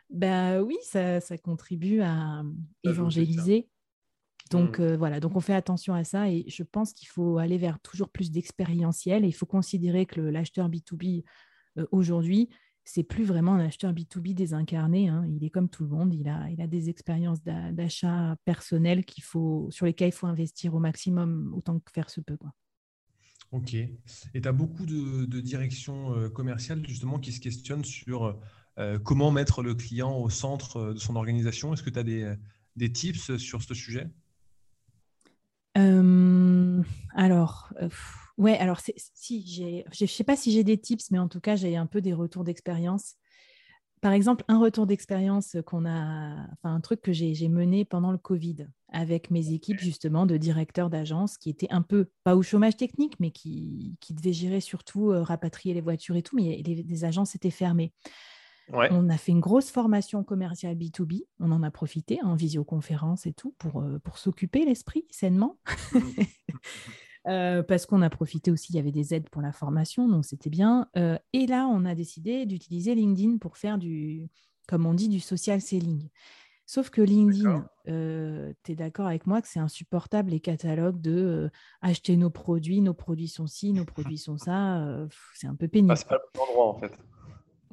Ben 0.09 0.61
oui, 0.61 0.77
ça, 0.83 1.21
contribue 1.43 2.01
à 2.01 2.43
évangéliser. 2.83 3.69
Donc 4.51 4.81
mmh. 4.81 4.95
voilà, 4.95 5.21
donc 5.21 5.37
on 5.37 5.41
fait 5.41 5.55
attention 5.55 5.95
à 5.95 6.03
ça 6.03 6.29
et 6.29 6.45
je 6.49 6.65
pense 6.65 6.93
qu'il 6.93 7.07
faut 7.07 7.39
aller 7.39 7.59
vers 7.59 7.79
toujours 7.79 8.09
plus 8.09 8.33
d'expérientiel 8.33 9.25
et 9.25 9.29
il 9.29 9.33
faut 9.33 9.47
considérer 9.47 10.07
que 10.07 10.21
l'acheteur 10.21 10.69
B2B 10.69 11.23
aujourd'hui, 11.93 12.49
c'est 12.85 13.03
plus 13.03 13.25
vraiment 13.25 13.55
un 13.55 13.61
acheteur 13.61 13.93
B2B 13.93 14.35
désincarné. 14.35 15.09
Hein. 15.09 15.25
Il 15.29 15.45
est 15.45 15.51
comme 15.51 15.69
tout 15.69 15.85
le 15.85 15.91
monde, 15.91 16.15
il 16.15 16.29
a, 16.29 16.49
il 16.51 16.61
a 16.61 16.67
des 16.67 16.89
expériences 16.89 17.43
d'achat 17.43 18.37
personnel 18.45 19.05
qu'il 19.05 19.23
faut, 19.23 19.69
sur 19.71 19.87
lesquelles 19.87 20.09
il 20.09 20.13
faut 20.13 20.27
investir 20.27 20.75
au 20.75 20.79
maximum 20.79 21.53
autant 21.55 21.79
que 21.79 21.91
faire 21.93 22.11
se 22.11 22.21
peut. 22.21 22.37
Quoi. 22.37 22.53
Ok. 23.53 23.75
Et 23.75 24.41
tu 24.41 24.49
as 24.49 24.53
beaucoup 24.53 24.87
de, 24.87 25.25
de 25.25 25.41
directions 25.41 26.31
commerciales 26.31 26.87
justement 26.87 27.19
qui 27.19 27.33
se 27.33 27.41
questionnent 27.41 27.85
sur 27.85 28.39
euh, 28.81 28.99
comment 28.99 29.31
mettre 29.31 29.63
le 29.63 29.75
client 29.75 30.17
au 30.17 30.31
centre 30.31 30.77
euh, 30.77 30.95
de 30.95 30.99
son 30.99 31.17
organisation 31.17 31.75
Est-ce 31.75 31.83
que 31.83 31.91
tu 31.91 31.99
as 31.99 32.03
des, 32.03 32.35
des, 32.77 32.91
tips 32.91 33.37
sur 33.37 33.63
ce 33.63 33.75
sujet? 33.75 34.09
Euh, 35.77 36.83
Alors, 37.15 37.75
ouais, 38.41 38.59
alors 38.59 38.81
si 39.15 39.47
j'ai, 39.47 39.85
je 39.93 40.05
ne 40.05 40.09
sais 40.09 40.25
pas 40.25 40.37
si 40.37 40.53
j'ai 40.53 40.65
des 40.65 40.79
tips, 40.79 41.11
mais 41.11 41.19
en 41.19 41.29
tout 41.29 41.41
cas, 41.41 41.57
j'ai 41.57 41.77
un 41.77 41.87
peu 41.87 42.01
des 42.01 42.13
retours 42.13 42.45
d'expérience. 42.45 43.15
Par 44.01 44.13
exemple, 44.13 44.45
un 44.49 44.59
retour 44.59 44.87
d'expérience 44.87 45.57
qu'on 45.67 45.85
a, 45.85 46.47
enfin 46.53 46.75
un 46.75 46.81
truc 46.81 47.03
que 47.03 47.13
j'ai 47.13 47.49
mené 47.49 47.85
pendant 47.85 48.13
le 48.13 48.19
Covid 48.19 48.67
avec 48.89 49.31
mes 49.31 49.53
équipes 49.53 49.79
justement 49.79 50.25
de 50.25 50.39
directeurs 50.39 50.89
d'agence 50.89 51.37
qui 51.37 51.51
étaient 51.51 51.71
un 51.71 51.83
peu, 51.83 52.09
pas 52.25 52.35
au 52.35 52.43
chômage 52.43 52.79
technique, 52.79 53.21
mais 53.21 53.31
qui, 53.31 53.97
qui 54.01 54.15
devaient 54.15 54.33
gérer 54.33 54.61
surtout 54.61 55.09
rapatrier 55.09 55.75
les 55.75 55.83
voitures 55.83 56.17
et 56.17 56.23
tout, 56.23 56.35
mais 56.35 56.63
les, 56.65 56.83
les 56.83 57.05
agences 57.05 57.35
étaient 57.35 57.51
fermées. 57.51 57.93
On 58.73 59.09
a 59.09 59.19
fait 59.19 59.33
une 59.33 59.41
grosse 59.41 59.71
formation 59.71 60.23
commerciale 60.25 60.77
B2B. 60.77 61.25
On 61.41 61.51
en 61.53 61.63
a 61.63 61.71
profité 61.71 62.21
en 62.23 62.35
visioconférence 62.35 63.27
et 63.27 63.33
tout 63.33 63.55
pour, 63.59 63.81
euh, 63.81 63.99
pour 63.99 64.19
s'occuper 64.19 64.65
l'esprit 64.65 65.07
sainement. 65.11 65.59
Euh, 67.27 67.63
parce 67.63 67.85
qu'on 67.85 68.03
a 68.03 68.11
profité 68.11 68.51
aussi, 68.51 68.73
il 68.73 68.77
y 68.77 68.79
avait 68.79 68.93
des 68.93 69.15
aides 69.15 69.29
pour 69.29 69.43
la 69.43 69.53
formation, 69.53 70.09
donc 70.09 70.25
c'était 70.25 70.51
bien. 70.51 70.89
Euh, 70.97 71.19
et 71.33 71.47
là, 71.47 71.67
on 71.67 71.85
a 71.85 71.95
décidé 71.95 72.47
d'utiliser 72.47 72.95
LinkedIn 72.95 73.39
pour 73.39 73.57
faire 73.57 73.79
du, 73.79 74.29
comme 74.69 74.87
on 74.87 74.95
dit, 74.95 75.09
du 75.09 75.21
social 75.21 75.61
selling. 75.61 76.09
Sauf 76.65 76.89
que 76.89 77.03
LinkedIn, 77.03 77.67
tu 77.85 78.73
es 78.73 78.75
d'accord 78.77 79.07
avec 79.07 79.27
moi 79.27 79.43
que 79.43 79.49
c'est 79.49 79.59
insupportable 79.59 80.31
les 80.31 80.41
catalogues 80.41 81.01
de 81.01 81.51
acheter 81.83 82.17
nos 82.17 82.31
produits, 82.31 82.81
nos 82.81 82.95
produits 82.95 83.29
sont 83.29 83.49
ci, 83.49 83.73
nos 83.73 83.85
produits 83.87 84.19
sont 84.19 84.39
ça. 84.39 85.07
c'est 85.35 85.49
un 85.49 85.57
peu 85.57 85.67
pénible. 85.67 85.97
c'est 85.97 86.07
pas 86.07 86.15
le 86.15 86.39
bon 86.39 86.45
endroit 86.45 86.69
en 86.69 86.79
fait. 86.79 86.93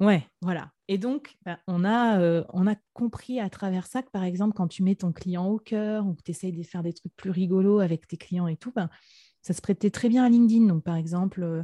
Ouais, 0.00 0.24
voilà. 0.42 0.70
Et 0.86 0.96
donc, 0.96 1.36
bah, 1.44 1.58
on, 1.66 1.84
a, 1.84 2.20
euh, 2.20 2.44
on 2.52 2.68
a 2.68 2.76
compris 2.92 3.40
à 3.40 3.50
travers 3.50 3.86
ça 3.86 4.02
que, 4.02 4.10
par 4.10 4.22
exemple, 4.22 4.54
quand 4.54 4.68
tu 4.68 4.84
mets 4.84 4.94
ton 4.94 5.12
client 5.12 5.46
au 5.46 5.58
cœur 5.58 6.06
ou 6.06 6.14
que 6.14 6.22
tu 6.22 6.30
essayes 6.30 6.52
de 6.52 6.62
faire 6.62 6.84
des 6.84 6.92
trucs 6.92 7.14
plus 7.16 7.30
rigolos 7.30 7.80
avec 7.80 8.06
tes 8.06 8.16
clients 8.16 8.46
et 8.46 8.56
tout, 8.56 8.70
bah, 8.70 8.90
ça 9.48 9.54
se 9.54 9.60
prêtait 9.60 9.90
très 9.90 10.08
bien 10.08 10.24
à 10.24 10.28
LinkedIn. 10.28 10.66
Donc, 10.66 10.84
par 10.84 10.96
exemple, 10.96 11.42
euh, 11.42 11.62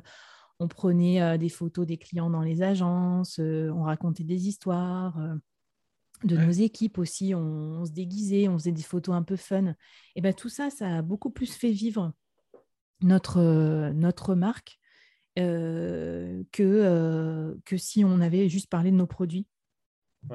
on 0.59 0.69
prenait 0.69 1.23
euh, 1.23 1.37
des 1.37 1.49
photos 1.49 1.87
des 1.87 1.99
clients 1.99 2.31
dans 2.31 2.43
les 2.43 2.63
agences, 2.63 3.39
on 3.39 3.83
racontait 3.83 4.25
des 4.25 4.49
histoires. 4.49 5.19
de 6.25 6.37
nos 6.37 6.51
équipes 6.51 6.99
aussi, 6.99 7.35
on, 7.35 7.85
se 7.85 7.93
déguisait, 7.93 8.49
on 8.49 8.59
faisait 8.59 8.73
des 8.73 8.83
photos 8.83 9.15
un 9.15 9.23
peu 9.23 9.37
fun. 9.37 9.75
Et 10.17 10.21
ben 10.21 10.33
tout 10.33 10.49
ça, 10.49 10.71
ça 10.71 10.99
a 10.99 11.03
beaucoup 11.03 11.31
plus 11.31 11.53
fait 11.55 11.71
vivre 11.71 12.13
notre, 13.03 13.91
notre 13.93 14.35
marque 14.35 14.81
euh, 15.37 16.45
que, 16.53 16.63
euh, 16.63 17.57
que 17.65 17.77
si 17.77 18.05
on 18.05 18.21
avait 18.21 18.49
juste 18.49 18.71
parlé 18.71 18.93
de 18.93 18.97
nos 18.97 19.07
produits. 19.07 19.49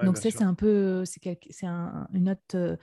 Donc 0.04 0.18
ça, 0.18 0.30
c'est 0.30 0.44
un 0.44 0.54
peu, 0.54 1.04
c'est 1.06 1.66
un, 1.66 2.08
une 2.14 2.30
autre, 2.30 2.56
euh, 2.56 2.76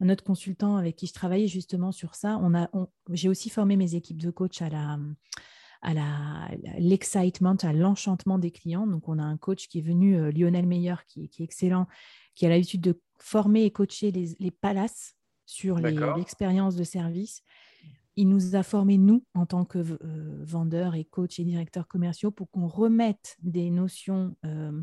un 0.00 0.08
autre 0.08 0.24
consultant 0.24 0.76
avec 0.76 0.96
qui 0.96 1.06
je 1.06 1.12
travaillais 1.12 1.48
justement 1.48 1.92
sur 1.92 2.14
ça. 2.14 2.38
On 2.42 2.54
a, 2.54 2.70
j'ai 3.12 3.28
aussi 3.28 3.50
formé 3.50 3.76
mes 3.76 3.94
équipes 3.94 4.20
de 4.20 4.30
coach 4.30 4.62
à 4.62 4.68
la 4.68 4.98
à 5.82 6.50
l'excitement, 6.78 7.56
à 7.62 7.72
l'enchantement 7.72 8.38
des 8.38 8.50
clients. 8.50 8.86
Donc, 8.86 9.08
on 9.08 9.18
a 9.18 9.22
un 9.22 9.38
coach 9.38 9.66
qui 9.66 9.78
est 9.78 9.82
venu, 9.82 10.30
Lionel 10.30 10.66
Meyer, 10.66 10.96
qui, 11.08 11.30
qui, 11.30 11.40
est 11.40 11.44
excellent, 11.46 11.86
qui 12.34 12.44
a 12.44 12.50
l'habitude 12.50 12.82
de 12.82 13.00
former 13.18 13.64
et 13.64 13.70
coacher 13.70 14.10
les, 14.10 14.36
les 14.38 14.50
palaces 14.50 15.14
sur 15.46 15.78
l'expérience 15.78 16.76
de 16.76 16.84
service 16.84 17.42
il 18.16 18.28
nous 18.28 18.54
a 18.54 18.62
formés, 18.62 18.98
nous, 18.98 19.24
en 19.34 19.46
tant 19.46 19.64
que 19.64 19.78
euh, 19.78 19.96
vendeurs 20.42 20.94
et 20.94 21.04
coachs 21.04 21.38
et 21.38 21.44
directeurs 21.44 21.88
commerciaux, 21.88 22.30
pour 22.30 22.50
qu'on 22.50 22.66
remette 22.66 23.36
des 23.40 23.70
notions 23.70 24.36
euh, 24.44 24.80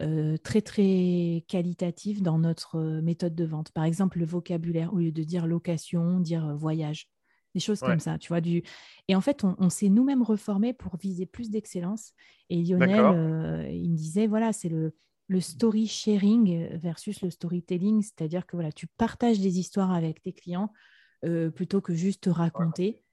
euh, 0.00 0.36
très, 0.38 0.62
très 0.62 1.44
qualitatives 1.48 2.22
dans 2.22 2.38
notre 2.38 3.00
méthode 3.00 3.34
de 3.34 3.44
vente. 3.44 3.70
Par 3.72 3.84
exemple, 3.84 4.18
le 4.18 4.26
vocabulaire, 4.26 4.92
au 4.92 4.98
lieu 4.98 5.12
de 5.12 5.22
dire 5.22 5.46
location, 5.46 6.20
dire 6.20 6.54
voyage. 6.56 7.08
Des 7.54 7.60
choses 7.60 7.80
comme 7.80 7.98
ça, 7.98 8.16
tu 8.16 8.28
vois. 8.28 8.40
Du... 8.40 8.62
Et 9.08 9.16
en 9.16 9.20
fait, 9.20 9.42
on, 9.42 9.70
s'est 9.70 9.88
nous-mêmes 9.88 10.22
reformés 10.22 10.72
pour 10.72 10.96
viser 10.96 11.26
plus 11.26 11.50
d'excellence. 11.50 12.12
Et 12.48 12.62
Lionel, 12.62 13.68
il 13.72 13.90
me 13.90 13.96
disait, 13.96 14.28
voilà, 14.28 14.52
c'est 14.52 14.68
le, 14.68 14.94
le 15.26 15.40
story 15.40 15.86
sharing 15.86 16.76
versus 16.76 17.22
le 17.22 17.30
storytelling, 17.30 18.02
c'est-à-dire 18.02 18.46
que 18.46 18.56
voilà, 18.56 18.72
tu 18.72 18.86
partages 18.86 19.38
des 19.38 19.58
histoires 19.58 19.92
avec 19.92 20.22
tes 20.22 20.32
clients 20.32 20.72
euh, 21.24 21.50
plutôt 21.50 21.80
que 21.80 21.94
juste 21.94 22.28
raconter. 22.30 23.04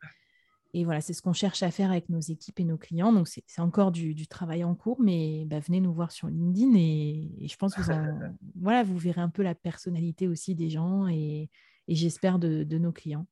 Et 0.77 0.85
voilà, 0.85 1.01
c'est 1.01 1.13
ce 1.13 1.23
qu'on 1.23 1.33
cherche 1.33 1.63
à 1.63 1.71
faire 1.71 1.89
avec 1.89 2.07
nos 2.09 2.19
équipes 2.19 2.59
et 2.59 2.63
nos 2.63 2.77
clients. 2.77 3.11
Donc, 3.11 3.27
c'est 3.27 3.61
encore 3.61 3.91
du, 3.91 4.27
travail 4.27 4.63
en 4.63 4.75
cours, 4.75 5.01
mais 5.01 5.43
bah, 5.47 5.59
venez 5.59 5.81
nous 5.81 5.91
voir 5.91 6.11
sur 6.11 6.27
LinkedIn 6.27 6.75
et, 6.75 7.47
je 7.47 7.55
pense 7.55 7.73
que 7.73 7.81
vous, 7.81 7.89
voilà, 8.61 8.83
vous 8.83 8.95
verrez 8.95 9.21
un 9.21 9.29
peu 9.29 9.41
la 9.41 9.55
personnalité 9.55 10.27
aussi 10.27 10.53
des 10.53 10.69
gens 10.69 11.07
et, 11.07 11.49
j'espère 11.87 12.37
de, 12.37 12.77
nos 12.77 12.91
clients. 12.91 13.25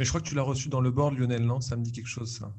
Mais 0.00 0.04
je 0.04 0.10
crois 0.10 0.20
que 0.20 0.26
tu 0.26 0.34
l'as 0.34 0.42
reçu 0.42 0.68
dans 0.68 0.80
le 0.80 0.90
board, 0.90 1.16
Lionel, 1.16 1.44
non? 1.44 1.60
Ça 1.60 1.76
me 1.76 1.84
dit 1.84 1.92
quelque 1.92 2.08
chose, 2.08 2.36
ça. 2.36 2.52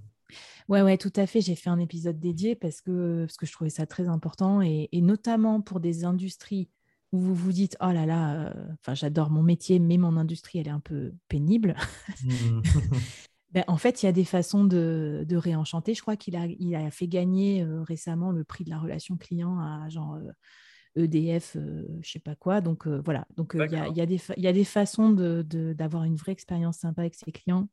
Ouais, 0.70 0.82
ouais, 0.82 0.97
tout 0.97 1.12
à 1.18 1.28
fait. 1.28 1.41
J'ai 1.41 1.56
fait 1.56 1.70
un 1.70 1.80
épisode 1.80 2.22
dédié 2.22 2.56
parce 2.56 2.80
que, 2.80 3.26
parce 3.26 3.36
que 3.36 3.45
je 3.45 3.52
trouvais 3.52 3.70
ça 3.70 3.86
très 3.86 4.08
important 4.08 4.62
et, 4.62 4.88
et 4.93 5.02
notamment 5.02 5.60
pour 5.60 5.82
des 5.82 6.06
industries 6.06 6.70
où 7.12 7.20
vous 7.20 7.36
vous 7.36 7.52
dites 7.52 7.76
oh 7.82 7.91
là 7.91 8.06
là, 8.06 8.36
euh, 8.36 8.54
enfin 8.80 8.93
j'adore 8.93 9.30
mon 9.30 9.43
métier, 9.43 9.80
mais 9.80 9.97
mon 9.97 10.16
industrie 10.16 10.60
elle 10.60 10.68
est 10.68 10.72
un 10.72 10.80
peu 10.80 11.12
pénible. 11.28 11.76
Ben, 13.52 13.64
en 13.68 13.78
fait, 13.78 14.04
il 14.04 14.06
y 14.06 14.10
a 14.10 14.12
des 14.12 14.26
façons 14.26 14.64
de, 14.64 15.26
de 15.28 15.36
réenchanter. 15.36 15.93
Je 15.93 16.02
crois 16.02 16.16
qu'il 16.16 16.36
a, 16.36 16.45
il 16.45 16.76
a 16.76 16.91
fait 16.91 17.08
gagner 17.08 17.64
euh, 17.64 17.82
récemment 17.82 18.32
le 18.32 18.43
prix 18.43 18.64
de 18.64 18.70
la 18.70 18.78
relation 18.78 19.18
client 19.18 19.60
à 19.60 19.89
genre 19.89 20.20
EDF, 20.95 21.56
euh, 21.56 21.60
e 21.60 22.00
je 22.02 22.12
sais 22.12 22.20
pas 22.20 22.36
quoi. 22.36 22.62
Donc 22.62 22.88
voilà. 22.88 23.26
Donc 23.38 23.54
il 23.56 23.72
y 23.72 23.76
a, 23.76 23.88
y, 23.88 24.02
a 24.02 24.06
des 24.06 24.22
y 24.38 24.47
a 24.47 24.54
des 24.54 24.64
façons 24.64 25.10
de, 25.10 25.43
d'avoir 25.74 26.04
une 26.04 26.16
vraie 26.16 26.32
expérience 26.32 26.78
sympa 26.78 27.02
avec 27.02 27.16
ses 27.16 27.32
clients. 27.32 27.68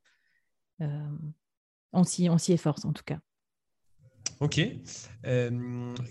on 1.92 2.04
s'y, 2.04 2.52
efforce 2.52 2.84
en 2.84 2.92
tout 2.92 3.04
cas. 3.04 3.18
Ok. 4.40 4.60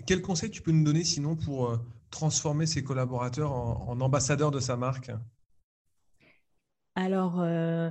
quel 0.06 0.22
conseil 0.22 0.50
tu 0.50 0.62
peux 0.62 0.72
nous 0.72 0.84
donner 0.84 1.04
sinon 1.04 1.36
pour 1.36 1.78
transformer 2.10 2.66
ses 2.66 2.82
collaborateurs 2.82 3.52
en, 3.52 4.00
ambassadeurs 4.00 4.50
de 4.50 4.60
sa 4.60 4.76
marque? 4.76 5.10
Alors, 6.94 7.40
euh, 7.40 7.90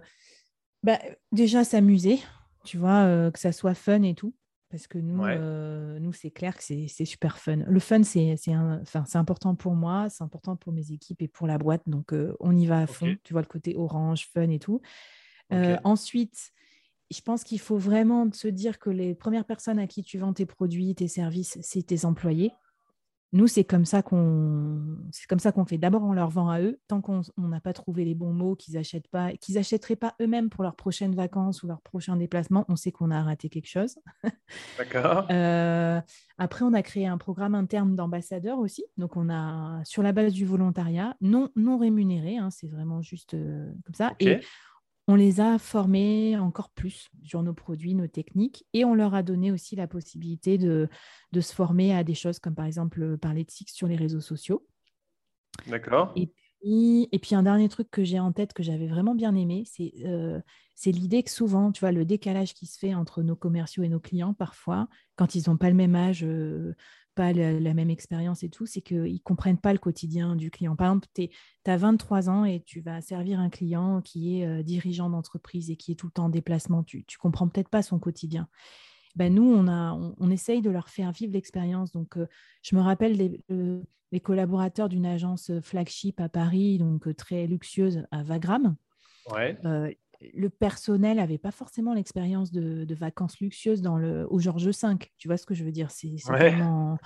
bah, 0.85 0.99
déjà 1.31 1.63
s'amuser, 1.63 2.19
tu 2.63 2.77
vois, 2.77 3.05
euh, 3.05 3.31
que 3.31 3.39
ça 3.39 3.51
soit 3.51 3.73
fun 3.73 4.03
et 4.03 4.13
tout. 4.13 4.35
Parce 4.69 4.85
que 4.85 4.99
nous, 4.99 5.23
euh, 5.23 5.97
nous 5.99 6.13
c'est 6.13 6.29
clair 6.29 6.55
que 6.55 6.63
c'est 6.63 7.05
super 7.05 7.39
fun. 7.39 7.57
Le 7.67 7.79
fun, 7.79 8.03
c'est 8.03 8.35
important 9.15 9.55
pour 9.55 9.73
moi, 9.73 10.09
c'est 10.09 10.23
important 10.23 10.55
pour 10.55 10.73
mes 10.73 10.91
équipes 10.91 11.21
et 11.21 11.27
pour 11.27 11.47
la 11.47 11.57
boîte. 11.57 11.81
Donc, 11.87 12.13
on 12.39 12.55
y 12.55 12.65
va 12.65 12.79
à 12.79 12.87
fond. 12.87 13.15
Tu 13.23 13.33
vois, 13.33 13.41
le 13.41 13.47
côté 13.47 13.75
orange, 13.75 14.27
fun 14.31 14.49
et 14.49 14.59
tout. 14.59 14.81
ensuite, 15.83 16.51
je 17.09 17.21
pense 17.21 17.43
qu'il 17.43 17.59
faut 17.59 17.77
vraiment 17.77 18.31
se 18.31 18.47
dire 18.47 18.77
que 18.77 18.89
les 18.89 19.15
premières 19.15 19.45
personnes 19.45 19.79
à 19.79 19.87
qui 19.87 20.03
tu 20.03 20.17
vends 20.17 20.33
tes 20.33 20.45
produits, 20.45 20.93
tes 20.93 21.07
services, 21.07 21.57
c'est 21.61 21.83
tes 21.83 22.05
employés. 22.05 22.51
Nous, 23.33 23.47
c'est 23.47 23.63
comme 23.63 23.85
ça 23.85 24.01
qu'on 24.01 24.97
c'est 25.11 25.27
comme 25.27 25.39
ça 25.39 25.51
qu'on 25.51 25.65
fait. 25.65 25.77
D'abord, 25.77 26.03
on 26.03 26.13
leur 26.13 26.29
vend 26.29 26.49
à 26.49 26.61
eux. 26.61 26.79
Tant 26.87 27.01
qu'on 27.01 27.21
n'a 27.37 27.59
pas 27.59 27.73
trouvé 27.73 28.05
les 28.05 28.15
bons 28.15 28.31
mots, 28.31 28.55
qu'ils 28.55 28.77
achètent 28.77 29.07
pas, 29.07 29.33
qu'ils 29.33 29.57
achèteraient 29.57 29.95
pas 29.95 30.15
eux-mêmes 30.21 30.49
pour 30.49 30.63
leurs 30.63 30.75
prochaines 30.75 31.15
vacances 31.15 31.61
ou 31.63 31.67
leurs 31.67 31.81
prochains 31.81 32.15
déplacements, 32.15 32.65
on 32.69 32.75
sait 32.75 32.91
qu'on 32.91 33.11
a 33.11 33.21
raté 33.21 33.49
quelque 33.49 33.69
chose. 33.69 33.97
D'accord. 34.77 35.27
Euh, 35.35 35.99
après, 36.37 36.63
on 36.63 36.73
a 36.73 36.81
créé 36.81 37.07
un 37.07 37.17
programme 37.17 37.55
interne 37.55 37.95
d'ambassadeurs 37.95 38.59
aussi. 38.59 38.85
Donc, 38.97 39.17
on 39.17 39.29
a 39.29 39.81
sur 39.83 40.01
la 40.01 40.11
base 40.11 40.33
du 40.33 40.45
volontariat, 40.45 41.15
non 41.19 41.49
non 41.55 41.77
rémunéré. 41.77 42.37
Hein, 42.37 42.49
c'est 42.51 42.67
vraiment 42.67 43.01
juste 43.01 43.33
euh, 43.33 43.71
comme 43.85 43.95
ça. 43.95 44.13
Et 44.19 44.39
on 45.07 45.15
les 45.15 45.39
a 45.39 45.59
formés 45.59 46.37
encore 46.37 46.69
plus 46.69 47.09
sur 47.23 47.43
nos 47.43 47.53
produits, 47.53 47.93
nos 47.93 48.07
techniques, 48.07 48.65
et 48.73 48.85
on 48.85 48.95
leur 48.95 49.13
a 49.13 49.23
donné 49.23 49.51
aussi 49.51 49.75
la 49.75 49.87
possibilité 49.87 50.57
de, 50.57 50.89
se 51.33 51.53
former 51.53 51.95
à 51.95 52.03
des 52.03 52.15
choses 52.15 52.39
comme 52.39 52.55
par 52.55 52.65
exemple 52.65 53.17
parler 53.17 53.43
de 53.43 53.51
Six 53.51 53.65
sur 53.67 53.87
les 53.87 53.95
réseaux 53.95 54.21
sociaux. 54.21 54.65
D'accord. 55.67 56.11
Et 56.15 56.27
puis, 56.27 57.07
et 57.11 57.19
puis 57.19 57.35
un 57.35 57.43
dernier 57.43 57.69
truc 57.69 57.89
que 57.91 58.03
j'ai 58.03 58.19
en 58.19 58.31
tête 58.31 58.53
que 58.53 58.63
j'avais 58.63 58.87
vraiment 58.87 59.13
bien 59.13 59.35
aimé, 59.35 59.63
c'est 59.65 59.93
euh, 60.05 60.39
l'idée 60.85 61.21
que 61.21 61.29
souvent, 61.29 61.71
tu 61.71 61.81
vois, 61.81 61.91
le 61.91 62.03
décalage 62.03 62.53
qui 62.55 62.65
se 62.65 62.79
fait 62.79 62.95
entre 62.95 63.21
nos 63.21 63.35
commerciaux 63.35 63.83
et 63.83 63.89
nos 63.89 63.99
clients 63.99 64.33
parfois, 64.33 64.87
quand 65.15 65.35
ils 65.35 65.43
n'ont 65.47 65.57
pas 65.57 65.69
le 65.69 65.75
même 65.75 65.95
âge, 65.95 66.23
euh, 66.23 66.75
pas 67.15 67.33
la, 67.33 67.73
même 67.73 67.89
expérience 67.89 68.43
et 68.43 68.49
tout, 68.49 68.65
c'est 68.65 68.81
qu'ils 68.81 69.13
ne 69.13 69.17
comprennent 69.19 69.57
pas 69.57 69.73
le 69.73 69.79
quotidien 69.79 70.35
du 70.35 70.51
client. 70.51 70.75
Par 70.75 70.87
exemple, 70.87 71.07
tu 71.15 71.29
as 71.65 71.77
23 71.77 72.29
ans 72.29 72.45
et 72.45 72.61
tu 72.61 72.81
vas 72.81 73.01
servir 73.01 73.39
un 73.39 73.49
client 73.49 74.01
qui 74.01 74.39
est 74.39 74.47
euh, 74.47 74.63
dirigeant 74.63 75.09
d'entreprise 75.09 75.71
et 75.71 75.75
qui 75.75 75.93
est 75.93 75.95
tout 75.95 76.07
le 76.07 76.11
temps 76.11 76.25
en 76.25 76.29
déplacement. 76.29 76.83
Tu 76.83 76.97
ne 76.97 77.17
comprends 77.19 77.47
peut-être 77.47 77.69
pas 77.69 77.81
son 77.81 77.99
quotidien. 77.99 78.47
Ben, 79.15 79.33
nous, 79.33 79.49
on, 79.49 79.67
a, 79.67 79.93
on, 79.93 80.29
essaye 80.29 80.61
de 80.61 80.69
leur 80.69 80.89
faire 80.89 81.11
vivre 81.13 81.33
l'expérience. 81.33 81.91
Donc, 81.91 82.17
euh, 82.17 82.27
je 82.61 82.75
me 82.75 82.81
rappelle 82.81 83.17
des, 83.17 83.41
les 84.11 84.19
collaborateurs 84.19 84.89
d'une 84.89 85.05
agence 85.05 85.51
flagship 85.61 86.19
à 86.19 86.29
Paris, 86.29 86.77
donc 86.77 87.07
euh, 87.07 87.13
très 87.13 87.47
luxueuse 87.47 88.05
à 88.11 88.23
Vagram. 88.23 88.75
Ouais 89.31 89.57
le 90.33 90.49
personnel 90.49 91.17
n'avait 91.17 91.37
pas 91.37 91.51
forcément 91.51 91.93
l'expérience 91.93 92.51
de, 92.51 92.95
vacances 92.95 93.39
luxueuses 93.39 93.81
dans 93.81 93.97
le, 93.97 94.27
au 94.29 94.39
Georges 94.39 94.67
V. 94.67 94.97
Tu 95.17 95.27
vois 95.27 95.37
ce 95.37 95.45
que 95.45 95.53
je 95.53 95.63
veux 95.63 95.71
dire? 95.71 95.91
C'est 95.91 96.15
vraiment... 96.27 96.97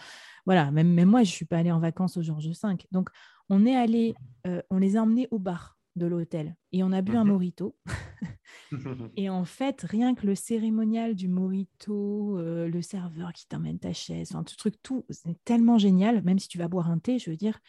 Voilà, 0.45 0.72
même, 0.72 0.91
même, 0.91 1.09
moi, 1.09 1.24
je 1.24 1.30
ne 1.30 1.36
suis 1.36 1.45
pas 1.45 1.57
allée 1.57 1.72
en 1.72 1.80
vacances 1.80 2.17
au 2.17 2.22
Georges 2.22 2.47
V. 2.47 2.53
Donc, 2.91 3.09
on 3.49 3.65
est 3.65 3.76
allé, 3.76 4.15
euh, 4.47 4.61
on 4.70 4.78
les 4.78 4.97
a 4.97 5.01
emmenés 5.01 5.28
au 5.32 5.39
bar 5.39 5.78
de 5.95 6.05
l'hôtel 6.05 6.55
et 6.72 6.84
on 6.84 6.91
a 6.91 7.01
bu 7.01 7.15
un 7.15 7.24
mhm. 7.24 7.32
morito. 7.32 7.76
et 9.15 9.30
en 9.30 9.45
fait, 9.45 9.82
rien 9.82 10.15
que 10.15 10.26
le 10.26 10.36
cérémonial 10.36 11.15
du 11.15 11.28
morito, 11.28 12.38
euh, 12.38 12.67
le 12.67 12.82
serveur 12.82 13.34
qui 13.34 13.47
t'emmène 13.47 13.80
ta 13.80 13.93
chaise, 13.93 14.30
enfin, 14.32 14.43
tout 14.43 14.55
truc, 14.55 14.76
tout, 14.82 15.05
c'est 15.09 15.38
tellement 15.43 15.78
génial, 15.78 16.24
même 16.24 16.39
si 16.39 16.47
tu 16.47 16.57
vas 16.57 16.67
boire 16.67 16.89
un 16.89 16.99
thé, 16.99 17.20
je 17.20 17.30
veux 17.30 17.38
dire. 17.38 17.59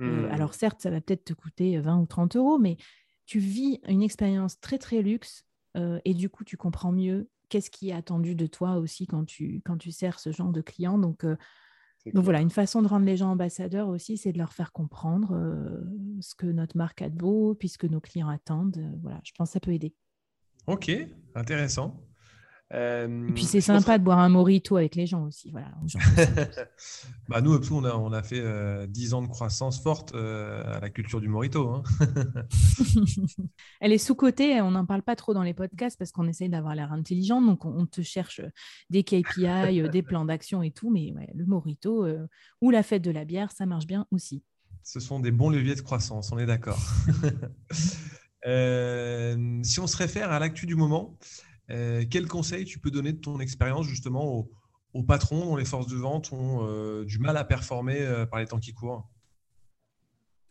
Euh, 0.00 0.28
hmm. 0.28 0.30
alors 0.30 0.52
certes, 0.52 0.82
ça 0.82 0.90
va 0.90 1.00
peut-être 1.00 1.24
te 1.24 1.32
coûter 1.32 1.78
20 1.78 2.00
ou 2.00 2.06
30 2.06 2.36
euros, 2.36 2.58
mais 2.58 2.76
tu 3.26 3.38
vis 3.38 3.80
une 3.86 4.02
expérience 4.02 4.60
très 4.60 4.78
très 4.78 5.02
luxe 5.02 5.44
euh, 5.76 6.00
et 6.04 6.14
du 6.14 6.30
coup 6.30 6.44
tu 6.44 6.56
comprends 6.56 6.92
mieux 6.92 7.28
qu'est-ce 7.48 7.70
qui 7.70 7.90
est 7.90 7.92
attendu 7.92 8.34
de 8.34 8.46
toi 8.46 8.76
aussi 8.76 9.06
quand 9.06 9.24
tu, 9.24 9.62
quand 9.64 9.76
tu 9.76 9.92
sers 9.92 10.18
ce 10.18 10.32
genre 10.32 10.52
de 10.52 10.60
client. 10.60 10.98
Donc, 10.98 11.24
euh, 11.24 11.36
donc 12.12 12.24
voilà, 12.24 12.40
une 12.40 12.50
façon 12.50 12.82
de 12.82 12.88
rendre 12.88 13.04
les 13.04 13.16
gens 13.16 13.30
ambassadeurs 13.30 13.88
aussi, 13.88 14.16
c'est 14.16 14.32
de 14.32 14.38
leur 14.38 14.52
faire 14.52 14.72
comprendre 14.72 15.32
euh, 15.32 15.80
ce 16.20 16.34
que 16.34 16.46
notre 16.46 16.76
marque 16.76 17.02
a 17.02 17.08
de 17.08 17.16
beau, 17.16 17.54
puisque 17.54 17.84
nos 17.84 18.00
clients 18.00 18.28
attendent. 18.28 18.80
voilà, 19.02 19.20
je 19.24 19.32
pense 19.36 19.48
que 19.50 19.52
ça 19.54 19.60
peut 19.60 19.72
aider. 19.72 19.94
Ok, 20.66 20.90
intéressant. 21.34 22.00
Et 22.72 23.06
puis 23.32 23.44
c'est 23.44 23.60
sympa 23.60 23.96
de 23.98 24.02
boire 24.02 24.18
un 24.18 24.28
morito 24.28 24.76
avec 24.76 24.96
les 24.96 25.06
gens 25.06 25.24
aussi. 25.24 25.52
Voilà, 25.52 25.68
bah 27.28 27.40
nous, 27.40 27.56
on 27.70 27.84
a, 27.84 27.94
on 27.94 28.12
a 28.12 28.22
fait 28.24 28.40
euh, 28.40 28.86
10 28.88 29.14
ans 29.14 29.22
de 29.22 29.28
croissance 29.28 29.80
forte 29.80 30.14
euh, 30.14 30.76
à 30.76 30.80
la 30.80 30.90
culture 30.90 31.20
du 31.20 31.28
morito. 31.28 31.68
Hein. 31.68 31.82
Elle 33.80 33.92
est 33.92 33.98
sous-cotée, 33.98 34.60
on 34.60 34.72
n'en 34.72 34.84
parle 34.84 35.02
pas 35.02 35.14
trop 35.14 35.32
dans 35.32 35.44
les 35.44 35.54
podcasts 35.54 35.96
parce 35.96 36.10
qu'on 36.10 36.26
essaye 36.26 36.48
d'avoir 36.48 36.74
l'air 36.74 36.92
intelligent. 36.92 37.40
Donc 37.40 37.64
on, 37.64 37.86
te 37.86 38.02
cherche 38.02 38.40
des 38.90 39.04
KPI, 39.04 39.46
euh, 39.80 39.88
des 39.88 40.02
plans 40.02 40.24
d'action 40.24 40.62
et 40.62 40.72
tout. 40.72 40.90
Mais 40.90 41.12
ouais, 41.12 41.30
le 41.34 41.46
morito 41.46 42.04
euh, 42.04 42.26
ou 42.60 42.70
la 42.70 42.82
fête 42.82 43.02
de 43.02 43.12
la 43.12 43.24
bière, 43.24 43.52
ça 43.52 43.64
marche 43.64 43.86
bien 43.86 44.06
aussi. 44.10 44.42
Ce 44.82 44.98
sont 44.98 45.20
des 45.20 45.30
bons 45.30 45.50
leviers 45.50 45.76
de 45.76 45.80
croissance, 45.82 46.32
on 46.32 46.38
est 46.38 46.46
d'accord. 46.46 46.78
si 48.44 49.80
on 49.80 49.86
se 49.86 49.96
réfère 49.96 50.30
à 50.30 50.38
l'actu 50.38 50.66
du 50.66 50.76
moment, 50.76 51.16
euh, 51.70 52.04
quel 52.08 52.28
conseil 52.28 52.64
tu 52.64 52.78
peux 52.78 52.90
donner 52.90 53.12
de 53.12 53.20
ton 53.20 53.40
expérience 53.40 53.86
justement 53.86 54.48
aux, 54.92 55.02
patrons 55.02 55.44
dont 55.44 55.56
les 55.56 55.66
forces 55.66 55.88
de 55.88 55.96
vente 55.96 56.32
ont 56.32 56.60
euh, 56.62 57.04
du 57.04 57.18
mal 57.18 57.36
à 57.36 57.44
performer 57.44 58.00
euh, 58.00 58.24
par 58.24 58.40
les 58.40 58.46
temps 58.46 58.58
qui 58.58 58.72
courent? 58.72 59.08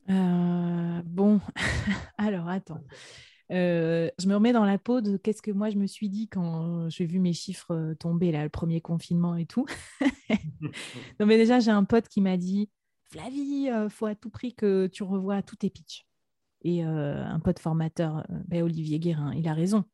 Bon, 0.07 1.39
alors 2.17 2.49
attends. 2.49 2.83
je 3.49 4.27
me 4.27 4.35
remets 4.35 4.53
dans 4.53 4.65
la 4.65 4.77
peau 4.77 5.01
de 5.01 5.17
qu'est-ce 5.17 5.41
que 5.41 5.51
moi 5.51 5.69
je 5.69 5.77
me 5.77 5.87
suis 5.87 6.09
dit 6.09 6.27
quand 6.27 6.89
j'ai 6.89 7.05
vu 7.05 7.19
mes 7.19 7.33
chiffres 7.33 7.95
tomber, 7.99 8.31
le 8.31 8.49
premier 8.49 8.81
confinement 8.81 9.35
et 9.35 9.45
tout. 9.45 9.65
non, 11.19 11.25
mais 11.25 11.37
déjà, 11.37 11.59
j'ai 11.59 11.71
un 11.71 11.85
pote 11.85 12.07
qui 12.07 12.21
m'a 12.21 12.37
dit 12.37 12.69
Flavie, 13.09 13.69
faut 13.89 14.05
à 14.05 14.13
tout 14.13 14.29
prix 14.29 14.53
que 14.53 14.87
tu 14.87 15.03
revoies 15.03 15.41
tous 15.41 15.55
tes 15.55 15.69
pitchs. 15.69 16.05
Et 16.61 16.83
un 16.83 17.39
pote 17.39 17.59
formateur, 17.59 18.27
ben, 18.47 18.61
Olivier 18.61 18.99
Guérin, 18.99 19.33
il 19.33 19.47
a 19.47 19.53
raison. 19.53 19.85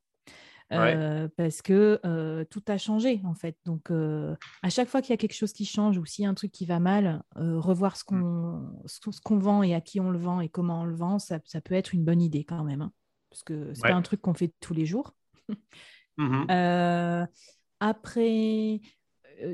Euh, 0.72 1.28
parce 1.36 1.61
que 1.61 1.99
euh, 2.05 2.45
tout 2.45 2.63
a 2.67 2.78
changé 2.78 3.22
en 3.26 3.34
fait. 3.34 3.57
Donc 3.65 3.91
euh, 3.91 4.36
à 4.63 4.69
chaque 4.69 4.88
fois 4.88 5.01
qu'il 5.01 5.11
y 5.11 5.13
a 5.13 5.17
quelque 5.17 5.36
chose 5.36 5.53
qui 5.53 5.65
change 5.65 5.97
ou 5.97 6.05
s'il 6.05 6.24
y 6.24 6.26
a 6.26 6.30
un 6.30 6.34
truc 6.34 6.51
qui 6.51 6.65
va 6.65 6.80
mal, 6.80 7.24
revoir 7.36 7.97
ce 7.97 8.03
mmh. 8.03 8.22
qu'on 8.22 8.84
ce 8.88 9.22
qu'on 9.22 9.39
vend 9.39 9.63
et 9.63 9.74
à 9.74 9.82
qui 9.82 9.99
on 9.99 10.09
le 10.09 10.19
vend 10.19 10.41
et 10.41 10.49
comment 10.49 10.82
on 10.82 10.86
le 10.86 10.95
vend, 10.95 11.19
ça, 11.19 11.39
ça 11.45 11.61
peut 11.61 11.76
être 11.76 11.93
une 11.93 12.03
bonne 12.03 12.22
idée 12.22 12.43
quand 12.43 12.63
même. 12.63 12.82
Hein. 12.82 12.91
parce 13.30 13.43
que 13.43 13.74
c'est 13.74 13.82
pas 13.82 13.93
un 13.93 14.01
truc 14.01 14.22
qu'on 14.22 14.34
fait 14.34 14.53
tous 14.59 14.74
les 14.74 14.86
jours. 14.86 15.13
Mmh 16.17 17.26
après, 17.84 18.80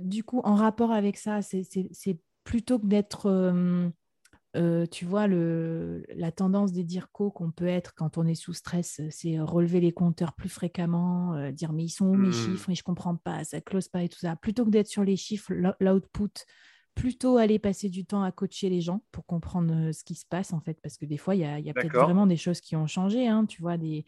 du 0.01 0.24
coup, 0.26 0.41
en 0.43 0.55
rapport 0.55 0.91
avec 0.91 1.15
ça, 1.15 1.41
c'est 1.41 1.63
plutôt 2.47 2.80
que 2.80 2.88
d'être 2.88 3.26
euh, 3.26 3.89
tu 4.91 5.05
vois, 5.05 5.28
le, 5.28 6.03
la 6.16 6.32
tendance 6.32 6.72
des 6.72 6.84
DIRCO 6.84 7.32
qu'on 7.32 7.51
peut 7.51 7.68
être 7.68 7.93
quand 7.93 8.18
on 8.18 8.26
est 8.26 8.36
sous 8.36 8.53
stress, 8.53 8.99
euh, 8.99 9.08
c'est 9.10 9.39
relever 9.39 9.80
les 9.80 9.91
compteurs 9.91 10.34
plus 10.34 10.49
fréquemment, 10.49 11.34
euh, 11.34 11.51
dire 11.51 11.74
mais 11.74 11.84
ils 11.84 11.89
sont 11.89 12.08
où 12.08 12.16
mes 12.16 12.30
mmh. 12.30 12.34
chiffres, 12.34 12.66
mais 12.70 12.76
je 12.76 12.84
comprends 12.84 13.16
pas, 13.16 13.43
ça 13.43 13.62
close 13.62 13.88
pas 13.88 14.03
et 14.03 14.10
tout 14.10 14.20
ça. 14.20 14.36
Plutôt 14.36 14.66
que 14.66 14.70
d'être 14.70 14.88
sur 14.88 15.03
les 15.03 15.16
chiffres, 15.16 15.53
l'output, 15.80 16.45
plutôt 16.95 17.38
aller 17.38 17.60
passer 17.60 17.89
du 17.89 18.05
temps 18.05 18.24
à 18.24 18.32
coacher 18.32 18.70
les 18.70 18.82
gens 18.82 19.03
pour 19.12 19.26
comprendre 19.26 19.91
ce 19.91 20.03
qui 20.03 20.16
se 20.16 20.26
passe 20.26 20.53
en 20.53 20.62
fait, 20.62 20.80
parce 20.82 20.97
que 20.97 21.05
des 21.05 21.18
fois, 21.18 21.36
il 21.36 21.41
y 21.41 21.45
a, 21.45 21.60
y 21.60 21.70
a 21.70 21.74
peut-être 21.74 21.99
vraiment 21.99 22.26
des 22.26 22.38
choses 22.38 22.62
qui 22.62 22.76
ont 22.76 22.88
changé, 22.88 23.28
hein, 23.28 23.45
tu 23.45 23.62
vois, 23.62 23.78
des, 23.78 24.05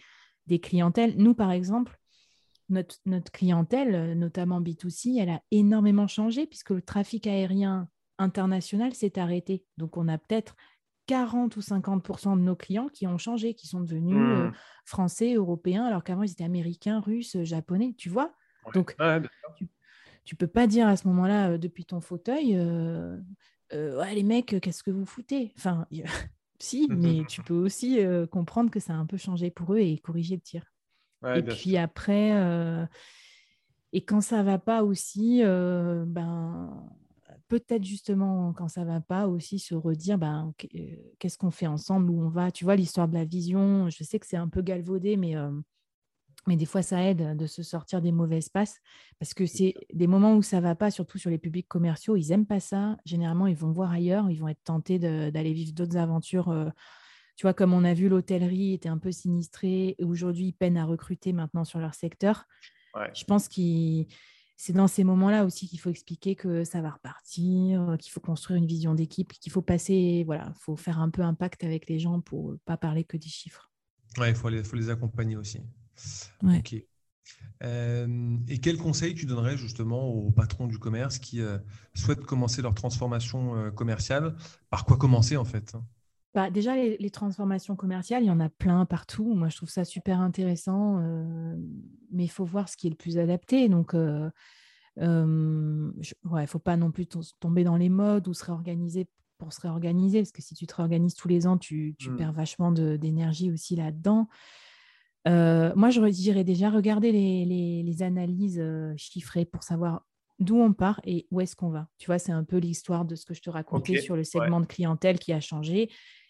des 0.47 0.59
clientèles. 0.59 1.15
Nous, 1.17 1.35
par 1.35 1.51
exemple, 1.51 1.97
notre, 2.69 2.95
notre 3.05 3.31
clientèle, 3.31 4.17
notamment 4.17 4.61
B2C, 4.61 5.19
elle 5.19 5.29
a 5.29 5.41
énormément 5.51 6.07
changé 6.07 6.47
puisque 6.47 6.71
le 6.71 6.81
trafic 6.81 7.27
aérien 7.27 7.87
international 8.19 8.93
s'est 8.93 9.17
arrêté. 9.17 9.65
Donc, 9.77 9.97
on 9.97 10.07
a 10.07 10.17
peut-être 10.17 10.55
40 11.09 11.57
ou 11.57 11.61
50% 11.61 12.37
de 12.37 12.43
nos 12.43 12.55
clients 12.55 12.87
qui 12.87 13.07
ont 13.07 13.17
changé, 13.17 13.55
qui 13.55 13.65
sont 13.65 13.79
devenus 13.79 14.15
euh, 14.15 14.49
mmh. 14.49 14.53
français, 14.85 15.33
européens, 15.33 15.83
alors 15.83 16.03
qu'avant, 16.03 16.21
ils 16.21 16.31
étaient 16.31 16.43
américains, 16.43 16.99
russes, 16.99 17.35
japonais, 17.41 17.95
tu 17.97 18.09
vois? 18.09 18.31
Donc, 18.75 18.95
tu, 19.57 19.65
ne 20.31 20.37
peux 20.37 20.45
pas 20.45 20.67
dire 20.67 20.87
à 20.87 20.95
ce 20.95 21.07
moment-là, 21.07 21.49
euh, 21.49 21.57
depuis 21.57 21.83
ton 21.83 21.99
fauteuil, 21.99 22.55
euh, 22.55 23.17
ouais, 23.71 24.13
les 24.13 24.21
mecs, 24.21 24.61
qu'est-ce 24.61 24.83
que 24.83 24.91
vous 24.91 25.07
foutez? 25.07 25.51
Enfin, 25.57 25.87
si, 26.59 26.87
mais 26.91 27.25
tu 27.27 27.41
peux 27.41 27.55
aussi 27.55 27.97
comprendre 28.29 28.69
que 28.69 28.79
ça 28.79 28.93
a 28.93 28.97
un 28.97 29.07
peu 29.07 29.17
changé 29.17 29.49
pour 29.49 29.73
eux 29.73 29.79
et 29.79 29.97
corriger 29.97 30.35
le 30.35 30.41
tir. 30.41 30.63
et 31.33 31.41
puis 31.41 31.75
après, 31.75 32.87
et 33.93 34.01
quand 34.01 34.21
ça 34.21 34.43
va 34.43 34.59
pas 34.59 34.83
aussi, 34.83 35.41
ben 35.41 36.87
peut-être 37.49 37.83
justement 37.83 38.53
quand 38.53 38.69
ça 38.69 38.85
va 38.85 39.01
pas 39.01 39.27
aussi 39.27 39.59
se 39.59 39.75
redire 39.75 40.17
ben, 40.17 40.53
euh, 40.75 40.95
qu'est-ce 41.17 41.37
qu'on 41.37 41.51
fait 41.51 41.67
ensemble, 41.67 42.09
où 42.09 42.21
on 42.21 42.29
va. 42.29 42.51
Tu 42.51 42.63
vois, 42.63 42.77
l'histoire 42.77 43.09
de 43.09 43.15
la 43.15 43.25
vision, 43.25 43.89
je 43.89 44.03
sais 44.03 44.19
que 44.19 44.27
c'est 44.27 44.37
un 44.37 44.47
peu 44.47 44.61
galvaudé, 44.61 45.17
mais, 45.17 45.35
euh, 45.35 45.51
mais 46.47 46.55
des 46.55 46.65
fois 46.65 46.81
ça 46.81 47.03
aide 47.03 47.35
de 47.35 47.47
se 47.47 47.63
sortir 47.63 48.01
des 48.01 48.11
mauvais 48.11 48.37
espaces 48.37 48.77
parce 49.19 49.33
que 49.33 49.45
c'est 49.45 49.73
des 49.93 50.07
moments 50.07 50.35
où 50.35 50.41
ça 50.41 50.61
va 50.61 50.75
pas, 50.75 50.91
surtout 50.91 51.17
sur 51.17 51.29
les 51.29 51.39
publics 51.39 51.67
commerciaux, 51.67 52.15
ils 52.15 52.31
aiment 52.31 52.45
pas 52.45 52.61
ça. 52.61 52.95
Généralement, 53.03 53.47
ils 53.47 53.57
vont 53.57 53.71
voir 53.71 53.91
ailleurs, 53.91 54.29
ils 54.29 54.39
vont 54.39 54.47
être 54.47 54.63
tentés 54.63 54.99
d'aller 54.99 55.53
vivre 55.53 55.73
d'autres 55.73 55.97
aventures. 55.97 56.49
Euh, 56.49 56.69
tu 57.35 57.45
vois, 57.45 57.53
comme 57.53 57.73
on 57.73 57.83
a 57.83 57.93
vu, 57.93 58.09
l'hôtellerie 58.09 58.73
était 58.73 58.89
un 58.89 58.97
peu 58.97 59.11
sinistrée 59.11 59.95
et 59.97 60.03
aujourd'hui, 60.03 60.47
ils 60.47 60.53
peinent 60.53 60.77
à 60.77 60.85
recruter 60.85 61.33
maintenant 61.33 61.63
sur 61.63 61.79
leur 61.79 61.95
secteur. 61.95 62.45
Je 63.13 63.23
pense 63.23 63.47
qu'ils 63.47 64.07
c'est 64.61 64.73
dans 64.73 64.89
ces 64.89 65.05
moments-là 65.05 65.45
aussi 65.45 65.69
qu'il 65.69 65.79
faut 65.79 65.89
expliquer 65.89 66.35
que 66.35 66.65
ça 66.65 66.81
va 66.81 66.89
repartir, 66.89 67.95
qu'il 67.97 68.11
faut 68.11 68.19
construire 68.19 68.57
une 68.57 68.65
vision 68.65 68.93
d'équipe, 68.93 69.31
qu'il 69.31 69.53
faut 69.53 69.61
passer, 69.61 70.23
voilà, 70.25 70.51
faut 70.59 70.75
faire 70.75 70.99
un 70.99 71.09
peu 71.09 71.21
un 71.21 71.33
pacte 71.33 71.63
avec 71.63 71.87
les 71.87 71.97
gens 71.97 72.19
pour 72.19 72.57
pas 72.65 72.75
parler 72.75 73.05
que 73.05 73.15
des 73.15 73.29
chiffres. 73.29 73.71
Ouais, 74.17 74.31
il 74.31 74.35
faut 74.35 74.49
les, 74.49 74.61
faut 74.65 74.75
les 74.75 74.89
accompagner 74.89 75.37
aussi. 75.37 75.61
Ok. 76.43 76.73
et 76.73 78.59
quel 78.61 78.77
conseil 78.77 79.15
tu 79.15 79.25
donnerais 79.25 79.55
justement 79.55 80.09
aux 80.09 80.29
patrons 80.29 80.67
du 80.67 80.77
commerce 80.77 81.19
qui 81.19 81.39
souhaitent 81.93 82.25
commencer 82.25 82.61
leur 82.61 82.75
transformation 82.75 83.71
commerciale? 83.71 84.35
Par 84.69 84.83
quoi 84.83 84.97
commencer 84.97 85.37
en 85.37 85.45
fait 85.45 85.73
bah, 86.33 86.49
déjà, 86.49 86.75
les, 86.75 87.09
transformations 87.09 87.75
commerciales, 87.75 88.23
il 88.23 88.27
y 88.27 88.31
en 88.31 88.39
a 88.39 88.49
plein 88.49 88.85
partout. 88.85 89.33
Moi, 89.33 89.49
je 89.49 89.57
trouve 89.57 89.69
ça 89.69 89.83
super 89.83 90.19
intéressant, 90.19 91.01
mais 92.11 92.23
il 92.23 92.29
faut 92.29 92.45
voir 92.45 92.69
ce 92.69 92.77
qui 92.77 92.87
est 92.87 92.91
le 92.91 92.95
plus 92.95 93.17
adapté. 93.17 93.67
Donc, 93.67 93.93
il 93.93 95.01
ne 95.01 96.45
faut 96.45 96.59
pas 96.59 96.77
non 96.77 96.91
plus 96.91 97.07
tomber 97.39 97.63
dans 97.63 97.77
les 97.77 97.89
modes 97.89 98.27
ou 98.27 98.33
se 98.33 98.45
réorganiser 98.45 99.07
pour 99.39 99.53
se 99.53 99.61
réorganiser, 99.61 100.19
parce 100.19 100.33
que 100.33 100.41
si 100.41 100.53
tu 100.53 100.67
te 100.67 100.75
réorganises 100.75 101.15
tous 101.15 101.29
les 101.29 101.47
ans, 101.47 101.57
tu, 101.57 101.95
mmh. 101.99 102.15
perds 102.17 102.33
vachement 102.33 102.71
d'énergie 102.71 103.51
aussi 103.51 103.75
là-dedans. 103.75 104.27
moi, 105.25 105.89
je 105.89 106.05
dirais 106.09 106.43
déjà 106.43 106.69
regarder 106.69 107.11
les, 107.11 108.03
analyses 108.03 108.63
chiffrées 108.97 109.45
pour 109.45 109.63
savoir 109.63 110.05
d'où 110.39 110.57
on 110.57 110.73
part 110.73 111.01
et 111.03 111.27
où 111.31 111.41
est-ce 111.41 111.55
qu'on 111.55 111.69
va. 111.69 111.87
Tu 111.97 112.07
vois, 112.07 112.19
c'est 112.19 112.31
un 112.31 112.43
peu 112.43 112.57
l'histoire 112.57 113.05
de 113.05 113.15
ce 113.15 113.25
que 113.25 113.33
je 113.33 113.41
te 113.41 113.49
racontais 113.49 114.01
sur 114.01 114.15
le 114.15 114.23
segment 114.23 114.61
de 114.61 114.65
clientèle 114.65 115.19
qui 115.19 115.33
a 115.33 115.39
changé. 115.39 115.89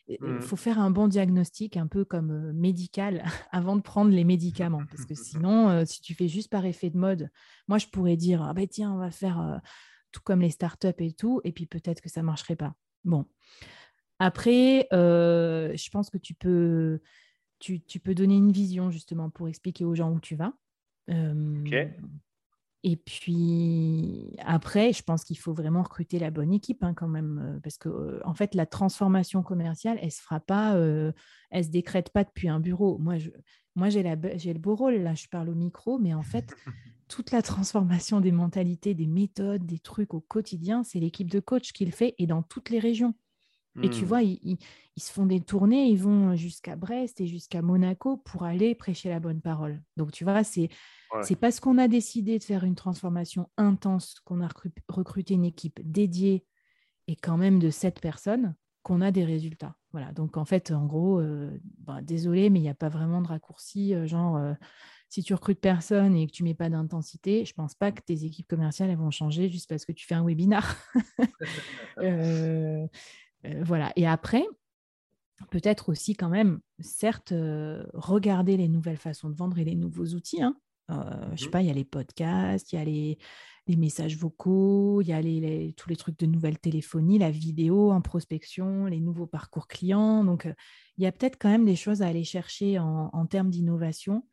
Il 0.09 0.17
mmh. 0.21 0.41
faut 0.41 0.55
faire 0.55 0.79
un 0.79 0.89
bon 0.89 1.07
diagnostic, 1.07 1.77
un 1.77 1.87
peu 1.87 2.03
comme 2.03 2.51
médical, 2.51 3.23
avant 3.51 3.75
de 3.75 3.81
prendre 3.81 4.11
les 4.11 4.23
médicaments. 4.23 4.83
Parce 4.89 5.05
que 5.05 5.15
sinon, 5.15 5.85
si 5.85 6.01
tu 6.01 6.15
fais 6.15 6.27
juste 6.27 6.49
par 6.49 6.65
effet 6.65 6.89
de 6.89 6.97
mode, 6.97 7.29
moi, 7.67 7.77
je 7.77 7.87
pourrais 7.87 8.17
dire, 8.17 8.41
ah 8.41 8.53
ben 8.53 8.67
tiens, 8.67 8.91
on 8.91 8.97
va 8.97 9.11
faire 9.11 9.61
tout 10.11 10.21
comme 10.23 10.41
les 10.41 10.49
startups 10.49 10.87
et 10.97 11.13
tout, 11.13 11.41
et 11.43 11.51
puis 11.51 11.67
peut-être 11.67 12.01
que 12.01 12.09
ça 12.09 12.21
ne 12.21 12.25
marcherait 12.25 12.55
pas. 12.55 12.73
Bon. 13.03 13.25
Après, 14.17 14.87
je 14.91 15.89
pense 15.91 16.09
que 16.09 16.17
tu 16.17 16.33
peux, 16.33 16.99
tu, 17.59 17.79
peux 18.03 18.15
donner 18.15 18.35
une 18.35 18.51
vision 18.51 18.89
justement 18.89 19.29
pour 19.29 19.47
expliquer 19.47 19.85
aux 19.85 19.95
gens 19.95 20.11
où 20.11 20.19
tu 20.19 20.35
vas. 20.35 20.53
Et 22.83 22.95
puis 22.95 24.33
après, 24.39 24.93
je 24.93 25.03
pense 25.03 25.25
qu'il 25.25 25.37
faut 25.37 25.53
vraiment 25.53 25.83
recruter 25.83 26.17
la 26.17 26.31
bonne 26.31 26.53
équipe 26.53 26.81
hein, 26.83 26.93
quand 26.93 27.09
même, 27.09 27.39
euh, 27.43 27.59
parce 27.59 27.77
que 27.77 27.89
euh, 27.89 28.19
en 28.23 28.33
fait, 28.33 28.55
la 28.55 28.65
transformation 28.65 29.43
commerciale, 29.43 29.99
elle 30.01 30.11
se 30.11 30.21
fera 30.21 30.39
pas, 30.39 30.75
euh, 30.75 31.11
elle 31.49 31.65
se 31.65 31.69
décrète 31.69 32.09
pas 32.11 32.23
depuis 32.23 32.47
un 32.47 32.61
bureau. 32.61 32.97
Moi, 32.97 33.17
je, 33.17 33.31
moi 33.75 33.89
j'ai, 33.89 34.03
j'ai 34.35 34.53
le 34.53 34.59
beau 34.59 34.75
rôle 34.75 34.95
là, 34.95 35.13
je 35.13 35.27
parle 35.27 35.49
au 35.49 35.55
micro, 35.55 35.99
mais 35.99 36.13
en 36.13 36.23
fait, 36.23 36.55
toute 37.09 37.31
la 37.31 37.41
transformation 37.41 38.21
des 38.21 38.31
mentalités, 38.31 38.93
des 38.93 39.07
méthodes, 39.07 39.65
des 39.65 39.79
trucs 39.79 40.13
au 40.13 40.21
quotidien, 40.21 40.83
c'est 40.83 40.99
l'équipe 40.99 41.29
de 41.29 41.41
coach 41.41 41.73
qui 41.73 41.83
le 41.85 41.91
fait 41.91 42.15
et 42.17 42.27
dans 42.27 42.43
toutes 42.43 42.69
les 42.69 42.79
régions. 42.79 43.13
Et 43.83 43.89
tu 43.89 44.03
mmh. 44.03 44.07
vois, 44.07 44.23
ils, 44.23 44.57
ils, 44.95 45.01
se 45.01 45.11
font 45.11 45.25
des 45.25 45.39
tournées, 45.39 45.85
ils 45.85 46.01
vont 46.01 46.35
jusqu'à 46.35 46.75
Brest 46.75 47.21
et 47.21 47.27
jusqu'à 47.27 47.61
Monaco 47.61 48.17
pour 48.17 48.43
aller 48.43 48.75
prêcher 48.75 49.09
la 49.09 49.19
bonne 49.19 49.41
parole. 49.41 49.81
Donc, 49.95 50.11
tu 50.11 50.23
vois, 50.23 50.43
c'est 50.43 50.69
c'est 51.23 51.35
parce 51.35 51.59
qu'on 51.59 51.77
a 51.77 51.87
décidé 51.87 52.37
de 52.37 52.43
faire 52.43 52.63
une 52.63 52.75
transformation 52.75 53.49
intense 53.57 54.19
qu'on 54.25 54.41
a 54.41 54.49
recruté 54.89 55.33
une 55.33 55.45
équipe 55.45 55.79
dédiée 55.83 56.45
et 57.07 57.15
quand 57.15 57.37
même 57.37 57.59
de 57.59 57.69
sept 57.69 57.99
personnes 57.99 58.55
qu'on 58.83 59.01
a 59.01 59.11
des 59.11 59.25
résultats. 59.25 59.75
Voilà. 59.91 60.11
Donc 60.11 60.37
en 60.37 60.45
fait, 60.45 60.71
en 60.71 60.85
gros, 60.85 61.19
euh, 61.19 61.59
bah, 61.79 62.01
désolé, 62.01 62.49
mais 62.49 62.59
il 62.59 62.63
n'y 62.63 62.69
a 62.69 62.75
pas 62.75 62.89
vraiment 62.89 63.21
de 63.21 63.27
raccourci. 63.27 63.93
Euh, 63.93 64.07
genre, 64.07 64.37
euh, 64.37 64.53
si 65.09 65.23
tu 65.23 65.33
recrutes 65.33 65.59
personne 65.59 66.15
et 66.15 66.27
que 66.27 66.31
tu 66.31 66.43
mets 66.43 66.53
pas 66.53 66.69
d'intensité, 66.69 67.45
je 67.45 67.53
pense 67.53 67.73
pas 67.73 67.91
que 67.91 68.01
tes 68.01 68.25
équipes 68.25 68.47
commerciales 68.47 68.95
vont 68.95 69.11
changer 69.11 69.49
juste 69.49 69.67
parce 69.67 69.85
que 69.85 69.91
tu 69.91 70.05
fais 70.05 70.15
un 70.15 70.23
webinar. 70.23 70.75
voilà. 73.61 73.91
Et 73.95 74.05
après, 74.05 74.45
peut-être 75.49 75.89
aussi 75.89 76.15
quand 76.15 76.29
même, 76.29 76.59
certes, 76.79 77.33
regarder 77.93 78.55
les 78.57 78.67
nouvelles 78.67 78.97
façons 78.97 79.29
de 79.29 79.35
vendre 79.35 79.57
et 79.57 79.65
les 79.65 79.75
nouveaux 79.75 80.05
outils. 80.05 80.43
Hein. 80.43 80.55
Euh, 80.89 81.03
je 81.35 81.43
sais 81.43 81.47
mmh 81.47 81.51
pas, 81.51 81.61
il 81.61 81.67
y 81.67 81.71
a 81.71 81.73
les 81.73 81.85
podcasts, 81.85 82.71
il 82.73 82.75
y 82.75 82.79
a 82.79 82.85
les, 82.85 83.17
messages 83.77 84.17
vocaux, 84.17 85.01
il 85.01 85.09
y 85.09 85.13
a 85.13 85.21
les, 85.21 85.73
tous 85.77 85.89
les 85.89 85.95
trucs 85.95 86.17
de 86.17 86.25
nouvelle 86.25 86.57
téléphonie, 86.57 87.19
la 87.19 87.29
vidéo 87.29 87.91
en 87.91 88.01
prospection, 88.01 88.85
les 88.85 88.99
nouveaux 88.99 89.27
parcours 89.27 89.67
clients. 89.67 90.23
Donc, 90.23 90.47
euh, 90.47 90.53
il 90.97 91.03
y 91.03 91.07
a 91.07 91.11
peut-être 91.11 91.37
quand 91.39 91.49
même 91.49 91.65
des 91.65 91.75
choses 91.75 92.01
à 92.01 92.07
aller 92.07 92.23
chercher 92.23 92.79
en, 92.79 93.25
termes 93.27 93.49
d'innovation. 93.49 94.25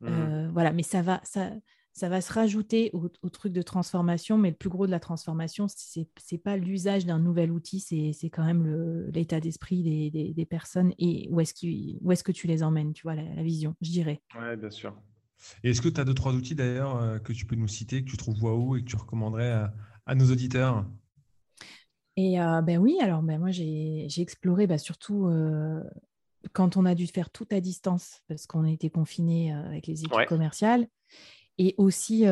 Mmh 0.00 0.08
euh, 0.08 0.50
voilà, 0.52 0.72
mais 0.72 0.82
ça 0.82 1.00
va, 1.00 1.20
ça, 1.24 1.50
ça 1.92 2.10
va 2.10 2.20
se 2.20 2.30
rajouter 2.30 2.90
au, 2.92 3.08
truc 3.30 3.54
de 3.54 3.62
transformation, 3.62 4.36
mais 4.36 4.50
le 4.50 4.56
plus 4.56 4.68
gros 4.68 4.84
de 4.84 4.90
la 4.90 5.00
transformation, 5.00 5.66
ce 5.66 6.00
n'est 6.00 6.38
pas 6.38 6.58
l'usage 6.58 7.06
d'un 7.06 7.18
nouvel 7.18 7.50
outil, 7.50 7.80
c'est 7.80 8.30
quand 8.30 8.44
même 8.44 9.08
l'état 9.14 9.40
d'esprit 9.40 9.82
des, 9.82 10.34
des, 10.34 10.46
personnes 10.46 10.92
et 10.98 11.26
où 11.30 11.40
est-ce 11.40 11.64
est 11.64 12.22
que 12.22 12.32
tu 12.32 12.48
les 12.48 12.62
emmènes, 12.62 12.92
tu 12.92 13.04
vois, 13.04 13.14
la, 13.14 13.22
la 13.22 13.42
vision, 13.42 13.74
je 13.80 13.90
dirais. 13.92 14.20
Oui, 14.38 14.56
bien 14.56 14.70
sûr. 14.70 14.94
Et 15.62 15.70
est-ce 15.70 15.80
que 15.80 15.88
tu 15.88 16.00
as 16.00 16.04
deux, 16.04 16.14
trois 16.14 16.32
outils 16.32 16.54
d'ailleurs 16.54 16.96
euh, 16.96 17.18
que 17.18 17.32
tu 17.32 17.46
peux 17.46 17.56
nous 17.56 17.68
citer, 17.68 18.04
que 18.04 18.10
tu 18.10 18.16
trouves 18.16 18.42
waouh 18.42 18.76
et 18.76 18.80
que 18.82 18.88
tu 18.88 18.96
recommanderais 18.96 19.68
à, 20.06 20.14
nos 20.14 20.30
auditeurs? 20.30 20.86
Et 22.16 22.40
euh, 22.40 22.62
ben 22.62 22.78
oui, 22.78 22.98
alors 23.00 23.22
ben 23.22 23.38
moi 23.38 23.50
j'ai 23.50 24.06
exploré 24.18 24.66
bah, 24.66 24.78
surtout 24.78 25.26
euh, 25.26 25.82
quand 26.52 26.76
on 26.76 26.84
a 26.84 26.94
dû 26.94 27.06
faire 27.06 27.30
tout 27.30 27.46
à 27.50 27.60
distance 27.60 28.22
parce 28.28 28.46
qu'on 28.46 28.64
a 28.64 28.70
été 28.70 28.88
confinés 28.88 29.52
avec 29.52 29.86
les 29.86 30.04
équipes 30.04 30.26
commerciales. 30.28 30.86
Et 31.56 31.74
aussi 31.78 32.24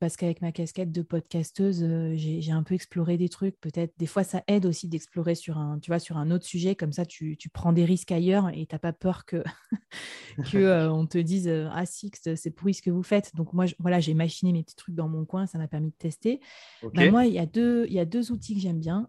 parce 0.00 0.16
qu'avec 0.16 0.42
ma 0.42 0.52
casquette 0.52 0.92
de 0.92 1.00
podcasteuse, 1.00 1.82
j'ai 2.14 2.52
un 2.52 2.62
peu 2.62 2.74
exploré 2.74 3.16
des 3.16 3.30
trucs. 3.30 3.58
Peut-être 3.58 3.94
des 3.98 4.06
fois, 4.06 4.22
ça 4.22 4.42
aide 4.48 4.66
aussi 4.66 4.86
d'explorer 4.88 5.34
sur 5.34 5.56
un, 5.56 5.78
tu 5.78 5.90
vois, 5.90 5.98
sur 5.98 6.18
un 6.18 6.30
autre 6.30 6.44
sujet. 6.44 6.74
Comme 6.74 6.92
ça, 6.92 7.06
tu, 7.06 7.38
tu 7.38 7.48
prends 7.48 7.72
des 7.72 7.86
risques 7.86 8.12
ailleurs 8.12 8.50
et 8.50 8.66
tu 8.66 8.74
n'as 8.74 8.78
pas 8.78 8.92
peur 8.92 9.24
que, 9.24 9.42
que 10.52 10.88
on 10.90 11.06
te 11.06 11.16
dise 11.16 11.48
Ah, 11.72 11.86
Six, 11.86 12.10
c'est 12.36 12.50
pourri 12.50 12.74
ce 12.74 12.82
que 12.82 12.90
vous 12.90 13.02
faites. 13.02 13.34
Donc, 13.34 13.54
moi, 13.54 13.64
voilà, 13.78 13.98
j'ai 13.98 14.12
machiné 14.12 14.52
mes 14.52 14.62
petits 14.62 14.76
trucs 14.76 14.94
dans 14.94 15.08
mon 15.08 15.24
coin. 15.24 15.46
Ça 15.46 15.56
m'a 15.56 15.68
permis 15.68 15.90
de 15.90 15.96
tester. 15.96 16.40
Bah, 16.94 17.10
moi, 17.10 17.24
il 17.26 17.32
y, 17.32 17.38
a 17.38 17.46
deux, 17.46 17.86
y 17.88 17.98
a 17.98 18.04
deux 18.04 18.30
outils 18.30 18.54
que 18.54 18.60
j'aime 18.60 18.80
bien. 18.80 19.08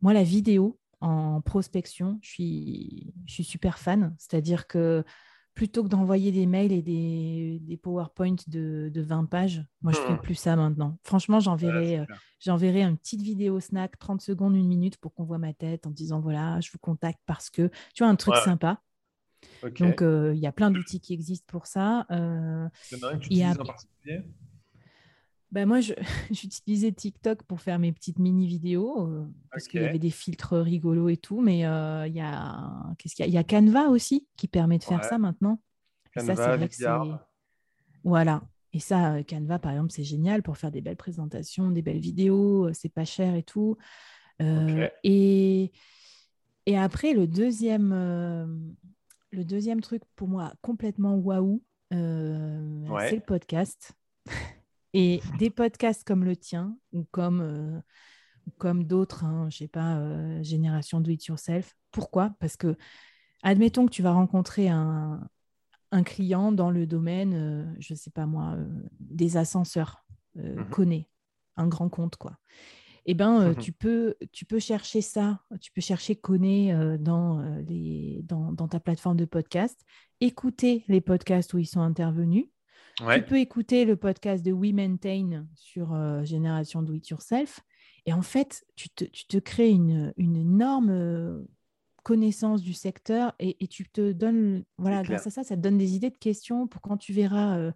moi, 0.00 0.12
la 0.12 0.24
vidéo 0.24 0.78
en 1.00 1.40
prospection, 1.40 2.18
je 2.22 2.30
suis, 2.30 3.14
je 3.26 3.34
suis 3.34 3.44
super 3.44 3.78
fan. 3.78 4.14
C'est-à-dire 4.18 4.66
que 4.66 5.04
plutôt 5.54 5.84
que 5.84 5.88
d'envoyer 5.88 6.32
des 6.32 6.46
mails 6.46 6.72
et 6.72 6.82
des, 6.82 7.58
des 7.62 7.76
PowerPoint 7.76 8.36
de, 8.48 8.90
de, 8.92 9.00
20 9.00 9.26
pages, 9.26 9.64
moi, 9.82 9.92
je 9.92 10.00
ne 10.00 10.04
fais 10.04 10.12
mmh. 10.14 10.20
plus 10.20 10.34
ça 10.34 10.56
maintenant. 10.56 10.98
Franchement, 11.04 11.38
j'enverrai 11.40 12.00
euh, 12.00 12.04
j'enverrai 12.40 12.82
une 12.82 12.98
petite 12.98 13.22
vidéo 13.22 13.60
snack, 13.60 13.98
30 13.98 14.20
secondes, 14.20 14.56
une 14.56 14.66
minute, 14.66 14.96
pour 14.96 15.14
qu'on 15.14 15.24
voit 15.24 15.38
ma 15.38 15.52
tête 15.52 15.86
en 15.86 15.90
disant, 15.90 16.20
voilà, 16.20 16.60
je 16.60 16.70
vous 16.72 16.78
contacte 16.78 17.20
parce 17.26 17.50
que, 17.50 17.70
tu 17.94 18.02
vois, 18.02 18.08
un 18.08 18.16
truc 18.16 18.34
sympa. 18.36 18.82
Donc, 19.78 20.02
euh, 20.02 20.32
il 20.34 20.40
y 20.40 20.46
a 20.46 20.52
plein 20.52 20.70
d'outils 20.70 21.00
qui 21.00 21.12
existent 21.12 21.46
pour 21.46 21.66
ça. 21.66 22.06
Euh, 22.10 22.68
il 22.90 22.98
y 22.98 23.04
en 23.04 23.08
a 23.08 23.12
un 23.12 23.18
que 23.18 23.20
tu 23.20 23.26
utilises 23.26 23.60
en 23.60 23.64
particulier 23.64 24.24
bah, 25.54 25.66
moi, 25.66 25.78
j'utilisais 26.32 26.90
TikTok 26.90 27.44
pour 27.44 27.60
faire 27.60 27.78
mes 27.78 27.92
petites 27.92 28.18
mini-vidéos 28.18 29.06
euh, 29.06 29.24
parce 29.52 29.68
qu'il 29.68 29.80
y 29.80 29.84
avait 29.84 30.00
des 30.00 30.10
filtres 30.10 30.56
rigolos 30.56 31.08
et 31.08 31.16
tout. 31.16 31.40
Mais 31.40 31.64
euh, 31.64 32.08
il 32.08 32.14
y, 32.16 32.20
a, 32.20 32.72
qu'est-ce 32.98 33.14
qu'il 33.14 33.24
y, 33.24 33.28
a, 33.28 33.32
y 33.32 33.38
a 33.38 33.44
Canva 33.44 33.88
aussi 33.88 34.26
qui 34.36 34.48
permet 34.48 34.78
de 34.78 34.82
faire 34.82 35.04
ça 35.04 35.16
maintenant. 35.16 35.62
Canva, 36.12 36.34
ça, 36.34 36.44
c'est 36.44 36.56
vrai 36.56 37.18
Voilà. 38.02 38.42
Et 38.72 38.80
ça, 38.80 39.14
euh, 39.14 39.22
Canva, 39.22 39.60
par 39.60 39.70
exemple, 39.70 39.92
c'est 39.92 40.02
génial 40.02 40.42
pour 40.42 40.56
faire 40.56 40.72
des 40.72 40.80
belles 40.80 40.96
présentations, 40.96 41.70
des 41.70 41.82
belles 41.82 42.00
vidéos. 42.00 42.72
C'est 42.72 42.92
pas 42.92 43.04
cher 43.04 43.36
et 43.36 43.44
tout. 43.44 43.76
et, 44.40 45.70
et 46.66 46.76
après, 46.76 47.14
le 47.14 47.28
deuxième, 47.28 48.74
le 49.30 49.44
deuxième 49.44 49.82
truc 49.82 50.02
pour 50.16 50.26
moi 50.26 50.52
complètement 50.62 51.14
waouh, 51.14 51.62
c'est 51.92 51.96
le 51.96 53.24
podcast. 53.24 53.92
Et 54.96 55.20
des 55.40 55.50
podcasts 55.50 56.04
comme 56.04 56.24
le 56.24 56.36
tien 56.36 56.78
ou 56.92 57.04
comme, 57.10 57.40
euh, 57.40 57.80
comme 58.58 58.84
d'autres, 58.84 59.24
hein, 59.24 59.48
je 59.50 59.58
sais 59.58 59.68
pas, 59.68 59.98
euh, 59.98 60.40
Génération 60.44 61.00
Do 61.00 61.10
It 61.10 61.26
Yourself. 61.26 61.74
Pourquoi? 61.90 62.30
Parce 62.38 62.56
que, 62.56 62.76
admettons 63.42 63.86
que 63.86 63.90
tu 63.90 64.02
vas 64.02 64.12
rencontrer 64.12 64.68
un, 64.68 65.28
un 65.90 66.02
client 66.04 66.52
dans 66.52 66.70
le 66.70 66.86
domaine, 66.86 67.34
euh, 67.34 67.74
je 67.80 67.94
ne 67.94 67.98
sais 67.98 68.10
pas 68.10 68.26
moi, 68.26 68.56
des 69.00 69.36
ascenseurs, 69.36 70.06
mmh 70.36 70.64
connaît, 70.70 71.08
un 71.56 71.66
grand 71.66 71.88
compte, 71.88 72.14
quoi. 72.16 72.38
Eh 73.06 73.14
ben, 73.14 73.50
mmh 73.50 73.56
tu, 73.56 73.72
peux, 73.72 74.14
tu 74.30 74.44
peux 74.44 74.60
chercher 74.60 75.00
ça, 75.00 75.42
tu 75.60 75.72
peux 75.72 75.80
chercher 75.80 76.14
connaît 76.14 76.98
dans, 76.98 77.42
les, 77.66 78.22
dans, 78.24 78.52
dans 78.52 78.68
ta 78.68 78.78
plateforme 78.78 79.16
de 79.16 79.24
podcast, 79.24 79.84
écouter 80.20 80.84
les 80.86 81.00
podcasts 81.00 81.52
où 81.52 81.58
ils 81.58 81.66
sont 81.66 81.80
intervenus, 81.82 82.46
tu 82.98 83.22
peux 83.22 83.38
écouter 83.38 83.84
le 83.84 83.96
podcast 83.96 84.44
de 84.44 84.52
We 84.52 84.72
Maintain 84.72 85.46
sur 85.54 85.92
euh, 85.92 86.24
Génération 86.24 86.82
Do 86.82 86.94
It 86.94 87.08
Yourself. 87.08 87.60
Et 88.06 88.12
en 88.12 88.22
fait, 88.22 88.64
tu 88.76 88.88
te, 88.90 89.04
tu 89.04 89.26
te 89.26 89.38
crées 89.38 89.70
une, 89.70 90.12
une 90.16 90.36
énorme 90.36 90.90
euh, 90.90 91.42
connaissance 92.02 92.62
du 92.62 92.74
secteur 92.74 93.34
et, 93.38 93.56
et, 93.64 93.66
tu 93.66 93.88
te 93.88 94.12
donnes, 94.12 94.64
voilà, 94.76 95.02
grâce 95.02 95.26
à 95.26 95.30
ça, 95.30 95.42
ça 95.42 95.56
te 95.56 95.60
donne 95.60 95.78
des 95.78 95.94
idées 95.94 96.10
de 96.10 96.18
questions 96.18 96.66
pour 96.66 96.82
quand 96.82 96.98
tu 96.98 97.14
verras 97.14 97.58
euh, 97.58 97.72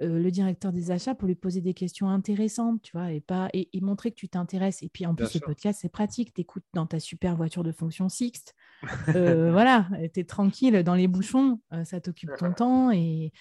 le 0.00 0.30
directeur 0.30 0.72
des 0.72 0.90
achats, 0.90 1.14
pour 1.14 1.28
lui 1.28 1.34
poser 1.34 1.60
des 1.60 1.74
questions 1.74 2.08
intéressantes, 2.08 2.80
tu 2.82 2.92
vois, 2.92 3.12
et, 3.12 3.20
pas, 3.20 3.50
et, 3.52 3.68
montrer 3.82 4.10
que 4.10 4.16
tu 4.16 4.30
t'intéresses. 4.30 4.82
Et 4.82 4.88
puis 4.88 5.04
en 5.04 5.14
plus, 5.14 5.34
le 5.34 5.40
podcast, 5.40 5.80
c'est 5.82 5.90
pratique. 5.90 6.32
Tu 6.32 6.40
écoutes 6.40 6.64
dans 6.72 6.86
ta 6.86 7.00
super 7.00 7.36
voiture 7.36 7.64
de 7.64 7.72
fonction 7.72 8.08
Sixte. 8.08 8.54
voilà, 9.06 9.88
tu 10.14 10.20
es 10.20 10.24
tranquille 10.24 10.82
dans 10.82 10.94
les 10.94 11.08
bouchons, 11.08 11.60
ça 11.84 12.00
t'occupe 12.00 12.30
ton 12.38 12.52
temps 12.52 12.90
et 12.90 13.32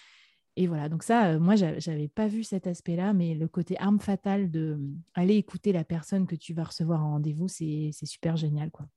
et 0.58 0.68
voilà, 0.68 0.88
donc 0.88 1.03
ça, 1.03 1.38
moi, 1.38 1.56
je 1.56 1.89
n'avais 1.89 2.08
pas 2.08 2.28
vu 2.28 2.43
cet 2.43 2.66
aspect-là, 2.66 3.14
mais 3.14 3.34
le 3.34 3.47
côté 3.47 3.78
arme 3.78 3.99
fatale 3.99 4.49
de 4.49 4.80
aller 5.14 5.36
écouter 5.36 5.74
la 5.74 5.84
personne 5.84 6.28
que 6.28 6.36
tu 6.36 6.53
vas 6.53 6.64
recevoir 6.64 7.03
en 7.03 7.12
rendez-vous, 7.12 7.47
c'est 7.47 7.91
super 8.03 8.38
génial, 8.38 8.72
quoi. 8.72 8.88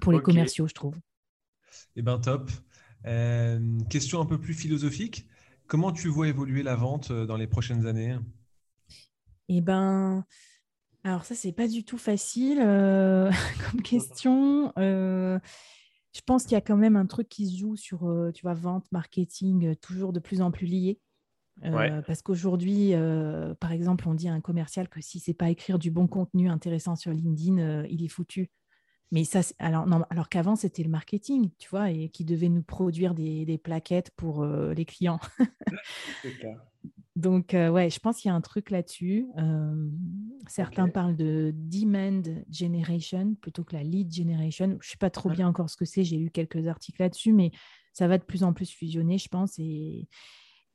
Pour 0.00 0.12
les 0.12 0.20
commerciaux, 0.20 0.68
je 0.68 0.74
trouve. 0.74 0.96
Eh 1.96 2.02
bien, 2.02 2.18
top. 2.18 2.50
question 3.90 4.20
un 4.20 4.26
peu 4.26 4.38
plus 4.38 4.54
philosophique. 4.54 5.26
Comment 5.66 5.90
tu 5.90 6.08
vois 6.08 6.28
évoluer 6.28 6.62
la 6.62 6.76
vente 6.76 7.10
dans 7.10 7.36
les 7.36 7.48
prochaines 7.48 7.86
années? 7.86 8.16
Eh 9.48 9.60
ben, 9.60 10.24
alors 11.02 11.24
ça, 11.24 11.34
c'est 11.34 11.52
pas 11.52 11.68
du 11.68 11.84
tout 11.84 11.98
facile 11.98 12.60
euh, 12.60 13.30
comme 13.70 13.82
question. 13.82 14.72
Euh, 16.16 16.18
je 16.18 16.22
pense 16.22 16.44
qu'il 16.44 16.52
y 16.52 16.56
a 16.56 16.60
quand 16.60 16.76
même 16.76 16.96
un 16.96 17.06
truc 17.06 17.28
qui 17.28 17.46
se 17.46 17.56
joue 17.56 17.76
sur, 17.76 18.08
euh, 18.08 18.32
tu 18.32 18.42
vois, 18.42 18.54
vente, 18.54 18.86
marketing, 18.92 19.76
toujours 19.76 20.12
de 20.12 20.20
plus 20.20 20.40
en 20.40 20.50
plus 20.50 20.66
lié. 20.66 21.00
Parce 22.06 22.20
qu'aujourd'hui, 22.20 22.92
par 23.60 23.72
exemple, 23.72 24.08
on 24.08 24.14
dit 24.14 24.28
à 24.28 24.34
un 24.34 24.42
commercial 24.42 24.88
que 24.88 25.00
si 25.00 25.20
c'est 25.20 25.34
pas 25.34 25.48
écrire 25.48 25.78
du 25.78 25.90
bon 25.90 26.06
contenu 26.06 26.50
intéressant 26.50 26.96
sur 26.96 27.12
LinkedIn, 27.12 27.86
il 27.86 28.04
est 28.04 28.08
foutu. 28.08 28.50
Mais 29.10 29.24
ça, 29.24 29.40
alors, 29.58 29.86
alors 30.10 30.28
qu'avant, 30.28 30.56
c'était 30.56 30.82
le 30.82 30.90
marketing, 30.90 31.50
tu 31.58 31.70
vois, 31.70 31.90
et 31.90 32.10
qui 32.10 32.26
devait 32.26 32.50
nous 32.50 32.62
produire 32.62 33.14
des, 33.14 33.46
des 33.46 33.56
plaquettes 33.56 34.10
pour 34.16 34.44
les 34.44 34.84
clients. 34.84 35.20
Donc, 37.16 37.54
euh, 37.54 37.70
ouais, 37.70 37.88
je 37.88 37.98
pense 37.98 38.18
qu'il 38.18 38.28
y 38.28 38.32
a 38.32 38.34
un 38.34 38.42
truc 38.42 38.70
là-dessus. 38.70 39.26
Euh, 40.46 40.50
certains 40.50 40.88
parlent 40.88 41.16
de 41.16 41.52
demand 41.54 42.22
generation 42.50 43.34
plutôt 43.34 43.64
que 43.64 43.74
la 43.74 43.82
lead 43.82 44.12
generation. 44.12 44.66
Je 44.66 44.72
ne 44.72 44.78
sais 44.82 44.96
pas 44.98 45.10
trop 45.10 45.30
bien 45.30 45.48
encore 45.48 45.68
ce 45.70 45.76
que 45.76 45.84
c'est. 45.84 46.04
J'ai 46.04 46.16
lu 46.16 46.30
quelques 46.30 46.66
articles 46.66 47.02
là-dessus, 47.02 47.32
mais 47.32 47.50
ça 47.92 48.08
va 48.08 48.18
de 48.18 48.24
plus 48.24 48.42
en 48.44 48.52
plus 48.52 48.70
fusionner, 48.70 49.18
je 49.18 49.28
pense. 49.28 49.58
Et, 49.58 50.08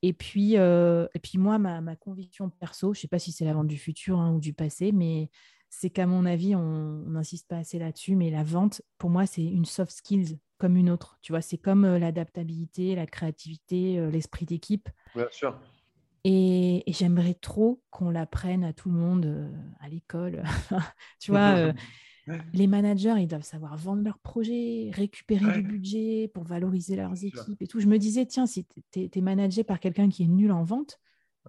et, 0.01 0.13
puis, 0.13 0.57
euh, 0.57 1.07
et 1.13 1.19
puis, 1.19 1.37
moi, 1.37 1.57
ma, 1.57 1.81
ma, 1.81 1.95
conviction 1.95 2.49
perso, 2.49 2.93
je 2.93 2.99
ne 2.99 3.01
sais 3.01 3.07
pas 3.07 3.19
si 3.19 3.31
c'est 3.31 3.45
la 3.45 3.53
vente 3.53 3.67
du 3.67 3.77
futur 3.77 4.19
hein, 4.19 4.33
ou 4.33 4.39
du 4.39 4.53
passé, 4.53 4.91
mais 4.91 5.29
c'est 5.69 5.89
qu'à 5.89 6.05
mon 6.05 6.25
avis, 6.25 6.55
on 6.55 7.03
n'insiste 7.07 7.47
pas 7.47 7.57
assez 7.57 7.79
là-dessus. 7.79 8.15
Mais 8.15 8.29
la 8.29 8.43
vente, 8.43 8.81
pour 8.97 9.09
moi, 9.09 9.25
c'est 9.25 9.43
une 9.43 9.65
soft 9.65 9.91
skills 9.91 10.37
comme 10.57 10.75
une 10.75 10.89
autre. 10.89 11.17
Tu 11.21 11.31
vois, 11.31 11.41
c'est 11.41 11.57
comme 11.57 11.85
l'adaptabilité, 11.85 12.95
la 12.95 13.05
créativité, 13.05 14.09
l'esprit 14.11 14.45
d'équipe. 14.45 14.89
Bien 15.15 15.27
sûr. 15.31 15.57
Et, 16.23 16.83
j'aimerais 16.87 17.33
trop 17.33 17.81
qu'on 17.89 18.09
l'apprenne 18.09 18.63
à 18.63 18.73
tout 18.73 18.89
le 18.89 18.95
monde 18.95 19.25
euh, 19.25 19.51
à 19.79 19.89
l'école. 19.89 20.43
tu 21.19 21.31
vois, 21.31 21.55
euh, 21.55 21.73
les 22.53 22.67
managers, 22.67 23.15
ils 23.19 23.27
doivent 23.27 23.43
savoir 23.43 23.75
vendre 23.77 24.03
leurs 24.03 24.19
projets, 24.19 24.91
récupérer 24.93 25.61
du 25.61 25.63
budget 25.63 26.31
pour 26.33 26.43
valoriser 26.43 26.95
leurs 26.95 27.23
équipes 27.23 27.61
et 27.61 27.67
tout. 27.67 27.79
Je 27.79 27.87
me 27.87 27.97
disais, 27.97 28.25
tiens, 28.25 28.45
si 28.45 28.67
tu 28.91 29.09
es, 29.13 29.21
managé 29.21 29.63
par 29.63 29.79
quelqu'un 29.79 30.09
qui 30.09 30.23
est 30.23 30.27
nul 30.27 30.51
en 30.51 30.63
vente, 30.63 30.99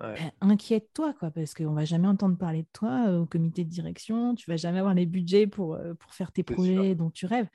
ben, 0.01 0.17
inquiète-toi, 0.41 1.13
quoi, 1.13 1.31
parce 1.31 1.53
qu'on 1.53 1.75
va 1.75 1.85
jamais 1.85 2.09
entendre 2.09 2.39
parler 2.39 2.63
de 2.63 2.69
toi 2.73 3.09
euh, 3.09 3.21
au 3.21 3.27
comité 3.27 3.63
de 3.63 3.69
direction, 3.69 4.35
tu 4.35 4.51
vas 4.51 4.57
jamais 4.57 4.79
avoir 4.79 4.95
les 4.95 5.05
budgets 5.05 5.47
pour, 5.47 5.79
pour 6.01 6.15
faire 6.15 6.33
tes 6.33 6.43
projets 6.43 6.95
dont 6.95 7.11
tu 7.11 7.27
rêves. 7.27 7.49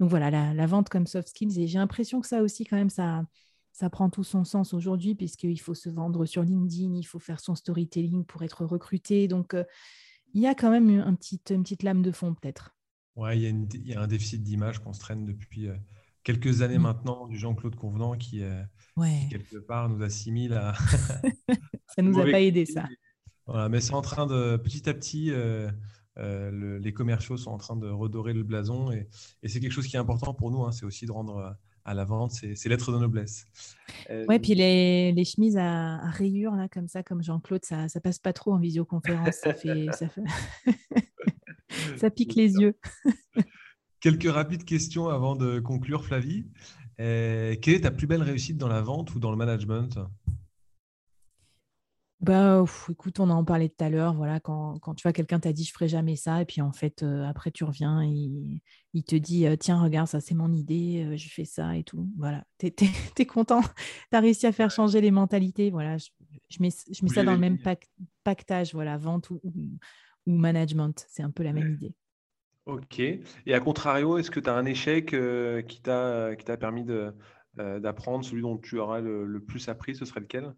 Donc 0.00 0.08
voilà, 0.08 0.30
la, 0.30 0.54
la, 0.54 0.66
vente 0.66 0.88
comme 0.88 1.06
soft 1.06 1.28
skills. 1.28 1.60
Et 1.60 1.66
j'ai 1.66 1.78
l'impression 1.78 2.22
que 2.22 2.26
ça 2.26 2.42
aussi, 2.42 2.64
quand 2.64 2.76
même, 2.76 2.88
ça, 2.88 3.22
ça 3.74 3.90
prend 3.90 4.08
tout 4.08 4.22
son 4.22 4.44
sens 4.44 4.72
aujourd'hui 4.72 5.16
puisqu'il 5.16 5.60
faut 5.60 5.74
se 5.74 5.88
vendre 5.88 6.26
sur 6.26 6.44
LinkedIn, 6.44 6.94
il 6.94 7.02
faut 7.02 7.18
faire 7.18 7.40
son 7.40 7.56
storytelling 7.56 8.24
pour 8.24 8.44
être 8.44 8.64
recruté. 8.64 9.26
Donc, 9.26 9.52
euh, 9.52 9.64
il 10.32 10.40
y 10.40 10.46
a 10.46 10.54
quand 10.54 10.70
même 10.70 10.88
une 10.88 11.16
petite 11.16 11.82
lame 11.82 12.00
de 12.00 12.12
fond 12.12 12.34
peut-être. 12.34 12.76
Ouais, 13.16 13.36
il 13.36 13.86
y, 13.86 13.94
a 13.94 14.00
un 14.00 14.06
déficit 14.06 14.44
d'image 14.44 14.78
qu'on 14.78 14.92
se 14.92 15.00
traîne 15.00 15.24
depuis 15.24 15.68
euh, 15.68 15.74
quelques 16.22 16.62
années 16.62 16.78
maintenant 16.78 17.26
du 17.26 17.36
Jean-Claude 17.36 17.74
Convenant 17.74 18.16
qui, 18.16 18.42
euh, 18.42 18.62
quelque 19.28 19.58
part, 19.58 19.88
nous 19.88 20.02
assimile 20.04 20.52
à. 20.52 20.74
ça 21.96 22.02
nous 22.02 22.18
a 22.20 22.30
pas 22.30 22.40
aidé, 22.40 22.66
ça. 22.66 22.84
Voilà, 23.46 23.68
mais 23.68 23.80
c'est 23.80 23.94
en 23.94 24.02
train 24.02 24.26
de, 24.26 24.56
petit 24.56 24.88
à 24.88 24.94
petit, 24.94 25.32
les 26.16 26.92
commerciaux 26.92 27.36
sont 27.36 27.50
en 27.50 27.58
train 27.58 27.76
de 27.76 27.88
redorer 27.88 28.34
le 28.34 28.44
blason 28.44 28.92
et, 28.92 29.08
c'est 29.44 29.58
quelque 29.58 29.72
chose 29.72 29.88
qui 29.88 29.96
est 29.96 30.00
important 30.00 30.32
pour 30.32 30.52
nous. 30.52 30.62
Hein, 30.62 30.70
c'est 30.70 30.86
aussi 30.86 31.06
de 31.06 31.12
rendre 31.12 31.56
à 31.84 31.94
la 31.94 32.04
vente, 32.04 32.32
c'est 32.32 32.68
l'être 32.68 32.92
de 32.92 32.98
noblesse. 32.98 33.46
Euh, 34.10 34.24
ouais, 34.26 34.38
puis 34.38 34.54
les, 34.54 35.12
les, 35.12 35.24
chemises 35.24 35.56
à, 35.56 35.98
rayures, 36.10 36.54
là, 36.54 36.68
comme 36.68 36.88
ça, 36.88 37.02
comme 37.02 37.22
Jean-Claude, 37.22 37.64
ça, 37.64 37.88
ça 37.88 38.00
passe 38.00 38.18
pas 38.18 38.32
trop 38.32 38.54
en 38.54 38.58
visioconférence. 38.58 39.36
ça, 39.36 39.52
fait, 39.52 39.86
ça, 39.92 40.08
fait... 40.08 40.22
ça 41.96 42.10
pique 42.10 42.34
les 42.34 42.54
yeux. 42.54 42.74
Quelques 44.00 44.30
rapides 44.30 44.64
questions 44.64 45.08
avant 45.08 45.36
de 45.36 45.60
conclure, 45.60 46.04
Flavie. 46.04 46.46
Euh, 47.00 47.56
quelle 47.60 47.74
est 47.74 47.80
ta 47.80 47.90
plus 47.90 48.06
belle 48.06 48.22
réussite 48.22 48.56
dans 48.56 48.68
la 48.68 48.80
vente 48.80 49.14
ou 49.14 49.18
dans 49.18 49.30
le 49.30 49.36
management? 49.36 49.98
Bah, 52.24 52.64
écoute, 52.88 53.20
on 53.20 53.28
en 53.28 53.44
parlait 53.44 53.68
tout 53.68 53.84
à 53.84 53.90
l'heure. 53.90 54.14
Voilà, 54.14 54.40
quand, 54.40 54.78
quand 54.80 54.94
tu 54.94 55.02
vois 55.02 55.12
quelqu'un 55.12 55.40
t'a 55.40 55.52
dit 55.52 55.64
je 55.64 55.72
ferai 55.72 55.88
jamais 55.88 56.16
ça, 56.16 56.40
et 56.40 56.44
puis 56.44 56.60
en 56.60 56.72
fait, 56.72 57.02
euh, 57.02 57.24
après 57.24 57.50
tu 57.50 57.64
reviens, 57.64 58.02
et 58.02 58.62
il 58.94 59.04
te 59.04 59.14
dit 59.14 59.46
tiens, 59.60 59.82
regarde, 59.82 60.08
ça 60.08 60.20
c'est 60.20 60.34
mon 60.34 60.52
idée, 60.52 61.04
euh, 61.04 61.16
je 61.16 61.28
fais 61.28 61.44
ça 61.44 61.76
et 61.76 61.84
tout. 61.84 62.08
Voilà, 62.16 62.44
tu 62.58 62.66
es, 62.66 63.26
content, 63.26 63.60
tu 63.62 64.16
as 64.16 64.20
réussi 64.20 64.46
à 64.46 64.52
faire 64.52 64.70
changer 64.70 65.00
les 65.00 65.10
mentalités. 65.10 65.70
Voilà, 65.70 65.98
je, 65.98 66.08
mets, 66.60 66.70
je 66.90 67.04
mets 67.04 67.10
ça 67.10 67.22
dans 67.22 67.32
le 67.32 67.38
même 67.38 67.58
pactage, 68.24 68.72
voilà, 68.72 68.96
vente 68.96 69.30
ou, 69.30 69.40
ou, 69.44 69.78
management, 70.26 71.04
c'est 71.08 71.22
un 71.22 71.30
peu 71.30 71.42
la 71.42 71.52
même 71.52 71.74
idée. 71.74 71.94
Ok. 72.66 72.98
Et 72.98 73.20
à 73.52 73.60
contrario, 73.60 74.16
est-ce 74.16 74.30
que 74.30 74.40
tu 74.40 74.48
as 74.48 74.54
un 74.54 74.64
échec 74.64 75.14
qui 75.68 75.82
t'a 75.82 76.56
permis 76.58 76.86
d'apprendre, 77.54 78.24
celui 78.24 78.40
dont 78.40 78.56
tu 78.56 78.78
auras 78.78 79.00
le 79.00 79.40
plus 79.40 79.68
appris, 79.68 79.94
ce 79.94 80.06
serait 80.06 80.20
lequel? 80.20 80.54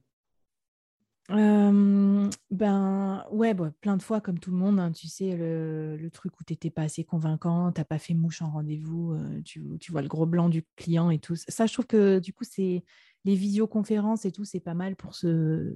Ben 1.29 3.25
ouais, 3.31 3.55
bah, 3.55 3.73
plein 3.81 3.97
de 3.97 4.03
fois, 4.03 4.21
comme 4.21 4.39
tout 4.39 4.51
le 4.51 4.57
monde, 4.57 4.79
hein, 4.79 4.93
tu 4.93 5.09
sais, 5.09 5.37
le, 5.37 6.09
truc 6.13 6.39
où 6.41 6.45
tu 6.45 6.53
n'étais 6.53 6.71
pas 6.71 6.83
assez 6.83 7.05
convaincant, 7.05 7.73
tu 7.73 7.81
n'as 7.81 7.85
pas 7.85 7.99
fait 7.99 8.15
mouche 8.15 8.43
en 8.43 8.51
rendez-vous, 8.51 9.17
tu, 9.45 9.63
vois 9.91 10.03
le 10.03 10.09
gros 10.09 10.27
blanc 10.27 10.49
du 10.49 10.65
client 10.77 11.11
et 11.11 11.19
tout. 11.19 11.37
Ça, 11.37 11.67
je 11.67 11.73
trouve 11.73 11.87
que 11.87 12.21
du 12.21 12.33
coup, 12.33 12.45
c'est 12.45 12.85
les 13.25 13.35
visioconférences 13.35 14.25
et 14.25 14.33
tout, 14.33 14.45
c'est 14.45 14.61
pas 14.61 14.75
mal 14.75 14.95
pour 14.95 15.15
se, 15.15 15.75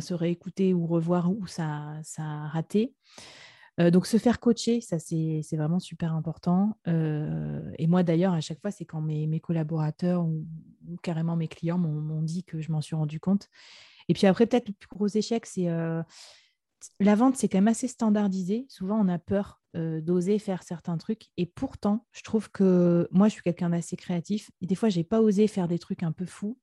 se 0.00 0.14
réécouter 0.14 0.74
ou 0.74 0.86
revoir 0.86 1.30
où 1.30 1.46
ça, 1.46 1.98
ça 2.04 2.22
a 2.22 2.48
raté. 2.48 2.94
donc, 3.78 4.06
se 4.06 4.16
faire 4.16 4.38
coacher, 4.38 4.80
ça, 4.80 5.00
c'est 5.00 5.42
vraiment 5.56 5.80
super 5.80 6.14
important. 6.14 6.78
et 6.86 7.86
moi, 7.88 8.04
d'ailleurs, 8.04 8.32
à 8.32 8.40
chaque 8.40 8.60
fois, 8.60 8.70
c'est 8.70 8.84
quand 8.84 9.00
mes, 9.00 9.26
mes 9.26 9.40
collaborateurs 9.40 10.24
ou, 10.24 10.46
ou, 10.88 10.96
carrément 11.02 11.34
mes 11.34 11.48
clients 11.48 11.78
m'ont 11.78 12.22
dit 12.22 12.44
que 12.44 12.60
je 12.60 12.70
m'en 12.70 12.80
suis 12.80 12.94
rendu 12.94 13.18
compte. 13.18 13.50
Et 14.08 14.14
puis 14.14 14.26
après, 14.26 14.46
peut-être 14.46 14.68
le 14.68 14.74
plus 14.74 14.88
gros 14.88 15.08
échec, 15.08 15.46
c'est 15.46 15.68
euh, 15.68 16.02
la 17.00 17.14
vente, 17.14 17.36
c'est 17.36 17.48
quand 17.48 17.58
même 17.58 17.68
assez 17.68 17.88
standardisé. 17.88 18.66
Souvent, 18.68 19.00
on 19.00 19.08
a 19.08 19.18
peur 19.18 19.60
euh, 19.76 20.00
d'oser 20.00 20.38
faire 20.38 20.62
certains 20.62 20.98
trucs. 20.98 21.28
Et 21.36 21.46
pourtant, 21.46 22.06
je 22.12 22.22
trouve 22.22 22.50
que 22.50 23.08
moi, 23.10 23.28
je 23.28 23.34
suis 23.34 23.42
quelqu'un 23.42 23.70
d'assez 23.70 23.96
créatif. 23.96 24.50
Et 24.60 24.66
des 24.66 24.74
fois, 24.74 24.88
je 24.88 24.98
n'ai 24.98 25.04
pas 25.04 25.20
osé 25.20 25.46
faire 25.46 25.68
des 25.68 25.78
trucs 25.78 26.02
un 26.02 26.12
peu 26.12 26.26
fous. 26.26 26.58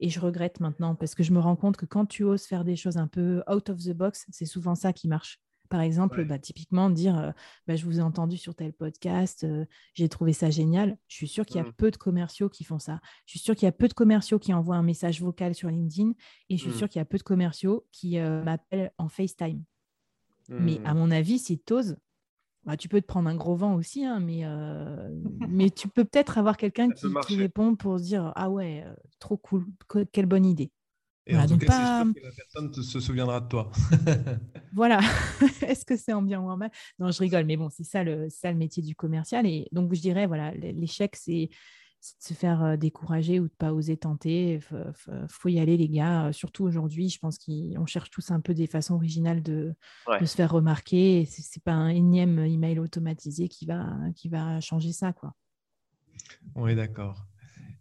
Et 0.00 0.08
je 0.08 0.20
regrette 0.20 0.60
maintenant 0.60 0.96
parce 0.96 1.14
que 1.14 1.22
je 1.22 1.32
me 1.32 1.38
rends 1.38 1.56
compte 1.56 1.76
que 1.76 1.86
quand 1.86 2.06
tu 2.06 2.24
oses 2.24 2.44
faire 2.44 2.64
des 2.64 2.76
choses 2.76 2.96
un 2.96 3.06
peu 3.06 3.42
out 3.48 3.70
of 3.70 3.78
the 3.78 3.92
box, 3.92 4.26
c'est 4.30 4.46
souvent 4.46 4.74
ça 4.74 4.92
qui 4.92 5.06
marche. 5.06 5.40
Par 5.72 5.80
exemple, 5.80 6.22
bah, 6.26 6.38
typiquement, 6.38 6.90
dire 6.90 7.18
euh, 7.18 7.30
bah, 7.66 7.76
Je 7.76 7.86
vous 7.86 7.98
ai 7.98 8.02
entendu 8.02 8.36
sur 8.36 8.54
tel 8.54 8.74
podcast, 8.74 9.44
euh, 9.44 9.64
j'ai 9.94 10.06
trouvé 10.10 10.34
ça 10.34 10.50
génial. 10.50 10.98
Je 11.08 11.16
suis 11.16 11.28
sûre 11.28 11.46
qu'il 11.46 11.56
y 11.56 11.60
a 11.60 11.62
mmh. 11.62 11.72
peu 11.72 11.90
de 11.90 11.96
commerciaux 11.96 12.50
qui 12.50 12.62
font 12.62 12.78
ça. 12.78 13.00
Je 13.24 13.30
suis 13.30 13.38
sûre 13.38 13.54
qu'il 13.56 13.64
y 13.64 13.70
a 13.70 13.72
peu 13.72 13.88
de 13.88 13.94
commerciaux 13.94 14.38
qui 14.38 14.52
envoient 14.52 14.76
un 14.76 14.82
message 14.82 15.22
vocal 15.22 15.54
sur 15.54 15.70
LinkedIn 15.70 16.12
et 16.50 16.58
je 16.58 16.62
suis 16.62 16.72
mmh. 16.72 16.74
sûre 16.74 16.88
qu'il 16.90 16.98
y 16.98 17.02
a 17.02 17.06
peu 17.06 17.16
de 17.16 17.22
commerciaux 17.22 17.86
qui 17.90 18.18
euh, 18.18 18.42
m'appellent 18.42 18.92
en 18.98 19.08
FaceTime. 19.08 19.64
Mais 20.50 20.78
à 20.84 20.92
mmh. 20.92 20.98
mon 20.98 21.10
avis, 21.10 21.38
si 21.38 21.58
tu 21.58 21.72
oses, 21.72 21.96
bah, 22.66 22.76
tu 22.76 22.90
peux 22.90 23.00
te 23.00 23.06
prendre 23.06 23.30
un 23.30 23.36
gros 23.36 23.56
vent 23.56 23.74
aussi, 23.74 24.04
hein, 24.04 24.20
mais, 24.20 24.44
mais 25.48 25.70
tu 25.70 25.88
peux 25.88 26.04
peut-être 26.04 26.36
avoir 26.36 26.58
quelqu'un 26.58 26.90
qui, 26.90 27.06
qui, 27.26 27.36
répond 27.38 27.76
pour 27.76 27.98
se 27.98 28.04
dire 28.04 28.30
Ah 28.36 28.50
ouais, 28.50 28.84
trop 29.20 29.38
cool, 29.38 29.64
quelle 30.12 30.26
bonne 30.26 30.44
idée. 30.44 30.70
Et 31.26 31.36
en 31.36 31.46
tout 31.46 31.56
cas, 31.58 31.66
c'est 31.66 32.04
sûr 32.04 32.14
que 32.14 32.26
la 32.26 32.32
personne 32.32 32.82
se 32.82 33.00
souviendra 33.00 33.40
de 33.40 33.48
toi. 33.48 33.70
voilà. 34.72 35.00
Est-ce 35.62 35.84
que 35.84 35.96
c'est 35.96 36.12
en 36.12 36.22
bien 36.22 36.40
ou 36.40 36.48
en 36.50 36.56
mal 36.56 36.70
Non, 36.98 37.10
je 37.10 37.18
rigole, 37.18 37.44
mais 37.46 37.56
bon, 37.56 37.68
c'est 37.70 37.84
ça 37.84 38.02
le, 38.02 38.28
ça 38.28 38.50
le 38.50 38.58
métier 38.58 38.82
du 38.82 38.96
commercial. 38.96 39.46
Et 39.46 39.68
donc, 39.72 39.94
je 39.94 40.00
dirais, 40.00 40.26
voilà, 40.26 40.52
l'échec, 40.54 41.14
c'est 41.16 41.48
de 41.48 42.06
se 42.18 42.34
faire 42.34 42.64
euh, 42.64 42.76
décourager 42.76 43.38
ou 43.38 43.44
de 43.44 43.54
pas 43.56 43.72
oser 43.72 43.96
tenter. 43.96 44.58
Il 44.72 45.26
faut 45.28 45.48
y 45.48 45.60
aller, 45.60 45.76
les 45.76 45.88
gars. 45.88 46.26
Euh, 46.26 46.32
surtout 46.32 46.64
aujourd'hui, 46.64 47.08
je 47.08 47.20
pense 47.20 47.38
qu'on 47.38 47.86
cherche 47.86 48.10
tous 48.10 48.32
un 48.32 48.40
peu 48.40 48.54
des 48.54 48.66
façons 48.66 48.94
originales 48.94 49.42
de, 49.42 49.74
de 50.20 50.24
se 50.24 50.34
faire 50.34 50.50
remarquer. 50.50 51.24
Ce 51.26 51.40
n'est 51.40 51.62
pas 51.64 51.72
un 51.72 51.88
énième 51.88 52.40
email 52.40 52.80
automatisé 52.80 53.48
qui 53.48 53.66
va, 53.66 53.86
qui 54.16 54.28
va 54.28 54.60
changer 54.60 54.92
ça. 54.92 55.12
Quoi. 55.12 55.34
On 56.56 56.66
est 56.66 56.74
d'accord. 56.74 57.26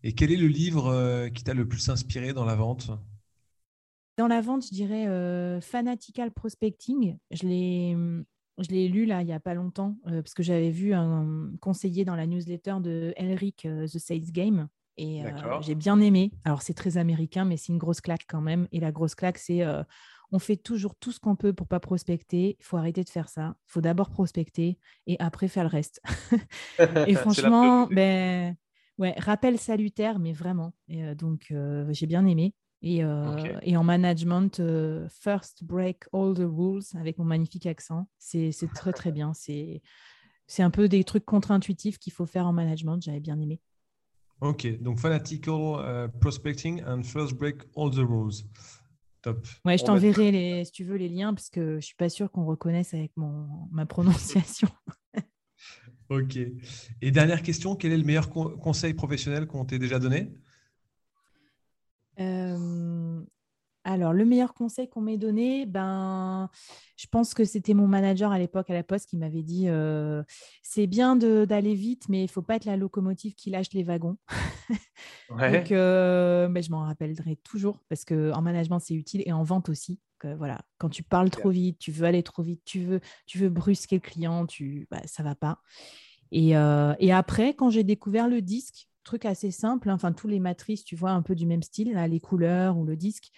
Et 0.03 0.13
quel 0.13 0.31
est 0.31 0.37
le 0.37 0.47
livre 0.47 0.87
euh, 0.87 1.29
qui 1.29 1.43
t'a 1.43 1.53
le 1.53 1.67
plus 1.67 1.89
inspiré 1.89 2.33
dans 2.33 2.45
la 2.45 2.55
vente? 2.55 2.91
Dans 4.21 4.27
la 4.27 4.41
vente, 4.41 4.63
je 4.65 4.69
dirais 4.69 5.07
euh, 5.07 5.59
Fanatical 5.61 6.29
Prospecting. 6.29 7.17
Je 7.31 7.47
l'ai, 7.47 7.97
je 8.59 8.69
l'ai 8.69 8.87
lu 8.87 9.05
là 9.05 9.21
il 9.21 9.25
n'y 9.25 9.33
a 9.33 9.39
pas 9.39 9.55
longtemps 9.55 9.97
euh, 10.05 10.21
parce 10.21 10.35
que 10.35 10.43
j'avais 10.43 10.69
vu 10.69 10.93
un 10.93 11.49
conseiller 11.59 12.05
dans 12.05 12.15
la 12.15 12.27
newsletter 12.27 12.75
de 12.81 13.15
Elric, 13.17 13.65
euh, 13.65 13.87
The 13.87 13.97
Sales 13.97 14.31
Game. 14.31 14.67
Et 14.97 15.23
j'ai 15.61 15.73
bien 15.73 15.99
aimé. 15.99 16.31
Alors, 16.43 16.61
c'est 16.61 16.75
très 16.75 16.97
américain, 16.97 17.45
mais 17.45 17.57
c'est 17.57 17.69
une 17.69 17.79
grosse 17.79 18.01
claque 18.01 18.25
quand 18.27 18.41
même. 18.41 18.67
Et 18.71 18.79
la 18.79 18.91
grosse 18.91 19.15
claque, 19.15 19.39
c'est 19.39 19.65
on 20.31 20.37
fait 20.37 20.57
toujours 20.57 20.93
tout 20.95 21.11
ce 21.11 21.19
qu'on 21.19 21.35
peut 21.35 21.53
pour 21.53 21.65
pas 21.65 21.79
prospecter. 21.79 22.55
Il 22.59 22.63
faut 22.63 22.77
arrêter 22.77 23.03
de 23.03 23.09
faire 23.09 23.27
ça. 23.27 23.55
Il 23.67 23.71
faut 23.71 23.81
d'abord 23.81 24.11
prospecter 24.11 24.77
et 25.07 25.15
après 25.19 25.47
faire 25.47 25.63
le 25.63 25.69
reste. 25.69 26.03
et 27.07 27.15
franchement, 27.15 27.87
ben, 27.87 28.55
ouais, 28.99 29.15
rappel 29.17 29.57
salutaire, 29.57 30.19
mais 30.19 30.33
vraiment. 30.33 30.73
Et, 30.87 31.15
donc, 31.15 31.51
j'ai 31.89 32.05
bien 32.05 32.27
aimé. 32.27 32.53
Et, 32.83 33.03
et, 33.61 33.77
en 33.77 33.83
management, 33.83 34.61
first 35.09 35.63
break 35.63 36.05
all 36.13 36.33
the 36.33 36.47
rules 36.47 36.83
avec 36.95 37.17
mon 37.17 37.25
magnifique 37.25 37.67
accent. 37.67 38.07
C'est 38.17 38.51
très, 38.73 38.91
très 38.91 39.11
bien. 39.11 39.33
C'est 39.33 39.81
un 40.63 40.71
peu 40.71 40.89
des 40.89 41.03
trucs 41.03 41.25
contre-intuitifs 41.25 41.99
qu'il 41.99 42.11
faut 42.13 42.25
faire 42.25 42.47
en 42.47 42.53
management. 42.53 42.99
J'avais 43.01 43.19
bien 43.19 43.39
aimé. 43.39 43.59
Ok, 44.41 44.81
donc 44.81 44.97
fanatical 44.97 46.09
prospecting 46.19 46.83
and 46.83 47.03
first 47.03 47.35
break 47.35 47.57
all 47.75 47.91
the 47.91 47.97
rules. 47.97 48.43
Top. 49.21 49.45
Ouais, 49.65 49.77
je 49.77 49.83
t'enverrai 49.83 50.31
les, 50.31 50.65
si 50.65 50.71
tu 50.71 50.83
veux 50.83 50.95
les 50.95 51.07
liens 51.07 51.33
parce 51.33 51.49
que 51.49 51.79
je 51.79 51.85
suis 51.85 51.95
pas 51.95 52.09
sûr 52.09 52.31
qu'on 52.31 52.45
reconnaisse 52.45 52.93
avec 52.95 53.11
mon, 53.15 53.47
ma 53.71 53.85
prononciation. 53.85 54.67
ok. 56.09 56.39
Et 57.01 57.11
dernière 57.11 57.43
question, 57.43 57.75
quel 57.75 57.91
est 57.91 57.97
le 57.97 58.03
meilleur 58.03 58.29
conseil 58.29 58.95
professionnel 58.95 59.45
qu'on 59.45 59.63
t'ait 59.63 59.77
déjà 59.77 59.99
donné? 59.99 60.33
Euh, 62.19 63.21
alors, 63.83 64.13
le 64.13 64.25
meilleur 64.25 64.53
conseil 64.53 64.87
qu'on 64.87 65.01
m'ait 65.01 65.17
donné, 65.17 65.65
ben, 65.65 66.49
je 66.97 67.07
pense 67.07 67.33
que 67.33 67.45
c'était 67.45 67.73
mon 67.73 67.87
manager 67.87 68.31
à 68.31 68.37
l'époque 68.37 68.69
à 68.69 68.73
la 68.73 68.83
Poste 68.83 69.09
qui 69.09 69.17
m'avait 69.17 69.41
dit 69.41 69.69
euh, 69.69 70.21
c'est 70.61 70.85
bien 70.85 71.15
d'aller 71.15 71.73
vite, 71.73 72.07
mais 72.07 72.23
il 72.23 72.27
faut 72.27 72.43
pas 72.43 72.55
être 72.57 72.65
la 72.65 72.77
locomotive 72.77 73.33
qui 73.33 73.49
lâche 73.49 73.71
les 73.73 73.83
wagons. 73.83 74.17
Donc, 75.29 75.71
euh, 75.71 76.47
ben, 76.47 76.61
je 76.61 76.69
m'en 76.69 76.83
rappellerai 76.83 77.37
toujours 77.37 77.79
parce 77.89 78.05
qu'en 78.05 78.41
management, 78.41 78.79
c'est 78.79 78.93
utile 78.93 79.23
et 79.25 79.33
en 79.33 79.43
vente 79.43 79.69
aussi. 79.69 79.99
voilà, 80.23 80.61
quand 80.77 80.89
tu 80.89 81.01
parles 81.01 81.31
trop 81.31 81.49
vite, 81.49 81.79
tu 81.79 81.91
veux 81.91 82.05
aller 82.05 82.21
trop 82.21 82.43
vite, 82.43 82.61
tu 82.63 82.81
veux, 82.81 82.99
tu 83.25 83.39
veux 83.39 83.49
brusquer 83.49 83.95
le 83.95 84.01
client, 84.01 84.45
tu, 84.45 84.87
bah, 84.91 85.01
ça 85.05 85.23
va 85.23 85.33
pas. 85.33 85.59
Et, 86.31 86.55
euh, 86.55 86.93
et 86.99 87.11
après, 87.11 87.53
quand 87.53 87.69
j'ai 87.69 87.83
découvert 87.83 88.27
le 88.27 88.41
disque, 88.41 88.87
truc 89.03 89.25
assez 89.25 89.51
simple, 89.51 89.89
hein, 89.89 89.93
enfin 89.93 90.11
tous 90.11 90.27
les 90.27 90.39
matrices, 90.39 90.83
tu 90.83 90.95
vois, 90.95 91.11
un 91.11 91.21
peu 91.21 91.35
du 91.35 91.45
même 91.45 91.63
style, 91.63 91.93
les 92.09 92.19
couleurs 92.19 92.77
ou 92.77 92.85
le 92.85 92.95
disque 92.95 93.31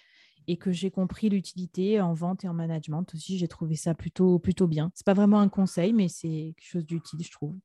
et 0.47 0.57
que 0.57 0.71
j'ai 0.71 0.91
compris 0.91 1.29
l'utilité 1.29 2.01
en 2.01 2.13
vente 2.13 2.43
et 2.43 2.47
en 2.47 2.53
management 2.53 3.05
aussi. 3.13 3.37
J'ai 3.37 3.47
trouvé 3.47 3.75
ça 3.75 3.93
plutôt, 3.93 4.39
plutôt 4.39 4.67
bien. 4.67 4.91
C'est 4.93 5.05
pas 5.05 5.13
vraiment 5.13 5.39
un 5.39 5.49
conseil, 5.49 5.93
mais 5.93 6.07
c'est 6.09 6.53
quelque 6.57 6.67
chose 6.67 6.85
d'utile, 6.85 7.23
je 7.23 7.31
trouve. 7.31 7.55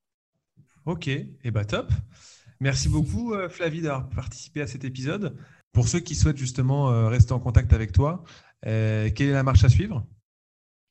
Ok, 0.84 1.08
et 1.08 1.34
eh 1.44 1.50
ben 1.50 1.64
top. 1.64 1.92
Merci 2.60 2.88
beaucoup, 2.88 3.34
euh, 3.34 3.48
Flavie, 3.48 3.82
d'avoir 3.82 4.08
participé 4.08 4.62
à 4.62 4.66
cet 4.66 4.84
épisode. 4.84 5.36
Pour 5.72 5.86
ceux 5.86 6.00
qui 6.00 6.14
souhaitent 6.14 6.38
justement 6.38 6.90
euh, 6.90 7.08
rester 7.08 7.32
en 7.32 7.40
contact 7.40 7.72
avec 7.72 7.92
toi, 7.92 8.24
euh, 8.66 9.10
quelle 9.14 9.28
est 9.28 9.32
la 9.32 9.42
marche 9.42 9.64
à 9.64 9.68
suivre? 9.68 10.06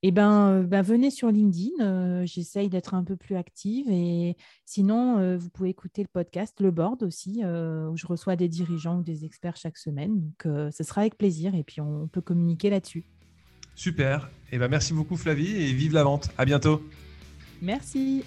Eh 0.04 0.12
ben, 0.12 0.50
euh, 0.50 0.64
bah, 0.64 0.82
venez 0.82 1.10
sur 1.10 1.30
LinkedIn. 1.32 1.84
Euh, 1.84 2.26
j'essaye 2.26 2.70
d'être 2.70 2.94
un 2.94 3.04
peu 3.04 3.16
plus 3.16 3.36
active. 3.36 3.88
Et 3.90 4.38
sinon, 4.66 5.18
euh, 5.18 5.38
vous 5.38 5.50
pouvez 5.50 5.70
écouter 5.70 6.04
le 6.04 6.08
podcast 6.08 6.60
Le 6.60 6.72
Board 6.72 7.02
aussi, 7.04 7.42
où 7.44 7.98
je 7.98 8.06
reçois 8.06 8.36
des 8.36 8.48
dirigeants 8.48 9.00
ou 9.00 9.04
des 9.04 9.26
experts 9.26 9.56
chaque 9.56 9.78
semaine. 9.78 10.20
Donc, 10.20 10.72
ce 10.74 10.84
sera 10.84 11.02
avec 11.02 11.18
plaisir. 11.18 11.56
Et 11.56 11.64
puis, 11.64 11.82
on 11.82 12.08
peut 12.08 12.22
communiquer 12.22 12.70
là-dessus. 12.70 13.06
Super. 13.76 14.30
Eh 14.52 14.58
ben, 14.58 14.68
merci 14.68 14.94
beaucoup, 14.94 15.18
Flavie, 15.18 15.56
et 15.56 15.74
vive 15.74 15.94
la 15.94 16.04
vente. 16.04 16.30
À 16.38 16.46
bientôt. 16.46 16.82
Merci. 17.62 18.24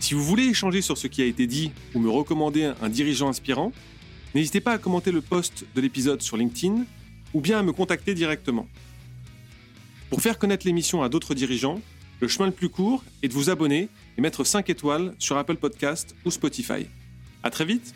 Si 0.00 0.14
vous 0.14 0.22
voulez 0.22 0.44
échanger 0.44 0.82
sur 0.82 0.98
ce 0.98 1.06
qui 1.06 1.22
a 1.22 1.24
été 1.24 1.46
dit 1.46 1.70
ou 1.94 2.00
me 2.00 2.10
recommander 2.10 2.64
un 2.64 2.88
dirigeant 2.88 3.28
inspirant, 3.28 3.72
N'hésitez 4.34 4.60
pas 4.60 4.72
à 4.72 4.78
commenter 4.78 5.12
le 5.12 5.20
post 5.20 5.64
de 5.74 5.80
l'épisode 5.80 6.22
sur 6.22 6.36
LinkedIn 6.36 6.84
ou 7.34 7.40
bien 7.40 7.58
à 7.58 7.62
me 7.62 7.72
contacter 7.72 8.14
directement. 8.14 8.66
Pour 10.10 10.20
faire 10.20 10.38
connaître 10.38 10.66
l'émission 10.66 11.02
à 11.02 11.08
d'autres 11.08 11.34
dirigeants, 11.34 11.80
le 12.20 12.28
chemin 12.28 12.46
le 12.46 12.52
plus 12.52 12.68
court 12.68 13.02
est 13.22 13.28
de 13.28 13.32
vous 13.32 13.50
abonner 13.50 13.88
et 14.16 14.20
mettre 14.20 14.44
5 14.44 14.70
étoiles 14.70 15.14
sur 15.18 15.36
Apple 15.36 15.56
Podcast 15.56 16.14
ou 16.24 16.30
Spotify. 16.30 16.86
À 17.42 17.50
très 17.50 17.64
vite 17.64 17.94